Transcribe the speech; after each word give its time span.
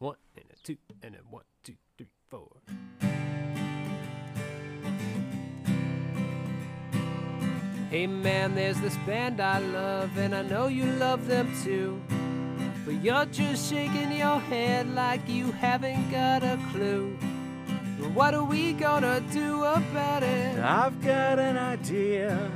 One 0.00 0.16
and 0.36 0.44
a 0.52 0.66
two 0.66 0.76
and 1.02 1.14
a 1.14 1.18
one, 1.30 1.44
two, 1.62 1.74
three, 1.96 2.08
four. 2.28 2.50
Hey 7.90 8.08
man, 8.08 8.56
there's 8.56 8.80
this 8.80 8.96
band 9.06 9.40
I 9.40 9.60
love, 9.60 10.18
and 10.18 10.34
I 10.34 10.42
know 10.42 10.66
you 10.66 10.84
love 10.84 11.28
them 11.28 11.48
too. 11.62 12.02
But 12.84 13.04
you're 13.04 13.24
just 13.26 13.70
shaking 13.70 14.10
your 14.10 14.40
head 14.40 14.92
like 14.94 15.28
you 15.28 15.52
haven't 15.52 16.10
got 16.10 16.42
a 16.42 16.58
clue. 16.72 17.16
But 18.00 18.10
what 18.10 18.34
are 18.34 18.42
we 18.42 18.72
gonna 18.72 19.20
do 19.32 19.62
about 19.62 20.24
it? 20.24 20.58
I've 20.58 21.00
got 21.02 21.38
an 21.38 21.56
idea. 21.56 22.50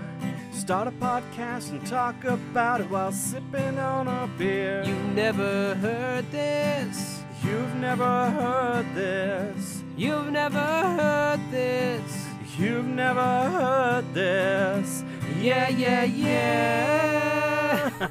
Start 0.53 0.89
a 0.89 0.91
podcast 0.91 1.71
and 1.71 1.87
talk 1.87 2.25
about 2.25 2.81
it 2.81 2.91
while 2.91 3.13
sipping 3.13 3.79
on 3.79 4.09
a 4.09 4.29
beer. 4.37 4.83
You 4.85 4.97
never 5.15 5.77
heard 5.77 6.29
this. 6.33 7.18
You've 7.49 7.75
never 7.77 8.31
heard 8.31 8.87
this. 8.95 9.83
You've 9.97 10.31
never 10.31 10.59
heard 10.59 11.41
this. 11.51 12.27
You've 12.59 12.87
never 12.87 13.21
heard 13.51 14.13
this. 14.15 15.03
Yeah, 15.41 15.69
yeah, 15.69 16.05
yeah. 16.05 17.91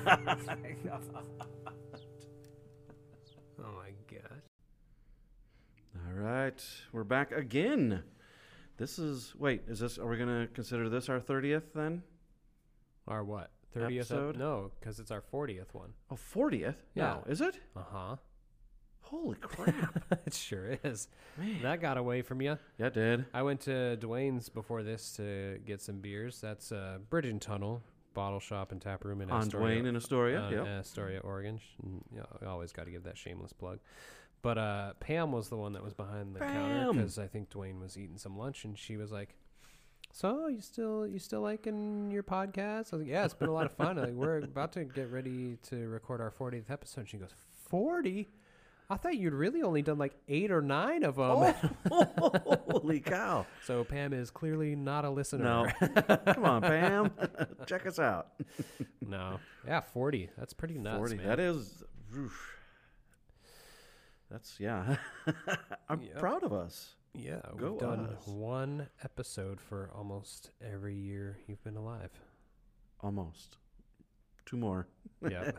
oh 3.59 3.71
my 3.75 3.91
god. 4.09 4.41
All 5.95 6.13
right, 6.13 6.63
we're 6.91 7.03
back 7.03 7.31
again. 7.31 8.03
This 8.77 8.97
is 8.99 9.33
wait, 9.37 9.61
is 9.67 9.79
this? 9.79 9.97
Are 9.97 10.07
we 10.07 10.17
gonna 10.17 10.47
consider 10.53 10.89
this 10.89 11.09
our 11.09 11.19
thirtieth 11.19 11.73
then? 11.73 12.03
Our 13.07 13.23
what? 13.23 13.51
30th 13.75 13.95
Episode? 13.97 14.29
Ep- 14.35 14.39
no, 14.39 14.71
because 14.79 14.99
it's 14.99 15.11
our 15.11 15.21
40th 15.21 15.73
one. 15.73 15.93
Oh, 16.11 16.15
40th? 16.15 16.75
No, 16.95 17.21
Yeah. 17.25 17.31
is 17.31 17.39
it? 17.41 17.57
Uh 17.75 17.81
huh. 17.89 18.15
Holy 19.09 19.37
crap! 19.37 20.03
it 20.25 20.33
sure 20.33 20.77
is. 20.83 21.07
Man. 21.37 21.61
That 21.61 21.81
got 21.81 21.97
away 21.97 22.21
from 22.21 22.41
you. 22.41 22.57
yeah, 22.77 22.87
it 22.87 22.93
did. 22.93 23.25
I 23.33 23.41
went 23.41 23.61
to 23.61 23.97
Dwayne's 23.99 24.49
before 24.49 24.83
this 24.83 25.13
to 25.17 25.59
get 25.65 25.81
some 25.81 25.99
beers. 25.99 26.41
That's 26.41 26.71
uh, 26.71 26.97
Bridge 27.09 27.25
and 27.25 27.41
Tunnel 27.41 27.81
Bottle 28.17 28.39
Shop 28.39 28.71
and 28.71 28.81
Tap 28.81 29.05
Room 29.05 29.21
in 29.21 29.29
Astoria. 29.29 29.37
On 29.37 29.45
Astoria, 29.45 29.79
Dwayne 29.79 29.87
in 29.87 29.95
Astoria. 29.95 30.41
uh, 30.41 30.49
yep. 30.49 30.67
Astoria, 30.79 31.19
Oregon. 31.19 31.59
You 31.83 32.17
know, 32.17 32.25
I 32.41 32.45
always 32.45 32.71
got 32.71 32.85
to 32.85 32.91
give 32.91 33.03
that 33.03 33.15
shameless 33.15 33.53
plug. 33.53 33.77
But 34.41 34.57
uh, 34.57 34.93
Pam 34.99 35.31
was 35.31 35.49
the 35.49 35.55
one 35.55 35.73
that 35.73 35.83
was 35.83 35.93
behind 35.93 36.35
the 36.35 36.39
counter 36.39 36.93
because 36.93 37.19
I 37.19 37.27
think 37.27 37.51
Dwayne 37.51 37.79
was 37.79 37.95
eating 37.95 38.17
some 38.17 38.35
lunch, 38.35 38.65
and 38.65 38.75
she 38.75 38.97
was 38.97 39.11
like, 39.11 39.35
"So 40.11 40.47
you 40.47 40.61
still 40.61 41.05
you 41.07 41.19
still 41.19 41.41
liking 41.41 42.09
your 42.09 42.23
podcast?" 42.23 42.91
I 42.91 42.97
was 42.97 43.01
like, 43.01 43.07
"Yeah, 43.07 43.23
it's 43.23 43.35
been 43.35 43.49
a 43.49 43.53
lot 43.53 43.67
of 43.67 43.73
fun. 43.73 43.97
like, 43.97 44.13
we're 44.13 44.39
about 44.39 44.73
to 44.73 44.83
get 44.83 45.11
ready 45.11 45.57
to 45.69 45.87
record 45.87 46.19
our 46.19 46.31
40th 46.31 46.71
episode." 46.71 47.01
And 47.01 47.09
she 47.09 47.17
goes, 47.17 47.35
"40." 47.69 48.27
I 48.89 48.95
thought 48.95 49.17
you'd 49.17 49.33
really 49.33 49.61
only 49.63 49.81
done 49.81 49.97
like 49.97 50.13
eight 50.29 50.49
or 50.49 50.61
nine 50.61 51.03
of 51.03 51.15
them. 51.17 51.53
Oh, 51.91 52.31
holy 52.71 53.01
cow! 53.01 53.45
So 53.65 53.83
Pam 53.83 54.13
is 54.13 54.31
clearly 54.31 54.75
not 54.75 55.03
a 55.03 55.09
listener. 55.09 55.43
No, 55.43 56.15
come 56.33 56.45
on, 56.45 56.61
Pam, 56.61 57.11
check 57.65 57.85
us 57.85 57.99
out. 57.99 58.27
no. 59.05 59.39
Yeah, 59.65 59.81
40. 59.81 60.29
That's 60.37 60.53
pretty 60.53 60.77
nuts, 60.77 60.97
Forty. 60.99 61.17
man. 61.17 61.27
That 61.27 61.39
is. 61.41 61.83
oof. 62.17 62.55
That's 64.31 64.57
yeah. 64.59 64.95
I'm 65.89 66.01
Yep. 66.01 66.17
proud 66.19 66.43
of 66.43 66.53
us. 66.53 66.95
yeah, 67.13 67.41
Go 67.57 67.71
we've 67.71 67.79
done 67.81 68.05
us. 68.17 68.25
one 68.27 68.87
episode 69.03 69.59
for 69.59 69.89
almost 69.93 70.51
every 70.61 70.95
year 70.95 71.37
you've 71.47 71.63
been 71.63 71.75
alive. 71.77 72.11
Almost. 73.01 73.57
Two 74.45 74.55
more. 74.57 74.87
Yeah. 75.29 75.51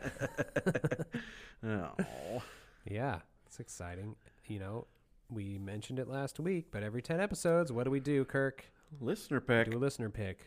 Oh. 1.63 2.43
Yeah, 2.87 3.21
it's 3.47 3.61
exciting. 3.61 4.17
You 4.47 4.59
know, 4.59 4.87
we 5.31 5.59
mentioned 5.59 5.99
it 5.99 6.09
last 6.09 6.41
week, 6.41 6.67
but 6.71 6.83
every 6.83 7.03
10 7.03 7.21
episodes, 7.21 7.71
what 7.73 7.85
do 7.85 7.91
we 7.91 8.01
do, 8.01 8.25
Kirk? 8.25 8.65
Listener 9.01 9.41
pick. 9.41 9.71
Do 9.71 9.77
a 9.77 9.79
listener 9.79 10.09
pick. 10.11 10.41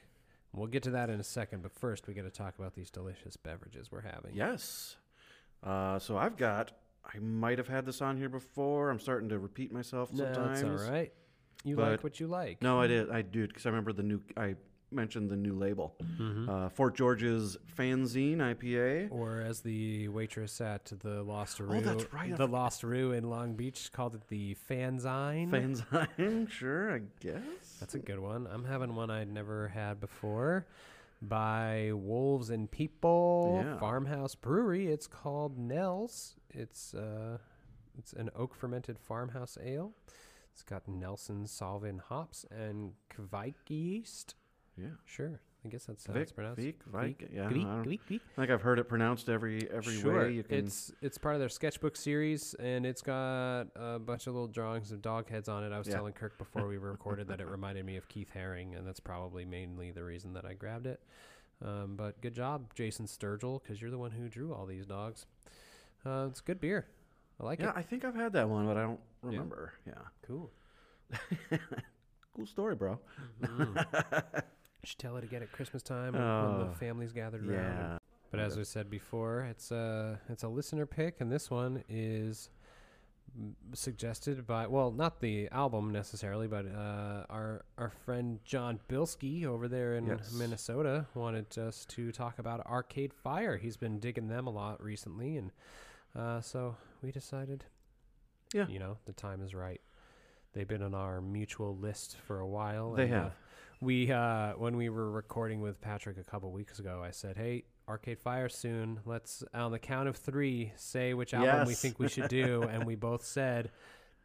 We'll 0.53 0.67
get 0.67 0.83
to 0.83 0.89
that 0.91 1.09
in 1.09 1.19
a 1.19 1.23
second, 1.23 1.61
but 1.63 1.71
first 1.71 2.07
we 2.07 2.13
got 2.13 2.23
to 2.23 2.29
talk 2.31 2.57
about 2.59 2.73
these 2.75 2.89
delicious 2.89 3.37
beverages 3.37 3.91
we're 3.91 4.01
having. 4.01 4.35
Yes. 4.35 4.95
Uh, 5.63 5.99
so 5.99 6.17
I've 6.17 6.35
got. 6.37 6.71
I 7.05 7.19
might 7.19 7.57
have 7.57 7.67
had 7.67 7.85
this 7.85 8.01
on 8.01 8.17
here 8.17 8.29
before. 8.29 8.89
I'm 8.89 8.99
starting 8.99 9.29
to 9.29 9.39
repeat 9.39 9.71
myself 9.71 10.11
No, 10.13 10.25
sometimes. 10.25 10.61
it's 10.61 10.69
all 10.83 10.91
right. 10.91 11.11
You 11.63 11.75
But- 11.75 11.91
like 11.91 12.03
what 12.03 12.19
you 12.19 12.27
like. 12.27 12.61
No, 12.61 12.79
I 12.81 12.87
did. 12.87 13.09
I 13.11 13.21
do 13.21 13.47
because 13.47 13.65
I 13.65 13.69
remember 13.69 13.93
the 13.93 14.03
new. 14.03 14.21
I 14.35 14.55
mentioned 14.91 15.29
the 15.29 15.35
new 15.37 15.53
label. 15.53 15.95
Uh, 16.49 16.69
Fort 16.69 16.95
George's 16.95 17.57
Fanzine 17.77 18.37
IPA. 18.37 19.09
Or 19.11 19.41
as 19.41 19.61
the 19.61 20.07
waitress 20.09 20.59
at 20.61 20.85
the 21.01 21.23
Lost 21.23 21.59
Roo, 21.59 21.77
Oh, 21.77 21.81
that's 21.81 22.11
right, 22.13 22.35
the 22.35 22.47
Lost 22.47 22.83
Roo 22.83 23.11
in 23.11 23.29
Long 23.29 23.53
Beach 23.55 23.91
called 23.91 24.15
it 24.15 24.27
the 24.27 24.55
Fanzine. 24.69 25.49
Fanzine, 25.49 26.49
sure, 26.49 26.95
I 26.95 27.01
guess. 27.19 27.41
That's 27.79 27.95
a 27.95 27.99
good 27.99 28.19
one. 28.19 28.47
I'm 28.51 28.65
having 28.65 28.95
one 28.95 29.09
I'd 29.09 29.31
never 29.31 29.67
had 29.69 29.99
before 29.99 30.65
by 31.21 31.91
Wolves 31.93 32.49
and 32.49 32.69
People 32.69 33.61
Yeah. 33.63 33.77
Farmhouse 33.77 34.35
Brewery. 34.35 34.87
It's 34.87 35.07
called 35.07 35.57
Nels. 35.57 36.35
It's 36.49 36.93
uh 36.93 37.37
it's 37.97 38.13
an 38.13 38.29
oak 38.35 38.55
fermented 38.55 38.97
farmhouse 38.97 39.57
ale. 39.63 39.93
It's 40.53 40.63
got 40.63 40.87
Nelson 40.87 41.43
Sauvin 41.45 41.99
hops 41.99 42.45
and 42.51 42.93
Kveik 43.15 43.53
yeast. 43.69 44.35
Yeah. 44.81 44.89
Sure. 45.05 45.39
I 45.63 45.67
guess 45.69 45.85
that's 45.85 46.07
how 46.07 46.13
Vic, 46.13 46.23
it's 46.23 46.31
pronounced. 46.31 46.59
Vic, 46.59 46.79
Vic, 46.91 47.29
yeah. 47.31 47.43
Kveik, 47.43 47.65
I, 47.65 47.85
Kveik, 47.85 47.99
Kveik. 48.09 48.19
I 48.35 48.41
think 48.41 48.51
I've 48.51 48.63
heard 48.63 48.79
it 48.79 48.85
pronounced 48.85 49.29
every 49.29 49.69
every 49.71 49.95
sure. 49.95 50.23
way 50.23 50.31
you 50.31 50.41
can. 50.43 50.57
It's 50.57 50.91
it's 51.01 51.19
part 51.19 51.35
of 51.35 51.39
their 51.39 51.49
sketchbook 51.49 51.95
series, 51.95 52.55
and 52.55 52.83
it's 52.83 53.03
got 53.03 53.67
a 53.75 53.99
bunch 53.99 54.25
of 54.25 54.33
little 54.33 54.47
drawings 54.47 54.91
of 54.91 55.03
dog 55.03 55.29
heads 55.29 55.47
on 55.47 55.63
it. 55.63 55.71
I 55.71 55.77
was 55.77 55.87
Yeah. 55.87 55.95
telling 55.95 56.13
Kirk 56.13 56.37
before 56.39 56.67
we 56.67 56.77
recorded 56.79 57.27
that 57.27 57.39
it 57.39 57.47
reminded 57.47 57.85
me 57.85 57.95
of 57.97 58.09
Keith 58.09 58.31
Haring, 58.35 58.75
and 58.75 58.87
that's 58.87 58.99
probably 58.99 59.45
mainly 59.45 59.91
the 59.91 60.03
reason 60.03 60.33
that 60.33 60.45
I 60.45 60.53
grabbed 60.53 60.87
it. 60.87 60.99
Um, 61.63 61.95
but 61.95 62.19
good 62.21 62.33
job, 62.33 62.73
Jason 62.73 63.05
Sturgill, 63.05 63.61
because 63.61 63.79
you're 63.79 63.91
the 63.91 63.99
one 63.99 64.09
who 64.09 64.29
drew 64.29 64.53
all 64.53 64.65
these 64.65 64.87
dogs. 64.87 65.27
Uh, 66.03 66.25
it's 66.27 66.41
good 66.41 66.59
beer. 66.59 66.87
I 67.39 67.45
like 67.45 67.59
yeah, 67.59 67.65
it. 67.65 67.73
Yeah, 67.75 67.79
I 67.79 67.83
think 67.83 68.03
I've 68.03 68.15
had 68.15 68.33
that 68.33 68.49
one, 68.49 68.65
but 68.65 68.77
I 68.77 68.81
don't 68.81 68.99
remember. 69.21 69.73
Yeah. 69.85 69.93
Cool. 70.25 70.49
Cool 72.35 72.45
story, 72.45 72.75
bro. 72.75 72.97
Mm. 73.41 74.43
Should 74.83 74.97
tell 74.99 75.17
it 75.17 75.23
again 75.23 75.43
at 75.43 75.51
Christmas 75.51 75.83
time 75.83 76.13
when 76.13 76.21
Oh, 76.21 76.67
the 76.69 76.75
family's 76.77 77.11
gathered 77.11 77.47
around. 77.47 77.77
Yeah. 77.77 77.97
But 78.31 78.39
as 78.39 78.57
we 78.57 78.63
said 78.63 78.89
before, 78.89 79.41
it's 79.49 79.71
a 79.71 80.19
it's 80.29 80.43
a 80.43 80.47
listener 80.47 80.85
pick, 80.85 81.19
and 81.21 81.31
this 81.31 81.51
one 81.51 81.83
is 81.89 82.49
suggested 83.73 84.45
by 84.45 84.67
well, 84.67 84.91
not 84.91 85.19
the 85.21 85.47
album 85.51 85.91
necessarily, 85.91 86.47
but 86.47 86.65
uh, 86.65 87.25
our 87.29 87.63
our 87.77 87.89
friend 88.05 88.39
John 88.43 88.79
Bilski 88.89 89.45
over 89.45 89.67
there 89.67 89.95
in 89.95 90.07
Yes. 90.07 90.33
Minnesota 90.33 91.05
wanted 91.13 91.57
us 91.57 91.85
to 91.85 92.11
talk 92.11 92.39
about 92.39 92.65
Arcade 92.65 93.13
Fire. 93.13 93.57
He's 93.57 93.77
been 93.77 93.99
digging 93.99 94.27
them 94.27 94.47
a 94.47 94.51
lot 94.51 94.83
recently, 94.83 95.37
and 95.37 95.51
uh, 96.15 96.41
so 96.41 96.75
we 97.01 97.11
decided, 97.11 97.65
Yeah. 98.53 98.67
you 98.67 98.79
know, 98.79 98.97
the 99.05 99.13
time 99.13 99.41
is 99.41 99.53
right. 99.53 99.81
They've 100.53 100.67
been 100.67 100.83
on 100.83 100.93
our 100.93 101.21
mutual 101.21 101.77
list 101.77 102.17
for 102.17 102.39
a 102.39 102.47
while. 102.47 102.93
They 102.93 103.03
and, 103.03 103.13
uh, 103.13 103.21
have. 103.23 103.33
We 103.81 104.11
uh, 104.11 104.53
when 104.53 104.77
we 104.77 104.89
were 104.89 105.09
recording 105.11 105.59
with 105.61 105.81
Patrick 105.81 106.17
a 106.17 106.23
couple 106.23 106.51
weeks 106.51 106.79
ago, 106.79 107.01
I 107.03 107.11
said, 107.11 107.35
"Hey, 107.37 107.63
Arcade 107.87 108.19
Fire 108.19 108.47
soon. 108.49 108.99
Let's 109.05 109.43
on 109.53 109.71
the 109.71 109.79
count 109.79 110.07
of 110.07 110.15
three 110.15 110.71
say 110.75 111.13
which 111.13 111.33
album 111.33 111.67
we 111.67 111.73
think 111.73 111.99
we 111.99 112.07
should 112.07 112.27
do." 112.29 112.63
and 112.71 112.85
we 112.85 112.95
both 112.95 113.25
said 113.25 113.71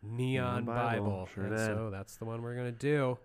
Neon 0.03 0.65
Neon 0.65 0.65
Bible. 0.67 1.05
Bible, 1.05 1.29
sure 1.35 1.45
and 1.45 1.57
did. 1.57 1.67
so 1.67 1.91
that's 1.91 2.17
the 2.17 2.25
one 2.27 2.43
we're 2.43 2.55
gonna 2.55 2.71
do, 2.71 3.17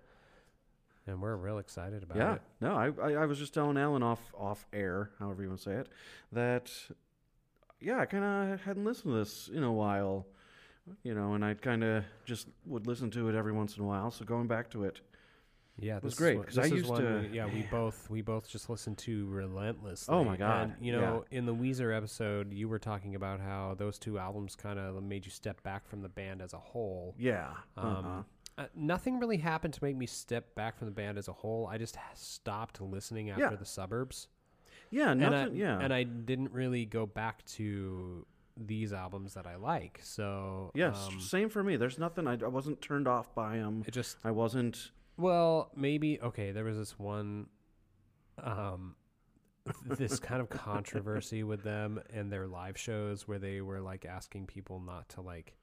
and 1.05 1.21
we're 1.21 1.35
real 1.35 1.57
excited 1.59 2.01
about 2.03 2.17
Yeah. 2.17 2.33
it. 2.35 2.41
No, 2.61 2.75
I, 2.75 2.91
I 3.09 3.13
I 3.23 3.25
was 3.25 3.37
just 3.37 3.53
telling 3.53 3.77
Alan 3.77 4.01
off 4.03 4.31
off 4.37 4.65
air, 4.71 5.11
however 5.19 5.43
you 5.43 5.49
want 5.49 5.59
to 5.61 5.69
say 5.69 5.75
it, 5.75 5.89
that 6.31 6.71
yeah, 7.81 7.99
I 7.99 8.05
kind 8.05 8.23
of 8.53 8.61
hadn't 8.61 8.85
listened 8.85 9.11
to 9.13 9.17
this 9.17 9.49
in 9.53 9.63
a 9.63 9.71
while, 9.71 10.27
you 11.03 11.13
know, 11.13 11.33
and 11.33 11.43
I 11.43 11.55
kind 11.55 11.83
of 11.83 12.05
just 12.25 12.47
would 12.67 12.87
listen 12.87 13.09
to 13.11 13.27
it 13.27 13.35
every 13.35 13.51
once 13.51 13.75
in 13.75 13.83
a 13.83 13.87
while. 13.87 14.11
So 14.11 14.23
going 14.23 14.45
back 14.47 14.69
to 14.71 14.83
it, 14.85 15.01
Yeah, 15.77 15.99
was 16.03 16.15
great, 16.15 16.37
'cause 16.45 16.57
I 16.57 16.63
this 16.63 16.71
is 16.73 16.77
used 16.79 16.89
one 16.89 17.01
to- 17.01 17.27
we- 17.31 17.35
yeah, 17.37 17.45
we 17.51 17.63
both 17.63 18.09
we 18.09 18.21
both 18.21 18.47
just 18.47 18.69
listened 18.69 18.97
to 18.99 19.25
relentlessly. 19.27 20.13
Oh 20.13 20.23
my 20.23 20.37
God, 20.37 20.73
And, 20.75 20.85
you 20.85 20.93
yeah. 20.93 20.99
know, 21.01 21.25
in 21.31 21.45
the 21.45 21.55
Weezer 21.55 21.95
episode, 21.95 22.53
you 22.53 22.67
were 22.69 22.77
talking 22.79 23.15
about 23.15 23.39
how 23.39 23.73
those 23.75 23.97
two 23.97 24.19
albums 24.19 24.55
kind 24.55 24.77
of 24.77 25.01
made 25.01 25.25
you 25.25 25.31
step 25.31 25.63
back 25.63 25.87
from 25.87 26.01
the 26.01 26.09
band 26.09 26.41
as 26.41 26.53
a 26.53 26.59
whole. 26.59 27.15
yeah, 27.17 27.53
Um, 27.77 27.85
uh-uh. 28.05 28.23
uh, 28.63 28.67
nothing 28.75 29.17
really 29.19 29.37
happened 29.37 29.73
to 29.73 29.83
make 29.83 29.95
me 29.95 30.05
step 30.05 30.53
back 30.55 30.77
from 30.77 30.85
the 30.87 30.93
band 30.93 31.17
as 31.17 31.27
a 31.27 31.33
whole. 31.33 31.65
I 31.67 31.77
just 31.79 31.97
stopped 32.13 32.79
listening 32.81 33.29
after 33.31 33.41
Yeah. 33.43 33.55
the 33.55 33.65
suburbs, 33.65 34.27
yeah, 34.91 35.11
and 35.11 35.23
I, 35.23 35.47
yeah, 35.47 35.79
and 35.79 35.91
I 35.93 36.03
didn't 36.03 36.51
really 36.51 36.85
go 36.85 37.05
back 37.07 37.43
to 37.45 38.27
these 38.57 38.93
albums 38.93 39.33
that 39.33 39.47
I 39.47 39.55
like. 39.55 39.99
So 40.03 40.69
yes, 40.75 41.07
um, 41.07 41.19
same 41.21 41.49
for 41.49 41.63
me. 41.63 41.77
There's 41.77 41.97
nothing. 41.97 42.27
I, 42.27 42.33
I 42.33 42.47
wasn't 42.49 42.81
turned 42.81 43.07
off 43.07 43.33
by 43.33 43.57
them. 43.57 43.83
it 43.87 43.91
just 43.91 44.17
I 44.23 44.29
wasn't. 44.31 44.91
Well 45.21 45.71
maybe 45.75 46.19
okay. 46.21 46.51
There 46.51 46.63
was 46.63 46.77
this 46.77 46.99
one, 46.99 47.47
um, 48.41 48.95
this 49.85 50.19
kind 50.19 50.41
of 50.41 50.49
controversy 50.49 51.43
with 51.43 51.63
them 51.63 52.01
and 52.13 52.31
their 52.31 52.47
live 52.47 52.77
shows 52.77 53.27
where 53.27 53.39
they 53.39 53.61
were 53.61 53.79
like 53.81 54.05
asking 54.05 54.47
people 54.47 54.79
not 54.79 55.07
to 55.09 55.21
like 55.21 55.55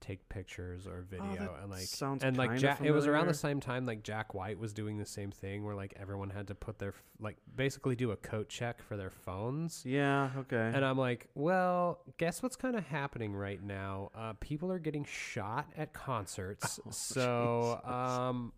take 0.00 0.28
pictures 0.28 0.86
or 0.86 1.04
video 1.10 1.56
Oh, 1.58 1.62
and 1.62 1.70
like 1.70 1.82
sounds 1.82 2.22
and 2.22 2.36
like 2.36 2.56
Jack, 2.56 2.80
it 2.82 2.92
was 2.92 3.06
around 3.06 3.26
the 3.26 3.34
same 3.34 3.60
time 3.60 3.86
like 3.86 4.02
Jack 4.02 4.34
White 4.34 4.58
was 4.58 4.72
doing 4.72 4.98
the 4.98 5.04
same 5.06 5.30
thing 5.30 5.64
where 5.64 5.74
like 5.74 5.94
everyone 5.98 6.30
had 6.30 6.46
to 6.48 6.54
put 6.54 6.78
their 6.78 6.94
like 7.20 7.36
basically 7.54 7.96
do 7.96 8.12
a 8.12 8.16
coat 8.16 8.48
check 8.48 8.82
for 8.82 8.96
their 8.96 9.10
phones. 9.10 9.82
Yeah. 9.84 10.30
Okay. 10.38 10.70
And 10.72 10.84
I'm 10.84 10.98
like, 10.98 11.28
well, 11.34 12.00
guess 12.16 12.42
what's 12.42 12.56
kind 12.56 12.76
of 12.76 12.86
happening 12.86 13.34
right 13.34 13.62
now? 13.62 14.10
Uh, 14.14 14.34
people 14.38 14.70
are 14.70 14.78
getting 14.78 15.04
shot 15.04 15.66
at 15.76 15.92
concerts. 15.92 16.78
Oh, 16.88 16.90
so, 16.90 17.80
um, 17.84 18.52
uh, 18.54 18.57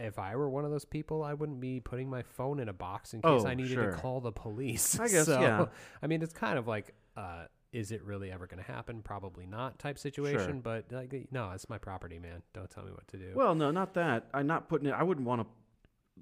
if 0.00 0.18
I 0.18 0.36
were 0.36 0.48
one 0.48 0.64
of 0.64 0.70
those 0.70 0.84
people, 0.84 1.22
I 1.22 1.34
wouldn't 1.34 1.60
be 1.60 1.80
putting 1.80 2.08
my 2.10 2.22
phone 2.22 2.60
in 2.60 2.68
a 2.68 2.72
box 2.72 3.14
in 3.14 3.20
case 3.22 3.42
Oh, 3.42 3.46
I 3.46 3.54
needed 3.54 3.72
sure. 3.74 3.92
to 3.92 3.96
call 3.96 4.20
the 4.20 4.32
police. 4.32 4.98
I 4.98 5.08
guess, 5.08 5.26
so, 5.26 5.40
yeah. 5.40 5.66
I 6.02 6.06
mean, 6.06 6.22
it's 6.22 6.32
kind 6.34 6.58
of 6.58 6.66
like, 6.66 6.94
uh, 7.16 7.44
is 7.72 7.90
it 7.90 8.02
really 8.04 8.30
ever 8.30 8.46
going 8.46 8.62
to 8.62 8.70
happen? 8.72 9.02
Probably 9.02 9.46
not 9.46 9.78
type 9.78 9.98
situation. 9.98 10.60
But 10.60 10.86
like, 10.92 11.12
no, 11.32 11.50
it's 11.50 11.68
my 11.68 11.78
property, 11.78 12.18
man. 12.18 12.42
Don't 12.52 12.70
tell 12.70 12.84
me 12.84 12.92
what 12.92 13.06
to 13.08 13.16
do. 13.16 13.32
well, 13.34 13.54
no, 13.54 13.70
not 13.70 13.94
that. 13.94 14.26
I'm 14.32 14.46
not 14.46 14.68
putting 14.68 14.88
it. 14.88 14.92
I 14.96 15.02
wouldn't 15.02 15.26
want 15.26 15.42
to, 15.42 15.48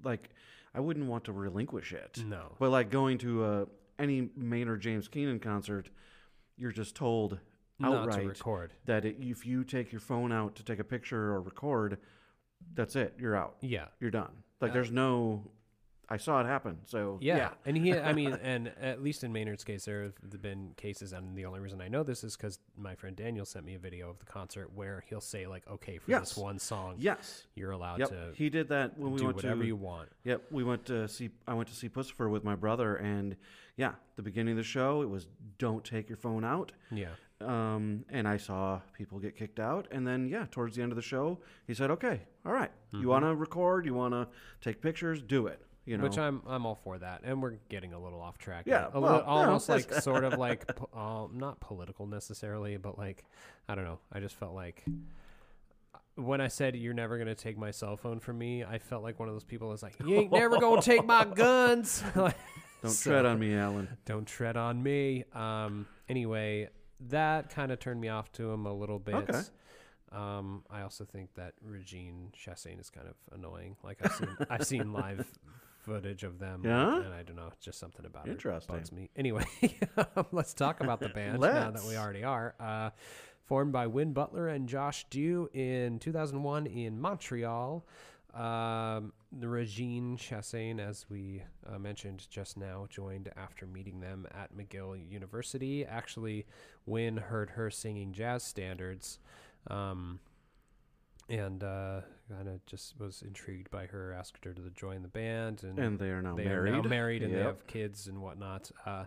like, 0.03 0.29
I 0.73 0.79
wouldn't 0.79 1.05
want 1.07 1.25
to 1.25 1.31
relinquish 1.33 1.93
it. 1.93 2.23
no. 2.25 2.55
But 2.59 2.71
like 2.71 2.89
going 2.89 3.19
to 3.19 3.43
uh, 3.43 3.65
any 3.99 4.29
Maynard 4.35 4.81
James 4.81 5.07
Keenan 5.07 5.39
concert, 5.39 5.89
you're 6.57 6.71
just 6.71 6.95
told 6.95 7.37
outright 7.83 8.25
record. 8.27 8.71
that 8.85 9.05
it, 9.05 9.17
if 9.19 9.45
you 9.45 9.63
take 9.63 9.91
your 9.91 10.01
phone 10.01 10.31
out 10.31 10.55
to 10.55 10.63
take 10.63 10.79
a 10.79 10.83
picture 10.83 11.31
or 11.33 11.41
record, 11.41 11.99
that's 12.75 12.95
it. 12.95 13.13
You're 13.19 13.35
out. 13.35 13.55
Yeah. 13.61 13.85
You're 13.99 14.11
done. 14.11 14.31
Like 14.61 14.71
Uh, 14.71 14.73
there's 14.75 14.91
no. 14.91 15.43
I 16.09 16.17
saw 16.17 16.41
it 16.41 16.45
happen. 16.45 16.79
So 16.85 17.17
Yeah. 17.21 17.51
And 17.65 17.77
he, 17.77 17.93
I 17.97 18.11
mean, 18.13 18.33
and 18.43 18.67
at 18.79 19.01
least 19.01 19.23
in 19.23 19.31
Maynard's 19.31 19.63
case, 19.63 19.85
there 19.85 20.03
have 20.03 20.41
been 20.41 20.73
cases, 20.75 21.13
and 21.13 21.35
the 21.35 21.45
only 21.45 21.59
reason 21.61 21.81
I 21.81 21.87
know 21.87 22.03
this 22.03 22.23
is 22.25 22.35
because 22.35 22.59
my 22.77 22.93
friend 22.93 23.15
Daniel 23.15 23.45
sent 23.45 23.65
me 23.65 23.73
a 23.75 23.79
video 23.79 24.09
of 24.09 24.19
the 24.19 24.25
concert 24.25 24.71
where 24.75 25.03
he'll 25.07 25.21
say, 25.21 25.47
like, 25.47 25.63
okay, 25.67 25.97
for 25.97 26.11
Yes. 26.11 26.29
this 26.29 26.37
one 26.37 26.59
song, 26.59 26.95
Yes. 26.99 27.47
you're 27.55 27.71
allowed 27.71 27.99
Yep. 27.99 28.09
to 28.09 28.31
He 28.35 28.49
did 28.49 28.67
that 28.67 28.97
when 28.97 29.11
we 29.13 29.19
do 29.19 29.25
went 29.27 29.37
whatever 29.37 29.61
to. 29.61 29.65
you 29.67 29.77
want. 29.77 30.09
Yep. 30.25 30.51
We 30.51 30.63
went 30.63 30.85
to 30.87 31.07
see. 31.07 31.29
I 31.47 31.53
went 31.53 31.69
to 31.69 31.75
see 31.75 31.89
Puscifer 31.89 32.29
with 32.29 32.43
my 32.43 32.55
brother, 32.55 32.95
and 32.97 33.37
yeah, 33.77 33.93
the 34.17 34.21
beginning 34.23 34.51
of 34.51 34.57
the 34.57 34.63
show 34.63 35.01
it 35.01 35.09
was 35.09 35.27
don't 35.57 35.83
take 35.85 36.09
your 36.09 36.17
phone 36.17 36.43
out. 36.43 36.73
Yeah. 36.91 37.07
Um, 37.43 38.05
and 38.09 38.27
I 38.27 38.37
saw 38.37 38.79
people 38.97 39.19
get 39.19 39.35
kicked 39.35 39.59
out, 39.59 39.87
and 39.91 40.07
then 40.07 40.27
yeah, 40.29 40.45
towards 40.51 40.75
the 40.75 40.81
end 40.81 40.91
of 40.91 40.95
the 40.95 41.01
show, 41.01 41.39
he 41.67 41.73
said, 41.73 41.91
"Okay, 41.91 42.21
all 42.45 42.53
right, 42.53 42.71
Mm-hmm. 42.93 43.01
you 43.01 43.07
want 43.09 43.25
to 43.25 43.35
record, 43.35 43.85
you 43.85 43.93
want 43.93 44.13
to 44.13 44.27
take 44.61 44.81
pictures, 44.81 45.21
do 45.21 45.47
it." 45.47 45.59
You 45.85 45.97
know, 45.97 46.03
Which 46.03 46.17
I'm 46.17 46.41
I'm 46.47 46.65
all 46.65 46.79
for 46.81 46.97
that, 46.97 47.21
and 47.25 47.41
we're 47.41 47.55
getting 47.67 47.91
a 47.93 47.99
little 47.99 48.21
off 48.21 48.37
track. 48.37 48.63
Yeah, 48.65 48.87
a 48.93 48.99
well, 49.01 49.11
little, 49.15 49.27
almost 49.27 49.67
like 49.67 49.93
sort 49.93 50.23
of 50.23 50.33
like 50.39 50.65
po- 50.75 50.89
uh, 50.93 51.27
not 51.37 51.59
political 51.59 52.07
necessarily, 52.07 52.77
but 52.77 52.97
like 52.97 53.25
I 53.67 53.75
don't 53.75 53.83
know. 53.83 53.99
I 54.11 54.21
just 54.21 54.35
felt 54.35 54.53
like 54.55 54.85
when 56.15 56.39
I 56.41 56.47
said 56.47 56.75
you're 56.75 56.93
never 56.93 57.17
gonna 57.17 57.35
take 57.35 57.57
my 57.57 57.71
cell 57.71 57.97
phone 57.97 58.19
from 58.19 58.37
me, 58.37 58.63
I 58.63 58.77
felt 58.77 59.03
like 59.03 59.19
one 59.19 59.27
of 59.27 59.35
those 59.35 59.43
people 59.43 59.71
that's 59.71 59.83
like 59.83 59.95
you 60.05 60.15
ain't 60.15 60.31
never 60.31 60.57
gonna 60.59 60.81
take 60.93 61.05
my 61.05 61.25
guns. 61.25 62.01
Like, 62.15 62.37
don't 62.81 62.91
so- 62.91 63.09
tread 63.11 63.25
on 63.25 63.39
me, 63.39 63.53
Alan. 63.53 63.89
Don't 64.05 64.25
tread 64.25 64.55
on 64.55 64.81
me. 64.81 65.25
Um. 65.33 65.85
Anyway, 66.07 66.69
that 66.99 67.49
kind 67.49 67.71
of 67.71 67.79
turned 67.79 68.01
me 68.01 68.09
off 68.09 68.31
to 68.33 68.51
him 68.51 68.65
a 68.65 68.73
little 68.73 68.99
bit. 68.99 69.15
Okay. 69.15 69.41
Um, 70.11 70.63
I 70.69 70.81
also 70.81 71.05
think 71.05 71.33
that 71.35 71.53
Regine 71.61 72.31
Chassagne 72.37 72.79
is 72.79 72.89
kind 72.89 73.07
of 73.07 73.15
annoying. 73.31 73.75
Like 73.83 73.97
I've 74.03 74.13
seen, 74.13 74.37
I've 74.49 74.65
seen 74.67 74.93
live 74.93 75.27
footage 75.79 76.23
of 76.23 76.39
them. 76.39 76.61
Yeah? 76.63 76.97
and 76.97 77.13
I 77.13 77.23
don't 77.23 77.35
know, 77.35 77.51
just 77.59 77.79
something 77.79 78.05
about 78.05 78.27
Interesting. 78.27 78.75
it 78.75 78.77
bugs 78.77 78.91
me. 78.91 79.09
Anyway, 79.15 79.45
let's 80.31 80.53
talk 80.53 80.81
about 80.81 80.99
the 80.99 81.09
band 81.09 81.41
now 81.41 81.71
that 81.71 81.83
we 81.83 81.97
already 81.97 82.23
are. 82.23 82.55
Uh, 82.59 82.91
formed 83.45 83.73
by 83.73 83.87
Win 83.87 84.13
Butler 84.13 84.47
and 84.47 84.69
Josh 84.69 85.05
Deu 85.09 85.53
in 85.53 85.99
2001 85.99 86.67
in 86.67 86.99
Montreal. 86.99 87.85
Um, 88.33 89.13
Regine 89.39 90.17
Chassagne, 90.17 90.79
as 90.79 91.05
we 91.09 91.43
uh, 91.67 91.79
mentioned 91.79 92.27
just 92.29 92.57
now, 92.57 92.87
joined 92.89 93.31
after 93.35 93.65
meeting 93.65 93.99
them 93.99 94.27
at 94.33 94.55
McGill 94.55 94.97
University. 95.09 95.85
Actually, 95.85 96.45
Win 96.85 97.17
heard 97.17 97.51
her 97.51 97.69
singing 97.69 98.11
jazz 98.13 98.43
standards, 98.43 99.19
um, 99.67 100.19
and 101.29 101.63
uh, 101.63 102.01
kind 102.29 102.47
of 102.47 102.65
just 102.65 102.99
was 102.99 103.21
intrigued 103.21 103.71
by 103.71 103.85
her. 103.87 104.13
Asked 104.13 104.43
her 104.45 104.53
to 104.53 104.61
join 104.75 105.01
the 105.01 105.07
band, 105.07 105.63
and, 105.63 105.79
And 105.79 105.99
they 105.99 106.09
are 106.09 106.21
now 106.21 106.35
they 106.35 106.45
married. 106.45 106.73
are 106.73 106.81
now 106.83 106.89
married, 106.89 107.23
and 107.23 107.33
they 107.33 107.39
have 107.39 107.65
kids 107.67 108.07
and 108.07 108.21
whatnot. 108.21 108.71
Uh, 108.85 109.05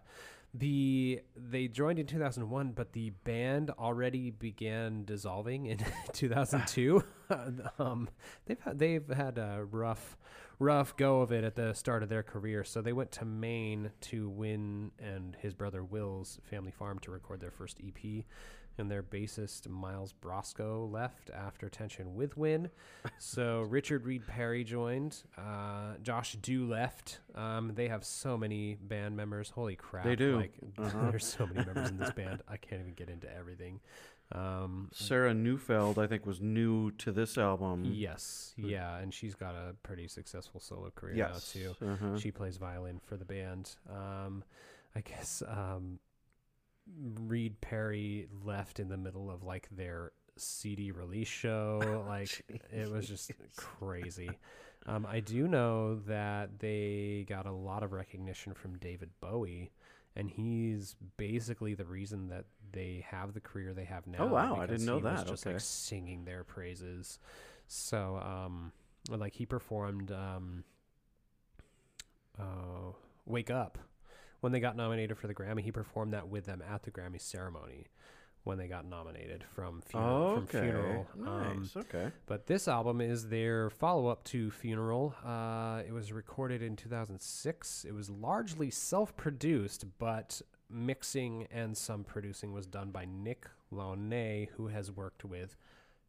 the 0.59 1.21
they 1.37 1.69
joined 1.69 1.99
in 1.99 2.07
2001, 2.07 2.73
but 2.73 2.93
the 2.93 3.11
band 3.25 3.71
already 3.79 4.31
began 4.31 5.05
dissolving 5.05 5.67
in 5.67 5.79
2002. 6.13 7.03
um, 7.79 8.09
they've 8.47 8.61
had, 8.61 8.79
they've 8.79 9.09
had 9.09 9.39
a 9.39 9.65
rough 9.71 10.17
rough 10.59 10.97
go 10.97 11.21
of 11.21 11.33
it 11.33 11.45
at 11.45 11.55
the 11.55 11.75
start 11.75 12.03
of 12.03 12.09
their 12.09 12.23
career. 12.23 12.65
So 12.65 12.81
they 12.81 12.93
went 12.93 13.11
to 13.13 13.25
Maine 13.25 13.91
to 14.03 14.29
Win 14.29 14.91
and 14.99 15.37
his 15.39 15.53
brother 15.53 15.85
Will's 15.85 16.41
family 16.45 16.71
farm 16.71 16.99
to 17.01 17.11
record 17.11 17.41
their 17.41 17.51
first 17.51 17.79
EP. 17.87 18.25
And 18.79 18.91
their 18.91 19.03
bassist 19.03 19.69
Myles 19.69 20.13
Broscoe 20.13 20.87
left 20.93 21.31
after 21.31 21.69
tension 21.71 22.15
with 22.15 22.37
Win. 22.37 22.69
So 23.19 23.63
Richard 23.69 24.05
Reed 24.05 24.27
Parry 24.27 24.65
joined. 24.65 25.23
Uh, 25.39 25.95
Josh 26.03 26.37
Deu 26.37 26.69
left. 26.69 27.21
Um, 27.35 27.73
they 27.75 27.89
have 27.89 28.05
so 28.05 28.37
many 28.37 28.75
band 28.81 29.17
members. 29.17 29.49
Holy 29.51 29.77
crap! 29.77 30.05
They 30.05 30.17
do. 30.17 30.37
Like 30.37 30.53
Uh-huh. 30.79 31.11
there's 31.11 31.25
so 31.27 31.47
many 31.47 31.65
members 31.65 31.89
in 31.89 31.97
this 31.97 32.13
band. 32.13 32.43
I 32.49 32.59
can't 32.59 32.83
even 32.83 32.93
get 32.93 33.09
into 33.09 33.35
everything. 33.35 33.81
Um, 34.33 34.91
Sarah 34.93 35.33
Neufeld, 35.33 35.99
I 35.99 36.07
think, 36.09 36.27
was 36.27 36.41
new 36.41 36.91
to 36.99 37.13
this 37.13 37.39
album. 37.39 37.85
yes, 37.85 38.53
yeah, 38.57 38.99
and 38.99 39.15
she's 39.15 39.35
got 39.37 39.55
a 39.55 39.75
pretty 39.85 40.09
successful 40.09 40.59
solo 40.61 40.91
career 40.91 41.15
Yes. 41.15 41.55
now 41.55 41.61
too. 41.79 41.87
Uh-huh. 41.93 42.19
She 42.19 42.31
plays 42.33 42.57
violin 42.57 43.01
for 43.07 43.17
the 43.17 43.25
band. 43.25 43.77
Um, 43.89 44.43
I 44.97 45.01
guess 45.03 45.43
um, 45.47 46.01
Reed 47.27 47.61
Parry 47.61 48.29
left 48.45 48.79
in 48.81 48.89
the 48.89 48.97
middle 48.97 49.31
of 49.31 49.43
like 49.43 49.69
their 49.71 50.13
CD 50.37 50.91
release 50.91 51.29
show. 51.29 52.05
like 52.09 52.45
it 52.73 52.91
was 52.91 53.09
just 53.09 53.33
crazy. 53.57 54.39
Um, 54.87 55.07
I 55.09 55.21
do 55.21 55.49
know 55.49 55.97
that 56.07 56.61
they 56.61 57.27
got 57.29 57.47
a 57.47 57.53
lot 57.53 57.83
of 57.83 57.93
recognition 57.93 58.55
from 58.55 58.79
David 58.79 59.11
Bowie, 59.21 59.73
and 60.15 60.31
he's 60.31 60.95
basically 61.17 61.75
the 61.75 61.85
reason 61.85 62.29
that 62.29 62.45
they 62.73 63.05
have 63.09 63.35
the 63.35 63.41
career 63.41 63.75
they 63.75 63.85
have 63.85 64.07
now. 64.07 64.19
Oh, 64.21 64.27
wow, 64.27 64.57
I 64.61 64.67
didn't 64.67 64.87
know 64.87 64.97
he 64.99 65.03
was 65.03 65.25
that. 65.25 65.27
Just 65.27 65.45
Okay. 65.45 65.55
like 65.55 65.61
singing 65.61 66.25
their 66.25 66.45
praises. 66.45 67.19
So, 67.67 68.17
um, 68.19 68.71
like 69.11 69.35
he 69.35 69.45
performed, 69.45 70.13
um, 70.13 70.63
uh, 72.39 72.93
"Wake 73.25 73.51
Up" 73.51 73.79
when 74.47 74.53
they 74.53 74.61
got 74.61 74.77
nominated 74.77 75.19
for 75.19 75.27
the 75.27 75.35
Grammy. 75.35 75.61
He 75.61 75.73
performed 75.73 76.13
that 76.13 76.29
with 76.29 76.47
them 76.47 76.63
at 76.73 76.85
the 76.85 76.93
Grammy 76.93 77.21
ceremony 77.21 77.89
when 78.45 78.59
they 78.59 78.69
got 78.69 78.87
nominated 78.87 79.43
from 79.43 79.81
Funeral. 79.81 80.17
Oh, 80.17 80.35
from 80.37 80.43
okay. 80.45 80.61
Funeral. 80.61 81.07
Um, 81.27 81.71
okay. 81.77 82.13
but 82.27 82.47
this 82.47 82.69
album 82.69 83.01
is 83.01 83.29
their 83.29 83.71
follow 83.71 84.07
up 84.07 84.23
to 84.27 84.53
Funeral. 84.53 85.17
Uh, 85.27 85.83
it 85.85 85.93
was 85.93 86.13
recorded 86.13 86.63
in 86.63 86.77
2006. 86.77 87.87
It 87.89 87.93
was 87.93 88.09
largely 88.09 88.71
self 88.71 89.17
produced, 89.17 89.85
but 89.99 90.41
mixing 90.71 91.49
and 91.51 91.77
some 91.77 92.05
producing 92.05 92.53
was 92.53 92.69
done 92.69 92.93
by 92.93 93.05
Nick 93.05 93.49
Launay, 93.73 94.51
who 94.51 94.69
has 94.69 94.93
worked 94.93 95.25
with 95.25 95.57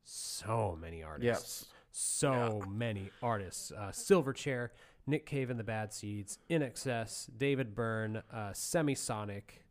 so 0.04 0.78
many 0.80 1.02
artists. 1.02 1.66
Yes. 1.66 1.74
So 1.92 2.62
many 2.70 3.10
artists. 3.24 3.72
Uh, 3.72 3.90
Silverchair, 3.90 4.70
Nick 5.08 5.26
Cave 5.26 5.50
and 5.50 5.60
the 5.60 5.64
Bad 5.64 5.94
Seeds, 5.94 6.38
INXS, 6.50 7.30
David 7.38 7.74
Byrne, 7.74 8.22
uh, 8.32 8.50
Semisonic. 8.52 9.62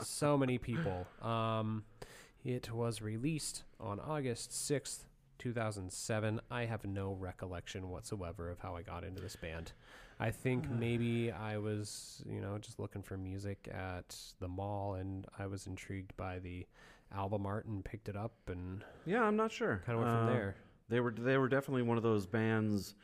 So 0.00 0.36
many 0.36 0.58
people. 0.58 1.06
Um, 1.22 1.84
it 2.44 2.72
was 2.72 3.00
released 3.00 3.62
on 3.78 4.00
August 4.00 4.50
6th, 4.50 5.04
2007. 5.38 6.40
I 6.50 6.64
have 6.64 6.84
no 6.84 7.12
recollection 7.12 7.88
whatsoever 7.90 8.50
of 8.50 8.58
how 8.58 8.74
I 8.74 8.82
got 8.82 9.04
into 9.04 9.20
this 9.22 9.36
band. 9.36 9.72
I 10.18 10.30
think 10.30 10.68
maybe 10.70 11.30
I 11.30 11.58
was, 11.58 12.22
you 12.26 12.40
know, 12.40 12.58
just 12.58 12.78
looking 12.80 13.02
for 13.02 13.16
music 13.16 13.68
at 13.72 14.16
the 14.40 14.48
mall 14.48 14.94
and 14.94 15.26
I 15.38 15.46
was 15.46 15.66
intrigued 15.66 16.16
by 16.16 16.38
the 16.40 16.66
album 17.14 17.44
art 17.46 17.66
and 17.66 17.84
picked 17.84 18.08
it 18.08 18.16
up 18.16 18.32
and 18.48 18.82
Yeah, 19.04 19.22
I'm 19.22 19.36
not 19.36 19.52
sure. 19.52 19.82
kind 19.86 19.98
of 19.98 20.04
went 20.04 20.16
from 20.16 20.26
Uh, 20.28 20.32
there. 20.32 20.56
They 20.88 21.00
were 21.00 21.10
they 21.12 21.38
were 21.38 21.48
definitely 21.48 21.82
one 21.82 21.96
of 21.96 22.02
those 22.02 22.26
bands 22.26 22.94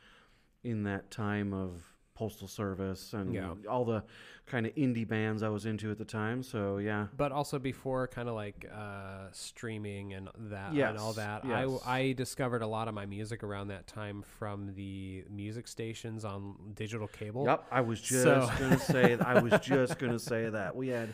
in 0.63 0.83
that 0.83 1.09
time 1.11 1.53
of 1.53 1.83
postal 2.15 2.49
service 2.49 3.13
and 3.13 3.33
Yeah. 3.33 3.53
all 3.69 3.85
the 3.85 4.03
kind 4.45 4.65
of 4.65 4.75
indie 4.75 5.07
bands 5.07 5.41
I 5.41 5.47
was 5.47 5.65
into 5.65 5.89
at 5.89 5.97
the 5.97 6.03
time. 6.03 6.43
So 6.43 6.77
yeah, 6.79 7.07
But 7.15 7.31
also 7.31 7.59
before 7.59 8.07
kind 8.09 8.27
of 8.27 8.35
like 8.35 8.65
uh, 8.73 9.27
streaming 9.31 10.13
and 10.13 10.27
that 10.51 10.73
and 10.73 10.97
all 10.97 11.13
that, 11.13 11.45
yes. 11.45 11.81
I, 11.85 11.97
I 11.99 12.11
discovered 12.11 12.61
a 12.61 12.67
lot 12.67 12.89
of 12.89 12.93
my 12.93 13.05
music 13.05 13.41
around 13.41 13.69
that 13.69 13.87
time 13.87 14.21
from 14.37 14.73
the 14.75 15.23
music 15.29 15.65
stations 15.69 16.25
on 16.25 16.55
digital 16.73 17.07
cable. 17.07 17.45
Yep, 17.45 17.65
I 17.71 17.79
was 17.81 18.01
just 18.01 18.23
So- 18.23 18.49
gonna 18.59 18.79
say. 18.79 19.17
I 19.17 19.39
was 19.41 19.53
just 19.61 19.97
gonna 19.97 20.19
say 20.19 20.49
that 20.49 20.75
we 20.75 20.89
had 20.89 21.07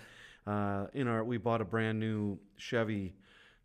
uh, 0.47 0.87
in 0.95 1.07
our 1.07 1.23
we 1.23 1.37
bought 1.37 1.61
a 1.61 1.65
brand 1.65 1.99
new 1.99 2.39
Chevy 2.57 3.13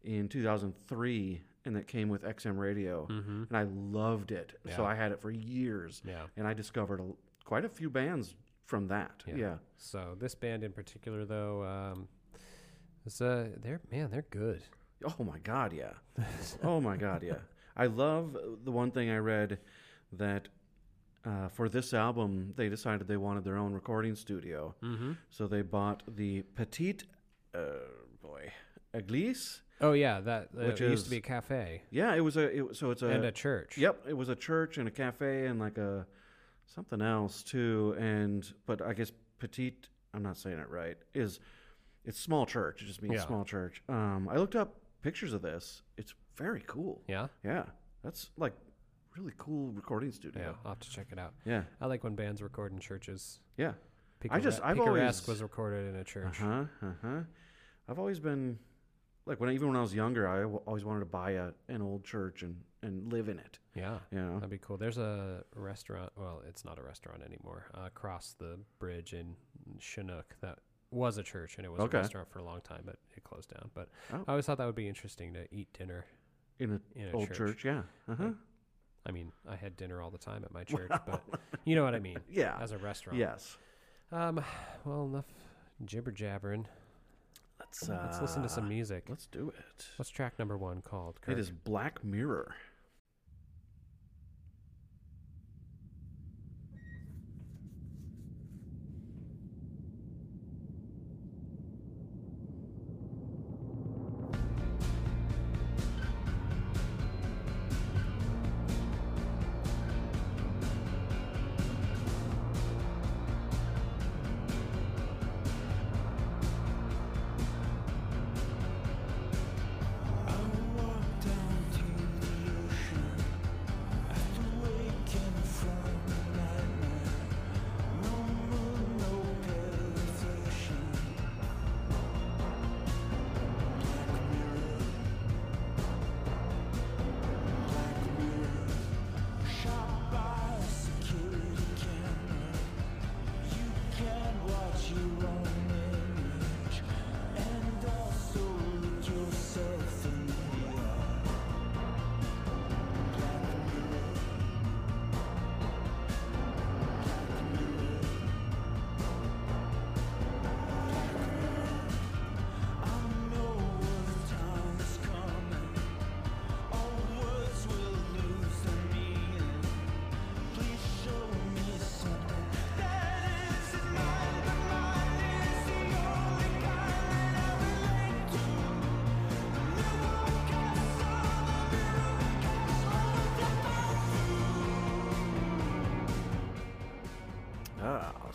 in 0.04 0.28
2003, 0.28 1.40
and 1.64 1.76
that 1.76 1.86
came 1.86 2.08
with 2.08 2.22
XM 2.22 2.58
radio, 2.58 3.06
Mm-hmm. 3.10 3.44
and 3.48 3.56
I 3.56 3.64
loved 3.64 4.32
it. 4.32 4.52
So 4.76 4.84
I 4.84 4.94
had 4.94 5.12
it 5.12 5.20
for 5.20 5.30
years, 5.30 6.02
Yeah. 6.04 6.24
and 6.36 6.46
I 6.46 6.54
discovered 6.54 7.00
a, 7.00 7.06
quite 7.44 7.64
a 7.64 7.68
few 7.68 7.90
bands 7.90 8.34
from 8.66 8.88
that. 8.88 9.22
Yeah. 9.26 9.34
Yeah. 9.36 9.54
So 9.76 10.16
this 10.18 10.34
band 10.34 10.62
in 10.64 10.72
particular, 10.72 11.24
though, 11.24 11.64
um, 11.64 12.08
is 13.06 13.20
uh, 13.20 13.48
they're 13.62 13.80
man, 13.90 14.10
they're 14.10 14.26
good. 14.30 14.62
Oh 15.04 15.24
my 15.24 15.38
God, 15.38 15.72
yeah. 15.72 15.92
oh 16.62 16.80
my 16.80 16.96
God, 16.96 17.22
yeah. 17.22 17.38
I 17.76 17.86
love 17.86 18.36
uh, 18.36 18.40
the 18.64 18.70
one 18.72 18.90
thing 18.90 19.10
I 19.10 19.16
read 19.16 19.58
that 20.12 20.48
uh, 21.24 21.48
for 21.48 21.68
this 21.68 21.92
album 21.94 22.52
they 22.56 22.68
decided 22.68 23.06
they 23.08 23.16
wanted 23.16 23.44
their 23.44 23.56
own 23.56 23.72
recording 23.72 24.14
studio, 24.14 24.74
Mm-hmm. 24.82 25.12
so 25.30 25.46
they 25.46 25.62
bought 25.62 26.02
the 26.06 26.42
Petite, 26.54 27.04
uh, 27.54 27.60
boy, 28.22 28.52
Église. 28.94 29.60
Oh 29.80 29.92
yeah, 29.92 30.20
that 30.20 30.48
uh, 30.58 30.66
Which 30.66 30.80
used 30.80 31.04
to 31.04 31.10
be 31.10 31.16
a 31.18 31.20
cafe 31.22 31.82
Yeah, 31.90 32.14
it 32.14 32.20
was 32.20 32.36
a. 32.36 32.58
It, 32.58 32.76
so 32.76 32.90
it's 32.90 33.02
a. 33.02 33.06
and 33.08 33.24
a 33.24 33.32
church. 33.32 33.78
Yep, 33.78 34.04
it 34.08 34.16
was 34.16 34.28
a 34.28 34.36
church 34.36 34.78
and 34.78 34.86
a 34.86 34.90
cafe 34.90 35.46
and 35.46 35.58
like 35.58 35.78
a 35.78 36.06
something 36.66 37.00
else 37.00 37.42
too. 37.42 37.96
And 37.98 38.50
but 38.66 38.82
I 38.82 38.92
guess 38.92 39.12
petite. 39.38 39.88
I'm 40.12 40.22
not 40.22 40.36
saying 40.36 40.58
it 40.58 40.68
right. 40.68 40.96
Is 41.14 41.40
it's 42.04 42.18
small 42.18 42.46
church. 42.46 42.82
It 42.82 42.86
just 42.86 43.00
means 43.02 43.14
Yeah. 43.14 43.26
small 43.26 43.44
church. 43.44 43.82
Um, 43.88 44.28
I 44.30 44.36
looked 44.36 44.56
up 44.56 44.74
pictures 45.02 45.32
of 45.32 45.42
this. 45.42 45.82
It's 45.96 46.14
very 46.36 46.62
cool. 46.66 47.02
Yeah. 47.08 47.28
Yeah, 47.44 47.64
that's 48.02 48.30
like 48.36 48.52
really 49.16 49.32
cool 49.38 49.70
recording 49.72 50.10
studio. 50.12 50.42
Yeah. 50.42 50.52
I'll 50.64 50.72
have 50.72 50.80
to 50.80 50.90
check 50.90 51.06
it 51.10 51.18
out. 51.18 51.34
Yeah, 51.44 51.62
I 51.80 51.86
like 51.86 52.04
when 52.04 52.14
bands 52.14 52.42
record 52.42 52.72
in 52.72 52.80
churches. 52.80 53.40
yeah. 53.56 53.72
I 54.30 54.38
just- 54.38 54.60
I've 54.62 54.76
Picaresque 54.76 55.24
always- 55.24 55.28
was 55.28 55.42
recorded 55.42 55.88
in 55.88 55.96
a 55.98 56.04
church. 56.04 56.42
Uh 56.42 56.44
huh. 56.44 56.64
Uh 56.82 56.92
huh. 57.02 57.20
I've 57.88 57.98
always 57.98 58.20
been 58.20 58.58
like 59.30 59.40
when 59.40 59.50
even 59.52 59.68
when 59.68 59.76
I 59.76 59.80
was 59.80 59.94
younger, 59.94 60.28
I 60.28 60.42
always 60.44 60.84
wanted 60.84 61.00
to 61.00 61.06
buy 61.06 61.30
a 61.32 61.50
an 61.68 61.80
old 61.80 62.04
church 62.04 62.42
and 62.42 62.56
and 62.82 63.12
live 63.12 63.28
in 63.28 63.38
it. 63.38 63.58
Yeah. 63.74 63.98
You 64.10 64.18
know. 64.18 64.34
That'd 64.34 64.50
be 64.50 64.58
cool. 64.58 64.76
There's 64.76 64.98
a 64.98 65.44
restaurant. 65.54 66.10
Well, 66.16 66.42
it's 66.48 66.64
not 66.64 66.78
a 66.78 66.82
restaurant 66.82 67.22
anymore. 67.22 67.66
Uh, 67.74 67.82
across 67.86 68.34
the 68.38 68.58
bridge 68.78 69.12
in 69.14 69.36
Chinook, 69.78 70.34
that 70.40 70.58
was 70.90 71.16
a 71.18 71.22
church 71.22 71.56
and 71.56 71.64
it 71.64 71.70
was 71.70 71.80
Okay. 71.82 71.98
a 71.98 72.00
restaurant 72.00 72.28
for 72.28 72.40
a 72.40 72.44
long 72.44 72.60
time, 72.62 72.82
but 72.84 72.96
it 73.16 73.22
closed 73.22 73.50
down. 73.50 73.70
But 73.74 73.88
Oh. 74.12 74.24
I 74.26 74.30
always 74.32 74.46
thought 74.46 74.58
that 74.58 74.66
would 74.66 74.74
be 74.74 74.88
interesting 74.88 75.32
to 75.34 75.46
eat 75.54 75.68
dinner 75.72 76.04
In 76.58 76.72
a 76.72 76.98
in 76.98 77.08
a 77.08 77.12
old 77.12 77.28
church. 77.28 77.36
church. 77.36 77.64
Yeah. 77.64 77.82
Uh 78.08 78.14
huh. 78.16 78.24
Like, 78.24 78.34
I 79.06 79.12
mean, 79.12 79.30
I 79.48 79.54
had 79.56 79.76
dinner 79.76 80.02
all 80.02 80.10
the 80.10 80.18
time 80.18 80.42
at 80.44 80.52
my 80.52 80.64
church, 80.64 80.90
but 81.06 81.22
you 81.64 81.74
know 81.76 81.84
what 81.84 81.94
I 81.94 82.00
mean. 82.00 82.18
Yeah. 82.28 82.58
As 82.60 82.72
a 82.72 82.78
restaurant. 82.78 83.18
Yes. 83.18 83.56
Um. 84.10 84.42
Well, 84.84 85.04
enough 85.04 85.26
jibber 85.84 86.10
jabbering. 86.10 86.66
Let's 87.70 87.88
Let's 87.88 88.20
listen 88.20 88.42
to 88.42 88.48
some 88.48 88.64
uh, 88.64 88.68
music. 88.68 89.04
Let's 89.08 89.26
do 89.26 89.52
it. 89.56 89.86
What's 89.96 90.10
track 90.10 90.38
number 90.38 90.58
one 90.58 90.82
called? 90.82 91.20
Kurt? 91.20 91.38
It 91.38 91.40
is 91.40 91.50
Black 91.50 92.02
Mirror. 92.02 92.54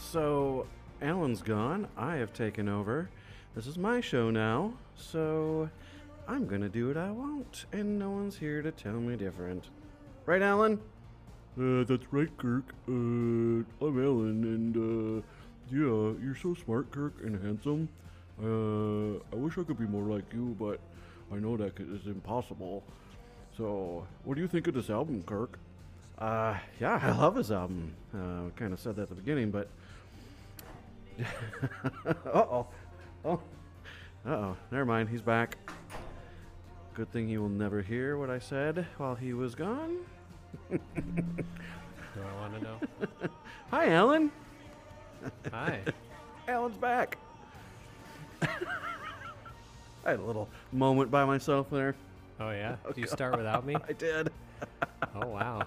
So 0.05 0.67
Alan's 1.01 1.41
gone. 1.41 1.87
I 1.97 2.15
have 2.17 2.31
taken 2.31 2.69
over. 2.69 3.09
This 3.55 3.67
is 3.67 3.77
my 3.77 4.01
show 4.01 4.29
now, 4.29 4.73
so 4.95 5.69
I'm 6.27 6.45
gonna 6.45 6.69
do 6.69 6.87
what 6.87 6.97
I 6.97 7.11
want, 7.11 7.65
and 7.71 7.97
no 7.97 8.11
one's 8.11 8.37
here 8.37 8.61
to 8.61 8.71
tell 8.71 8.93
me 8.93 9.15
different. 9.15 9.65
Right, 10.25 10.41
Alan? 10.41 10.79
Uh, 11.59 11.83
that's 11.85 12.05
right, 12.11 12.29
Kirk. 12.37 12.73
Uh, 12.87 12.91
I'm 12.91 13.65
Alan, 13.81 14.43
and, 14.43 14.77
uh, 14.77 15.21
yeah, 15.71 16.13
you're 16.23 16.37
so 16.41 16.53
smart, 16.53 16.91
Kirk, 16.91 17.13
and 17.23 17.41
handsome. 17.43 17.89
Uh, 18.41 19.19
I 19.33 19.39
wish 19.39 19.57
I 19.57 19.63
could 19.63 19.79
be 19.79 19.87
more 19.87 20.03
like 20.05 20.31
you, 20.33 20.55
but 20.59 20.79
I 21.31 21.37
know 21.37 21.57
that 21.57 21.79
is 21.79 22.05
impossible. 22.05 22.83
So, 23.57 24.05
what 24.23 24.35
do 24.35 24.41
you 24.41 24.47
think 24.47 24.67
of 24.67 24.73
this 24.73 24.89
album, 24.89 25.23
Kirk? 25.23 25.57
Uh, 26.19 26.57
yeah, 26.79 26.99
I 27.01 27.11
love 27.11 27.35
his 27.35 27.51
album. 27.51 27.93
Uh, 28.13 28.49
kind 28.55 28.73
of 28.73 28.79
said 28.79 28.97
that 28.97 29.03
at 29.03 29.09
the 29.09 29.15
beginning, 29.15 29.49
but. 29.49 29.69
uh 32.05 32.13
oh. 32.25 32.67
Oh. 33.23 33.39
Uh 34.25 34.29
oh. 34.29 34.57
Never 34.71 34.85
mind. 34.85 35.09
He's 35.09 35.21
back. 35.21 35.57
Good 36.93 37.11
thing 37.11 37.27
he 37.27 37.37
will 37.37 37.49
never 37.49 37.81
hear 37.81 38.17
what 38.17 38.29
I 38.29 38.39
said 38.39 38.85
while 38.97 39.15
he 39.15 39.33
was 39.33 39.55
gone. 39.55 39.97
Do 40.71 40.79
I 42.15 42.41
want 42.41 42.55
to 42.55 42.63
know? 42.63 42.79
Hi, 43.71 43.89
Alan. 43.89 44.31
Hi. 45.51 45.81
Alan's 46.47 46.77
back. 46.77 47.17
I 48.41 50.11
had 50.11 50.19
a 50.19 50.23
little 50.23 50.47
moment 50.71 51.11
by 51.11 51.25
myself 51.25 51.69
there. 51.69 51.95
Oh 52.39 52.51
yeah. 52.51 52.75
Do 52.93 53.01
you 53.01 53.07
start 53.07 53.35
without 53.37 53.65
me? 53.65 53.75
I 53.87 53.93
did. 53.93 54.29
Oh 55.15 55.27
wow. 55.27 55.63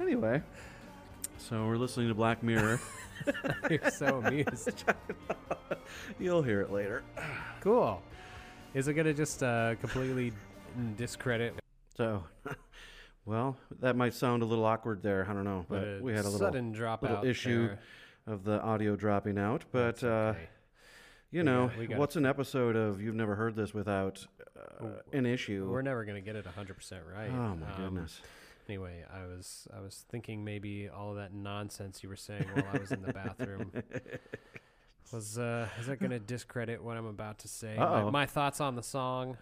Anyway, 0.00 0.42
so 1.48 1.64
we're 1.66 1.76
listening 1.76 2.08
to 2.08 2.14
Black 2.14 2.42
Mirror. 2.42 2.80
You're 3.70 3.90
so 3.90 4.20
amused. 4.24 4.84
You'll 6.18 6.42
hear 6.42 6.60
it 6.60 6.72
later. 6.72 7.02
Cool. 7.60 8.02
Is 8.74 8.88
it 8.88 8.94
gonna 8.94 9.14
just 9.14 9.42
uh, 9.42 9.76
completely 9.76 10.32
discredit? 10.96 11.54
So, 11.96 12.24
well, 13.24 13.56
that 13.80 13.96
might 13.96 14.12
sound 14.14 14.42
a 14.42 14.46
little 14.46 14.64
awkward 14.64 15.02
there. 15.02 15.26
I 15.28 15.32
don't 15.32 15.44
know, 15.44 15.64
but 15.68 15.98
the 15.98 16.00
we 16.02 16.12
had 16.12 16.24
a 16.24 16.28
little 16.28 16.38
sudden 16.46 16.74
dropout 16.74 17.02
little 17.02 17.24
issue 17.24 17.68
there? 17.68 17.78
of 18.26 18.44
the 18.44 18.60
audio 18.60 18.96
dropping 18.96 19.38
out. 19.38 19.64
But 19.70 20.00
That's 20.00 20.02
uh, 20.02 20.34
you 21.30 21.42
know, 21.42 21.70
we 21.78 21.86
what's 21.88 22.16
an 22.16 22.26
episode 22.26 22.76
of 22.76 23.00
you've 23.00 23.14
never 23.14 23.36
heard 23.36 23.54
this 23.56 23.72
without 23.72 24.26
uh, 24.80 24.86
an 25.12 25.26
issue? 25.26 25.68
we're 25.70 25.82
never 25.82 26.04
gonna 26.04 26.20
get 26.20 26.36
it 26.36 26.44
100 26.44 26.74
percent 26.74 27.02
right. 27.12 27.30
oh 27.30 27.56
my 27.56 27.66
Um, 27.72 27.72
goodness! 27.76 28.20
Anyway, 28.68 29.04
I 29.12 29.24
was 29.26 29.68
I 29.76 29.80
was 29.80 30.04
thinking 30.10 30.44
maybe 30.44 30.88
all 30.88 31.10
of 31.10 31.16
that 31.16 31.32
nonsense 31.32 32.02
you 32.02 32.08
were 32.08 32.16
saying 32.16 32.46
while 32.52 32.66
I 32.74 32.78
was 32.78 32.90
in 32.92 33.02
the 33.02 33.12
bathroom 33.12 33.70
was 35.12 35.38
uh, 35.38 35.68
is 35.78 35.86
that 35.86 36.00
gonna 36.00 36.18
discredit 36.18 36.82
what 36.82 36.96
I'm 36.96 37.06
about 37.06 37.38
to 37.40 37.48
say? 37.48 37.76
My, 37.78 38.10
my 38.10 38.26
thoughts 38.26 38.60
on 38.60 38.74
the 38.74 38.82
song. 38.82 39.36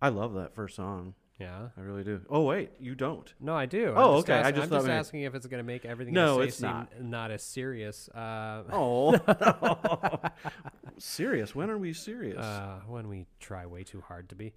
I 0.00 0.08
love 0.08 0.34
that 0.34 0.54
first 0.54 0.74
song. 0.76 1.14
Yeah. 1.38 1.68
I 1.76 1.80
really 1.80 2.04
do. 2.04 2.20
Oh 2.28 2.42
wait, 2.42 2.70
you 2.80 2.94
don't. 2.94 3.32
No, 3.40 3.54
I 3.54 3.66
do. 3.66 3.92
Oh, 3.96 4.14
I'm 4.14 4.18
okay, 4.20 4.34
I 4.34 4.50
just 4.50 4.64
I'm 4.72 4.78
just 4.78 4.88
asking 4.88 5.22
if 5.22 5.34
it's 5.34 5.46
going 5.46 5.58
to 5.58 5.66
make 5.66 5.84
everything 5.84 6.14
No, 6.14 6.40
it's 6.40 6.56
seem 6.56 6.68
not. 6.68 7.00
not 7.00 7.30
as 7.30 7.42
serious. 7.42 8.08
Uh, 8.10 8.64
Oh, 8.70 9.18
serious? 10.98 11.54
When 11.54 11.70
are 11.70 11.78
we 11.78 11.92
serious? 11.92 12.38
uh, 12.38 12.80
when 12.86 13.08
we 13.08 13.26
try 13.40 13.66
way 13.66 13.82
too 13.82 14.00
hard 14.02 14.28
to 14.30 14.34
be. 14.34 14.52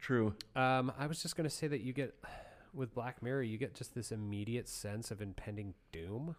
True. 0.00 0.34
Um, 0.54 0.92
I 0.98 1.06
was 1.06 1.22
just 1.22 1.36
going 1.36 1.48
to 1.48 1.54
say 1.54 1.66
that 1.68 1.80
you 1.80 1.92
get 1.92 2.14
with 2.76 2.94
Black 2.94 3.22
Mirror, 3.22 3.42
you 3.42 3.58
get 3.58 3.74
just 3.74 3.94
this 3.94 4.12
immediate 4.12 4.68
sense 4.68 5.10
of 5.10 5.20
impending 5.20 5.74
doom. 5.92 6.36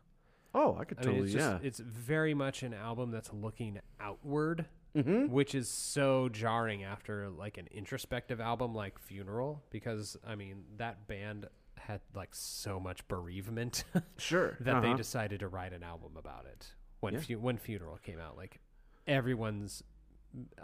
Oh, 0.54 0.78
I 0.80 0.86
could 0.86 1.00
I 1.00 1.02
mean, 1.02 1.10
totally. 1.10 1.26
it's 1.26 1.34
just 1.34 1.50
yeah. 1.62 1.68
it's 1.68 1.80
very 1.80 2.34
much 2.34 2.64
an 2.64 2.74
album 2.74 3.12
that's 3.12 3.32
looking 3.34 3.80
outward, 4.00 4.66
mm-hmm. 4.96 5.32
which 5.32 5.54
is 5.54 5.68
so 5.70 6.30
jarring 6.30 6.84
after 6.84 7.30
like 7.30 7.58
an 7.58 7.68
introspective 7.72 8.40
album 8.40 8.74
like 8.74 8.98
Funeral 9.00 9.62
because 9.70 10.18
I 10.26 10.36
mean 10.36 10.64
that 10.78 11.08
band 11.08 11.48
had 11.78 12.02
like 12.16 12.30
so 12.34 12.80
much 12.80 13.08
bereavement 13.08 13.84
Sure. 14.18 14.58
that 14.62 14.82
they 14.82 14.90
uh-huh. 14.90 14.98
decided 14.98 15.40
to 15.42 15.48
write 15.48 15.74
an 15.74 15.84
album 15.84 16.14
about 16.18 16.46
it 16.46 16.74
when 17.02 17.14
Yeah. 17.14 17.20
fu- 17.20 17.40
when 17.40 17.58
Funeral 17.58 17.98
came 17.98 18.20
out. 18.20 18.36
Like 18.38 18.60
everyone's 19.06 19.84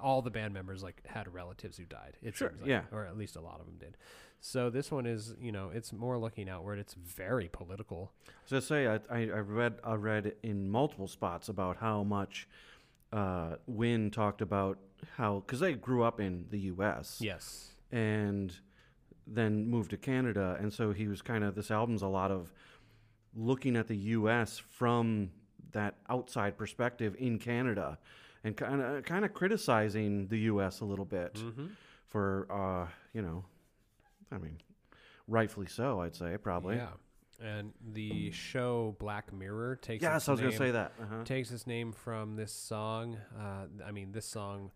all 0.02 0.22
the 0.22 0.30
band 0.32 0.54
members 0.54 0.84
like 0.84 1.02
had 1.06 1.34
relatives 1.34 1.78
who 1.78 1.86
died. 1.86 2.18
It 2.22 2.36
Sure, 2.36 2.50
seems 2.50 2.62
like, 2.62 2.70
yeah. 2.70 2.82
or 2.92 3.06
at 3.06 3.18
least 3.18 3.36
a 3.36 3.42
lot 3.42 3.60
of 3.60 3.66
them 3.66 3.78
did. 3.80 3.98
So 4.40 4.70
this 4.70 4.92
one 4.92 5.06
is, 5.06 5.34
you 5.40 5.52
know, 5.52 5.70
it's 5.74 5.94
more 5.94 6.18
looking 6.18 6.50
outward. 6.50 6.78
It's 6.80 6.94
very 6.96 7.48
political. 7.48 8.12
So 8.46 8.60
say 8.60 8.88
I, 8.88 8.96
I, 9.10 9.20
I 9.22 9.40
read 9.40 9.76
I 9.84 9.94
read 9.94 10.34
in 10.44 10.70
multiple 10.70 11.08
spots 11.08 11.48
about 11.50 11.78
how 11.78 12.04
much 12.04 12.48
uh, 13.14 13.56
Win 13.68 14.12
talked 14.12 14.42
about 14.42 14.80
how 15.18 15.44
because 15.46 15.60
they 15.62 15.74
grew 15.74 16.04
up 16.04 16.20
in 16.20 16.46
the 16.50 16.60
U.S. 16.60 17.20
Yes. 17.22 17.70
and 17.92 18.54
then 19.26 19.70
moved 19.70 19.92
to 19.92 19.98
Canada, 19.98 20.58
and 20.60 20.74
so 20.74 20.92
he 20.92 21.08
was 21.08 21.22
kind 21.22 21.46
of 21.46 21.56
this 21.56 21.72
album's 21.72 22.02
a 22.02 22.08
lot 22.08 22.30
of 22.32 22.52
looking 23.34 23.78
at 23.78 23.88
the 23.88 23.96
U.S. 23.96 24.58
from 24.60 25.32
that 25.72 25.96
outside 26.10 26.58
perspective 26.58 27.16
in 27.18 27.40
Canada, 27.40 27.98
and 28.44 28.56
kind 28.58 28.82
of 28.82 29.04
kind 29.06 29.26
of 29.26 29.34
criticizing 29.34 30.28
the 30.28 30.40
U.S. 30.52 30.82
a 30.82 30.86
little 30.86 31.06
bit 31.06 31.34
Mm-hmm. 31.36 31.66
for 32.08 32.48
uh, 32.52 32.88
you 33.14 33.22
know, 33.22 33.46
I 34.32 34.38
mean, 34.38 34.58
rightfully 35.28 35.68
so, 35.68 36.02
I'd 36.02 36.16
say 36.16 36.38
probably. 36.38 36.76
Yeah. 36.76 36.90
And 37.42 37.74
the 37.94 38.32
show 38.32 38.96
Black 39.00 39.34
Mirror 39.34 39.76
takes 39.78 40.02
Yes, 40.02 40.22
its 40.24 40.30
I 40.30 40.32
was 40.32 40.40
gonna 40.40 40.52
name- 40.52 40.58
say 40.60 40.72
that. 40.72 40.94
Uh-huh. 41.02 41.24
takes 41.26 41.52
its 41.52 41.68
name 41.68 41.92
from 41.92 42.36
this 42.36 42.54
song. 42.54 43.18
Uh, 43.38 43.66
I 43.86 43.92
mean, 43.92 44.12
this 44.14 44.26
song 44.26 44.72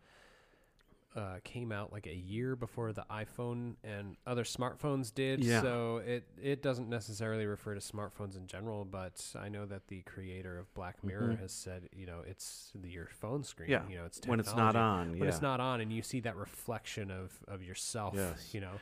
uh, 1.17 1.39
came 1.43 1.71
out 1.71 1.91
like 1.91 2.05
a 2.05 2.15
year 2.15 2.55
before 2.55 2.93
the 2.93 3.03
iPhone 3.09 3.73
and 3.83 4.15
other 4.27 4.43
smartphones 4.43 5.11
did. 5.13 5.43
Yeah. 5.43 5.61
So 5.61 5.97
it 6.05 6.27
it 6.41 6.61
doesn't 6.61 6.87
necessarily 6.87 7.47
refer 7.47 7.73
to 7.73 7.79
smartphones 7.81 8.37
in 8.37 8.45
general, 8.45 8.85
but 8.85 9.25
I 9.35 9.49
know 9.49 9.65
that 9.65 9.87
the 9.87 10.03
creator 10.03 10.59
of 10.59 10.71
Black 10.75 11.03
Mirror 11.03 11.33
Mhm. 11.33 11.39
has 11.39 11.51
said, 11.51 11.89
you 11.91 12.05
know, 12.05 12.19
it's 12.25 12.71
the, 12.75 12.87
your 12.89 13.07
phone 13.07 13.43
screen. 13.43 13.69
Yeah, 13.71 13.81
You 13.89 13.97
know, 13.97 14.05
it's 14.05 14.19
technology. 14.19 14.29
when 14.29 14.39
it's 14.39 14.55
not 14.55 14.75
on. 14.75 15.09
When 15.13 15.19
yeah. 15.23 15.27
it's 15.29 15.41
not 15.41 15.59
on, 15.59 15.81
and 15.81 15.91
you 15.91 16.03
see 16.03 16.19
that 16.21 16.35
reflection 16.35 17.09
of 17.09 17.33
of 17.47 17.63
yourself. 17.63 18.13
Yes. 18.15 18.53
You 18.53 18.61
know. 18.61 18.73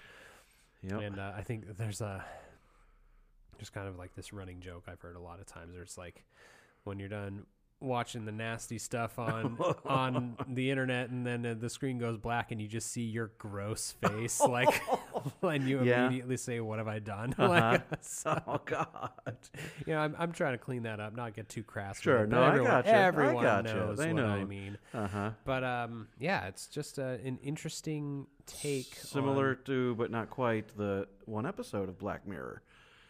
Yep. 0.84 1.02
And 1.02 1.20
uh, 1.20 1.32
I 1.36 1.42
think 1.42 1.78
there's 1.78 2.02
a 2.02 2.24
just 3.58 3.72
kind 3.74 3.88
of 3.88 3.98
like 3.98 4.14
this 4.16 4.34
running 4.34 4.60
joke 4.60 4.84
I've 4.88 5.00
heard 5.00 5.16
a 5.16 5.22
lot 5.22 5.40
of 5.40 5.46
times 5.46 5.74
where 5.74 5.84
it's 5.84 5.98
like 5.98 6.26
when 6.84 7.00
you're 7.00 7.08
done 7.10 7.46
watching 7.86 8.26
the 8.26 8.32
nasty 8.32 8.78
stuff 8.78 9.18
on 9.20 9.58
on 9.86 10.36
the 10.48 10.70
internet 10.72 11.10
and 11.10 11.26
then 11.26 11.46
uh, 11.46 11.56
the 11.58 11.70
screen 11.70 11.98
goes 11.98 12.18
black 12.18 12.52
and 12.52 12.60
you 12.62 12.68
just 12.68 12.92
see 12.92 13.04
your 13.04 13.32
gross 13.38 13.94
face 14.02 14.40
like 14.48 14.82
and 15.42 15.68
you 15.68 15.84
Yeah. 15.84 16.08
immediately 16.08 16.38
say 16.38 16.60
what 16.60 16.80
have 16.80 16.88
I 16.88 17.00
done 17.00 17.34
Uh-huh. 17.38 17.48
like 17.48 17.84
so, 18.02 18.42
oh 18.48 18.60
God. 18.66 19.10
you 19.86 19.94
know 19.94 20.00
I'm, 20.00 20.16
I'm 20.18 20.32
trying 20.32 20.54
to 20.54 20.58
clean 20.58 20.84
that 20.84 21.00
up 21.00 21.16
not 21.16 21.34
get 21.34 21.48
too 21.50 21.64
crass 21.64 22.02
Sure, 22.02 22.24
it, 22.24 22.30
no, 22.30 22.42
I 22.42 22.48
everyone, 22.50 22.72
gotcha. 22.72 22.90
I 22.90 23.00
everyone 23.04 23.44
gotcha. 23.44 23.74
knows 23.74 23.98
They 23.98 24.14
what 24.14 24.24
I 24.26 24.44
mean 24.46 24.78
Uh 24.94 25.08
huh. 25.08 25.30
but 25.46 25.64
um 25.64 26.08
yeah 26.20 26.48
it's 26.48 26.68
just 26.68 27.00
uh, 27.00 27.18
an 27.24 27.38
interesting 27.44 28.28
take 28.46 28.96
Similar 28.96 29.50
on- 29.50 29.58
to, 29.66 29.96
but 29.96 30.12
not 30.12 30.30
quite, 30.30 30.76
the 30.78 31.08
one 31.26 31.46
episode 31.48 31.90
of 31.90 31.98
Black 31.98 32.28
Mirror. 32.28 32.62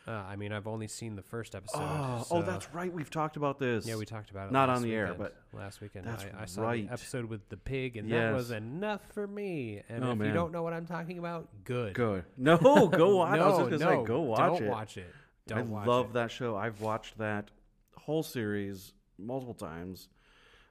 Uh, 0.08 0.12
I 0.12 0.36
mean, 0.36 0.52
I've 0.52 0.68
only 0.68 0.88
seen 0.88 1.16
the 1.16 1.24
first 1.24 1.56
episode. 1.56 1.80
oh, 1.82 2.24
so- 2.28 2.36
oh, 2.36 2.42
that's 2.44 2.72
right. 2.76 2.94
We've 2.94 3.10
talked 3.10 3.38
about 3.38 3.58
this. 3.58 3.88
yeah. 3.88 3.96
We 3.96 4.06
talked 4.06 4.30
about 4.30 4.48
it. 4.50 4.52
Not 4.52 4.70
on 4.70 4.84
the 4.84 4.94
air, 4.94 5.16
but 5.18 5.36
last 5.52 5.82
weekend 5.82 6.06
that's 6.06 6.24
I, 6.26 6.44
I 6.44 6.46
saw 6.46 6.62
right. 6.64 6.88
the 6.88 6.94
episode 6.94 7.26
with 7.26 7.50
the 7.50 7.58
pig, 7.58 7.98
and 7.98 8.12
that 8.12 8.32
was 8.34 8.52
enough 8.52 9.02
for 9.14 9.26
me. 9.26 9.82
And 9.90 10.04
Oh, 10.04 10.12
if 10.12 10.20
you 10.20 10.32
don't 10.32 10.52
know 10.52 10.62
what 10.62 10.74
I'm 10.74 10.86
talking 10.86 11.18
about, 11.18 11.50
good. 11.64 11.96
good. 11.96 12.24
No, 12.38 12.58
go 12.88 13.18
watch. 13.18 13.40
I 13.40 13.48
was 13.48 13.58
no, 13.60 13.70
just 13.70 13.82
gonna 13.82 13.96
no, 13.96 14.02
say, 14.04 14.08
go 14.08 14.20
watch 14.22 14.40
it. 14.40 14.44
don't 14.60 14.64
it. 14.64 14.70
watch 14.70 14.98
it. 14.98 15.16
Don't 15.48 15.58
I 15.58 15.62
watch 15.64 15.88
love 15.88 16.06
it. 16.08 16.14
that 16.14 16.32
show. 16.32 16.56
I've 16.56 16.82
watched 16.82 17.18
that 17.18 17.50
whole 17.98 18.22
series 18.24 18.94
multiple 19.18 19.54
times. 19.56 20.08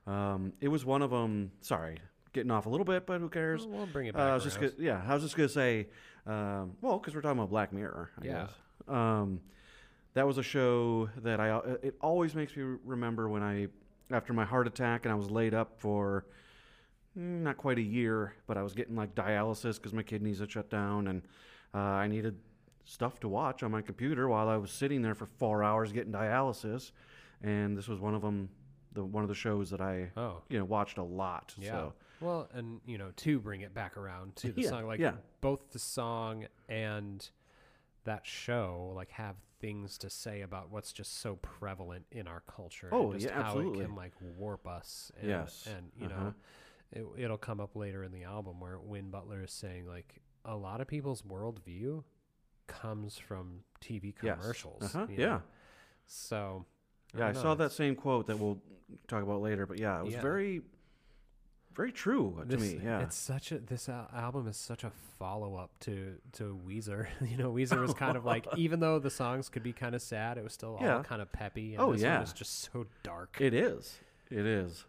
Um, 0.07 0.53
it 0.61 0.69
was 0.69 0.85
one 0.85 1.03
of 1.03 1.11
them. 1.11 1.51
Sorry, 1.61 1.99
getting 2.33 2.51
off 2.53 2.67
a 2.67 2.69
little 2.69 2.85
bit, 2.85 3.05
but 3.07 3.21
who 3.21 3.29
cares? 3.29 3.67
We'll, 3.67 3.79
we'll 3.79 3.87
bring 3.87 4.07
it 4.07 4.15
Uh. 4.17 4.21
I 4.21 4.35
was 4.35 4.45
just 4.45 4.61
gonna, 4.61 4.73
yeah, 4.79 5.03
I 5.07 5.15
was 5.15 5.23
just 5.23 5.37
gonna 5.37 5.49
say, 5.49 5.89
um, 6.27 6.77
well, 6.81 6.99
because 6.99 7.15
we're 7.15 7.21
talking 7.23 7.39
about 7.39 7.51
Black 7.51 7.73
Mirror, 7.73 8.11
I 8.23 8.25
Yeah. 8.27 8.33
guess. 8.43 8.51
Um, 8.89 9.41
that 10.15 10.27
was 10.27 10.39
a 10.39 10.43
show 10.43 11.09
that 11.23 11.41
I 11.41 11.59
it 11.83 11.97
always 12.01 12.35
makes 12.35 12.57
me 12.57 12.63
remember 12.85 13.29
when 13.29 13.43
I 13.43 13.67
after 14.11 14.33
my 14.33 14.45
heart 14.45 14.67
attack 14.67 15.05
and 15.07 15.13
I 15.13 15.17
was 15.17 15.31
laid 15.31 15.55
up 15.55 15.81
for 15.81 16.27
mm, 17.19 17.41
not 17.43 17.57
quite 17.57 17.79
a 17.79 17.83
year, 17.83 18.35
but 18.47 18.57
I 18.57 18.63
was 18.63 18.75
getting 18.75 18.95
like 18.97 19.15
dialysis 19.15 19.77
because 19.77 19.93
my 19.93 20.03
kidneys 20.03 20.39
had 20.39 20.51
shut 20.53 20.71
down 20.71 21.09
and 21.09 21.23
uh, 21.75 21.79
I 21.79 22.07
needed 22.07 22.37
stuff 22.85 23.19
to 23.21 23.29
watch 23.29 23.63
on 23.63 23.71
my 23.73 23.83
computer 23.83 24.29
while 24.29 24.49
I 24.49 24.57
was 24.57 24.71
sitting 24.71 25.03
there 25.03 25.15
for 25.15 25.27
four 25.27 25.65
hours 25.65 25.91
getting 25.91 26.13
dialysis, 26.13 26.93
and 27.43 27.77
this 27.77 27.89
was 27.89 27.99
one 28.01 28.15
of 28.15 28.23
them. 28.23 28.49
The 28.93 29.05
one 29.05 29.25
of 29.25 29.29
the 29.29 29.35
shows 29.35 29.71
that 29.71 29.81
I 29.81 30.13
Oh, 30.17 30.43
you 30.49 30.57
know 30.59 30.65
watched 30.65 30.99
a 30.99 31.03
lot. 31.03 31.53
yeah. 31.59 31.71
So. 31.73 31.93
Well, 32.21 32.49
and 32.55 32.81
you 32.87 32.97
know, 32.97 33.11
to 33.17 33.41
bring 33.41 33.63
it 33.63 33.75
back 33.75 33.97
around 33.97 34.37
to 34.37 34.53
the 34.53 34.61
Yeah, 34.63 34.69
song, 34.69 34.87
like 34.87 35.01
yeah. 35.01 35.15
both 35.41 35.73
the 35.73 35.81
song 35.81 36.47
and 36.69 37.29
that 38.05 38.27
show, 38.27 38.93
like 38.95 39.11
have 39.11 39.37
things 39.61 39.99
to 39.99 40.11
say 40.11 40.43
about 40.43 40.71
what's 40.71 40.93
just 40.93 41.21
so 41.21 41.37
prevalent 41.37 42.05
in 42.13 42.27
our 42.29 42.43
culture. 42.47 42.89
Oh, 42.93 43.13
and 43.13 43.21
just 43.21 43.27
yeah, 43.33 43.43
how 43.43 43.49
absolutely. 43.49 43.81
it 43.81 43.87
can 43.87 43.95
like 43.97 44.13
warp 44.21 44.67
us. 44.67 45.11
And, 45.21 45.29
Yes, 45.29 45.69
and 45.75 45.91
you 45.99 46.07
uh-huh. 46.07 46.25
know, 46.25 46.35
it, 46.93 47.25
it'll 47.25 47.39
come 47.39 47.61
up 47.61 47.75
later 47.75 48.05
in 48.05 48.13
the 48.13 48.25
album 48.25 48.61
where 48.61 48.79
Win 48.79 49.11
Butler 49.11 49.43
is 49.45 49.53
saying 49.53 49.87
like 49.87 50.21
a 50.45 50.57
lot 50.57 50.81
of 50.81 50.87
people's 50.87 51.23
worldview 51.23 52.05
comes 52.67 53.19
from 53.19 53.61
TV 53.81 54.15
Yes. 54.23 54.39
commercials. 54.39 54.83
Uh-huh, 54.95 55.07
yeah. 55.11 55.17
know? 55.27 55.43
So. 56.07 56.67
Yeah, 57.17 57.29
I 57.29 57.33
don't 57.33 57.43
saw 57.43 57.55
that 57.55 57.73
same 57.73 57.95
quote 57.95 58.27
that 58.27 58.39
we'll 58.39 58.61
talk 59.07 59.23
about 59.23 59.41
later, 59.41 59.67
but 59.67 59.79
yeah, 59.79 60.01
it 60.01 60.05
was 60.05 60.15
Yeah. 60.15 60.21
very, 60.21 60.63
very 61.75 61.93
true 61.93 62.37
to 62.41 62.45
This- 62.57 62.61
me. 62.75 62.81
Yeah, 62.85 63.01
it's 63.03 63.17
such 63.17 63.53
a 63.53 63.59
this 63.59 63.89
al- 63.89 64.09
album 64.15 64.47
is 64.49 64.57
such 64.57 64.85
a 64.85 64.91
follow 65.19 65.57
up 65.57 65.71
to 65.81 66.15
to 66.33 66.59
Weezer. 66.67 67.07
you 67.21 67.37
know, 67.37 67.53
Weezer 67.53 67.81
was 67.81 67.95
kind 67.95 68.17
of 68.17 68.25
like 68.33 68.47
even 68.57 68.81
though 68.81 68.99
the 68.99 69.11
songs 69.11 69.49
could 69.49 69.63
be 69.63 69.73
kind 69.73 69.95
of 69.95 70.03
sad, 70.03 70.39
it 70.39 70.45
was 70.45 70.53
still 70.53 70.79
Yeah. 70.81 70.97
all 70.99 71.03
kind 71.05 71.21
of 71.23 71.31
peppy. 71.33 71.75
And 71.75 71.83
Oh, 71.83 71.93
this 71.93 72.03
yeah. 72.03 72.23
is 72.23 72.33
just 72.33 72.71
so 72.73 72.87
dark. 73.03 73.39
it 73.41 73.55
is. 73.55 73.99
It 74.31 74.47
is. 74.47 74.85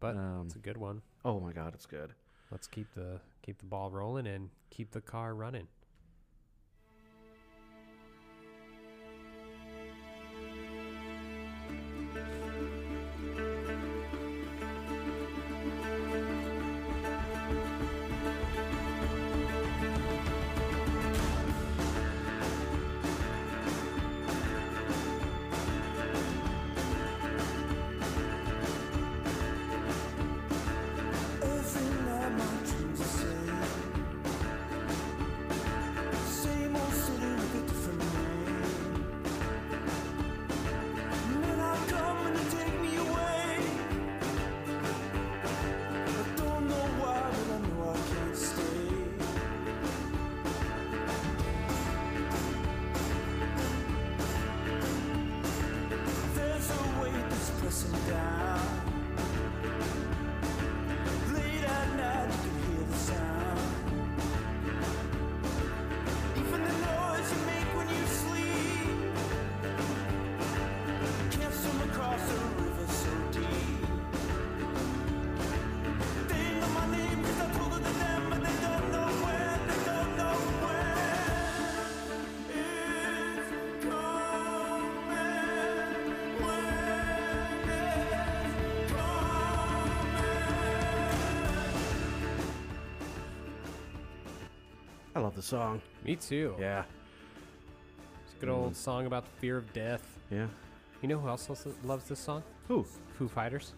but 0.00 0.16
um, 0.16 0.42
it's 0.46 0.54
a 0.56 0.58
good 0.58 0.76
one. 0.76 1.02
Oh 1.24 1.40
my 1.40 1.52
god, 1.52 1.72
it's 1.74 1.86
good. 1.86 2.12
Let's 2.50 2.66
keep 2.66 2.92
the 2.94 3.20
keep 3.42 3.58
the 3.58 3.66
ball 3.66 3.90
rolling 3.90 4.26
and 4.26 4.50
keep 4.70 4.90
the 4.92 5.00
car 5.00 5.34
running. 5.34 5.68
Song. 95.44 95.80
Me 96.04 96.16
too. 96.16 96.54
Yeah. 96.58 96.84
It's 98.24 98.34
a 98.36 98.40
good 98.40 98.48
old 98.48 98.74
song 98.76 99.06
about 99.06 99.24
the 99.24 99.30
fear 99.40 99.56
of 99.56 99.72
death. 99.72 100.18
Yeah. 100.30 100.46
You 101.02 101.08
know 101.08 101.18
who 101.18 101.28
else 101.28 101.48
loves 101.84 102.04
this 102.08 102.18
song? 102.18 102.42
Who? 102.68 102.84
Foo 103.18 103.28
Fighters. 103.28 103.72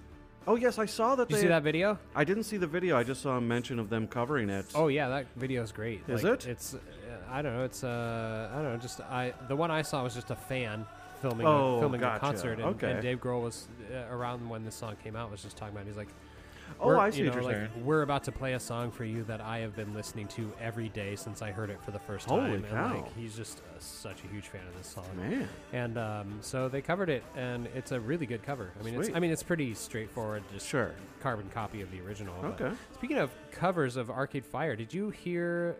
Oh 0.48 0.54
yes, 0.54 0.78
I 0.78 0.86
saw 0.86 1.16
that 1.16 1.28
Did 1.28 1.34
you 1.34 1.40
see 1.42 1.48
that 1.48 1.64
video? 1.64 1.98
I 2.14 2.22
didn't 2.22 2.44
see 2.44 2.56
the 2.56 2.68
video. 2.68 2.96
I 2.96 3.02
just 3.02 3.20
saw 3.20 3.36
a 3.36 3.40
mention 3.40 3.80
of 3.80 3.90
them 3.90 4.06
covering 4.06 4.48
it. 4.48 4.66
Oh 4.76 4.86
yeah, 4.86 5.08
that 5.08 5.26
video 5.34 5.62
is 5.62 5.72
great. 5.72 6.02
Is 6.06 6.22
it? 6.22 6.46
It's 6.46 6.74
uh, 6.74 6.78
I 7.28 7.42
don't 7.42 7.56
know. 7.56 7.64
It's 7.64 7.82
uh 7.82 8.48
I 8.52 8.62
don't 8.62 8.72
know. 8.72 8.78
Just 8.78 9.00
I 9.00 9.34
the 9.48 9.56
one 9.56 9.72
I 9.72 9.82
saw 9.82 10.04
was 10.04 10.14
just 10.14 10.30
a 10.30 10.36
fan 10.36 10.86
filming 11.20 11.46
Oh, 11.48 11.78
a, 11.78 11.80
filming 11.80 12.00
gotcha. 12.00 12.16
a 12.16 12.20
concert, 12.20 12.52
and, 12.60 12.62
Okay. 12.76 12.92
and 12.92 13.02
Dave 13.02 13.20
Grohl 13.20 13.42
was 13.42 13.66
uh, 13.92 14.14
around 14.14 14.48
when 14.48 14.64
this 14.64 14.76
song 14.76 14.94
came 15.02 15.16
out. 15.16 15.32
Was 15.32 15.42
just 15.42 15.56
talking 15.56 15.74
about. 15.74 15.86
He's 15.88 15.96
like, 15.96 16.08
Oh, 16.80 16.88
we're- 16.88 16.98
I 17.00 17.10
see 17.10 17.20
you 17.20 17.24
what 17.26 17.36
know, 17.36 17.40
you're 17.42 17.50
like, 17.62 17.70
saying. 17.72 17.84
We're 17.86 18.02
about 18.02 18.24
to 18.24 18.32
play 18.32 18.52
a 18.54 18.60
song 18.60 18.90
for 18.90 19.04
you 19.04 19.24
that 19.24 19.40
I 19.40 19.58
have 19.58 19.74
been 19.74 19.94
listening 19.94 20.26
to 20.28 20.52
every 20.60 20.88
day 20.90 21.16
since 21.16 21.40
I 21.42 21.50
heard 21.50 21.70
it 21.70 21.82
for 21.82 21.90
the 21.90 21.98
first 21.98 22.28
Holy 22.28 22.40
time. 22.42 22.52
And 22.54 22.68
cow. 22.68 22.94
like 22.94 23.14
he's 23.16 23.36
just 23.36 23.58
uh, 23.60 23.78
such 23.78 24.22
a 24.24 24.26
huge 24.28 24.48
fan 24.48 24.60
of 24.68 24.76
this 24.76 24.86
song. 24.88 25.04
Man. 25.16 25.48
And 25.72 25.96
um, 25.98 26.38
so 26.42 26.68
they 26.68 26.82
covered 26.82 27.08
it, 27.08 27.22
and 27.36 27.66
it's 27.74 27.92
a 27.92 28.00
really 28.00 28.26
good 28.26 28.42
cover. 28.42 28.72
I 28.78 28.82
mean, 28.82 28.94
it's, 29.00 29.10
I 29.14 29.20
mean, 29.20 29.30
it's 29.30 29.42
pretty 29.42 29.72
straightforward, 29.74 30.42
just 30.52 30.66
Sure. 30.68 30.92
carbon 31.20 31.48
copy 31.54 31.80
of 31.80 31.90
the 31.90 32.00
original. 32.00 32.34
Okay. 32.44 32.70
Speaking 32.94 33.18
of 33.18 33.30
covers 33.52 33.96
of 33.96 34.10
Arcade 34.10 34.44
Fire, 34.44 34.76
did 34.76 34.92
you 34.92 35.10
hear, 35.10 35.76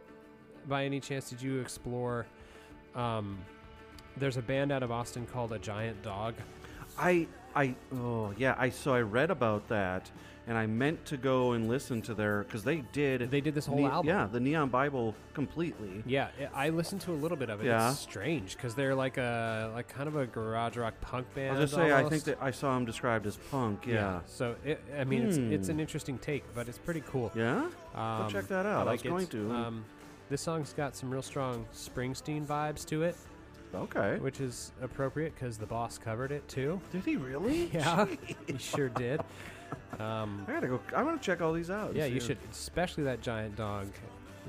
by 0.69 0.85
any 0.85 1.01
chance, 1.01 1.29
did 1.31 1.43
you 1.43 1.61
explore? 1.61 2.27
Um, 2.95 3.39
there's 4.17 4.39
a 4.39 4.43
band 4.43 4.73
out 4.73 4.83
of 4.83 4.91
Austin 4.91 5.27
called 5.27 5.53
A 5.53 5.59
Giant 5.59 6.03
Dog. 6.03 6.35
I 6.99 7.27
I 7.55 7.75
oh 7.95 8.33
yeah. 8.37 8.55
I 8.59 8.71
so 8.71 8.93
I 8.95 9.01
read 9.01 9.31
about 9.31 9.69
that, 9.69 10.11
and 10.47 10.57
I 10.59 10.67
meant 10.67 11.05
to 11.07 11.17
go 11.17 11.53
and 11.53 11.69
listen 11.69 12.03
to 12.03 12.15
their 12.15 12.43
because 12.45 12.65
they 12.65 12.83
did. 12.93 13.31
They 13.31 13.41
did 13.41 13.55
this 13.55 13.67
whole 13.67 13.79
Ne- 13.79 13.85
album. 13.87 14.09
Yeah, 14.09 14.27
the 14.31 14.41
Neon 14.41 14.69
Bible 14.69 15.15
completely. 15.35 16.03
Yeah, 16.07 16.29
I 16.55 16.67
I 16.67 16.69
listened 16.71 17.01
to 17.03 17.13
a 17.13 17.15
little 17.15 17.37
bit 17.37 17.49
of 17.51 17.61
it. 17.63 17.67
Yeah. 17.67 17.91
It's 17.91 17.99
strange 18.01 18.57
because 18.57 18.75
they're 18.75 18.95
like 18.95 19.17
a 19.17 19.71
like 19.75 19.89
kind 19.89 20.09
of 20.09 20.17
a 20.17 20.27
garage 20.27 20.77
rock 20.77 20.95
punk 21.01 21.27
band. 21.35 21.51
I 21.51 21.53
band. 21.53 21.61
was 21.61 21.71
just 21.71 21.81
say 21.83 21.93
I 21.93 21.97
think 22.01 22.05
almost. 22.05 22.25
that 22.27 22.39
I 22.43 22.51
saw 22.51 22.75
them 22.75 22.85
described 22.85 23.27
as 23.27 23.37
punk. 23.51 23.87
Yeah. 23.87 24.21
So 24.27 24.57
it, 24.65 24.83
I 24.99 25.05
mean, 25.05 25.23
it's 25.27 25.37
it's 25.39 25.69
Hmm. 25.69 25.73
an 25.75 25.81
interesting 25.81 26.19
take, 26.19 26.45
but 26.55 26.69
it's 26.69 26.79
pretty 26.79 27.03
cool. 27.07 27.33
Yeah. 27.35 27.69
Um, 27.95 28.29
check 28.31 28.47
that 28.49 28.67
out. 28.67 28.87
I 28.87 28.91
like 28.91 29.03
was 29.03 29.03
going 29.03 29.27
to. 29.29 29.53
Um, 29.53 29.85
this 30.29 30.41
song's 30.43 30.73
got 30.73 30.97
some 30.97 31.09
real 31.11 31.23
strong 31.23 31.65
Springsteen 31.73 32.45
vibes 32.45 32.85
to 32.87 33.05
it, 33.05 33.17
Okay. 33.75 34.19
which 34.21 34.41
is 34.41 34.73
appropriate 34.83 35.35
because 35.35 35.59
the 35.59 35.67
boss 35.67 35.99
covered 35.99 36.33
it 36.33 36.47
too. 36.49 36.81
Did 36.93 37.05
he 37.05 37.17
really? 37.17 37.67
Yeah, 37.73 38.07
he 38.47 38.59
sure 38.59 38.89
did. 38.89 39.21
Um, 39.99 40.45
I 40.49 40.53
gotta 40.53 40.69
go. 40.69 40.81
I 40.95 41.03
want 41.03 41.21
to 41.21 41.25
check 41.27 41.41
all 41.41 41.53
these 41.53 41.71
out. 41.71 41.89
and 41.89 41.97
yeah, 41.97 42.05
see 42.05 42.11
you 42.11 42.17
if- 42.19 42.27
should, 42.27 42.39
especially 42.51 43.05
that 43.05 43.21
giant 43.21 43.57
dog. 43.57 43.89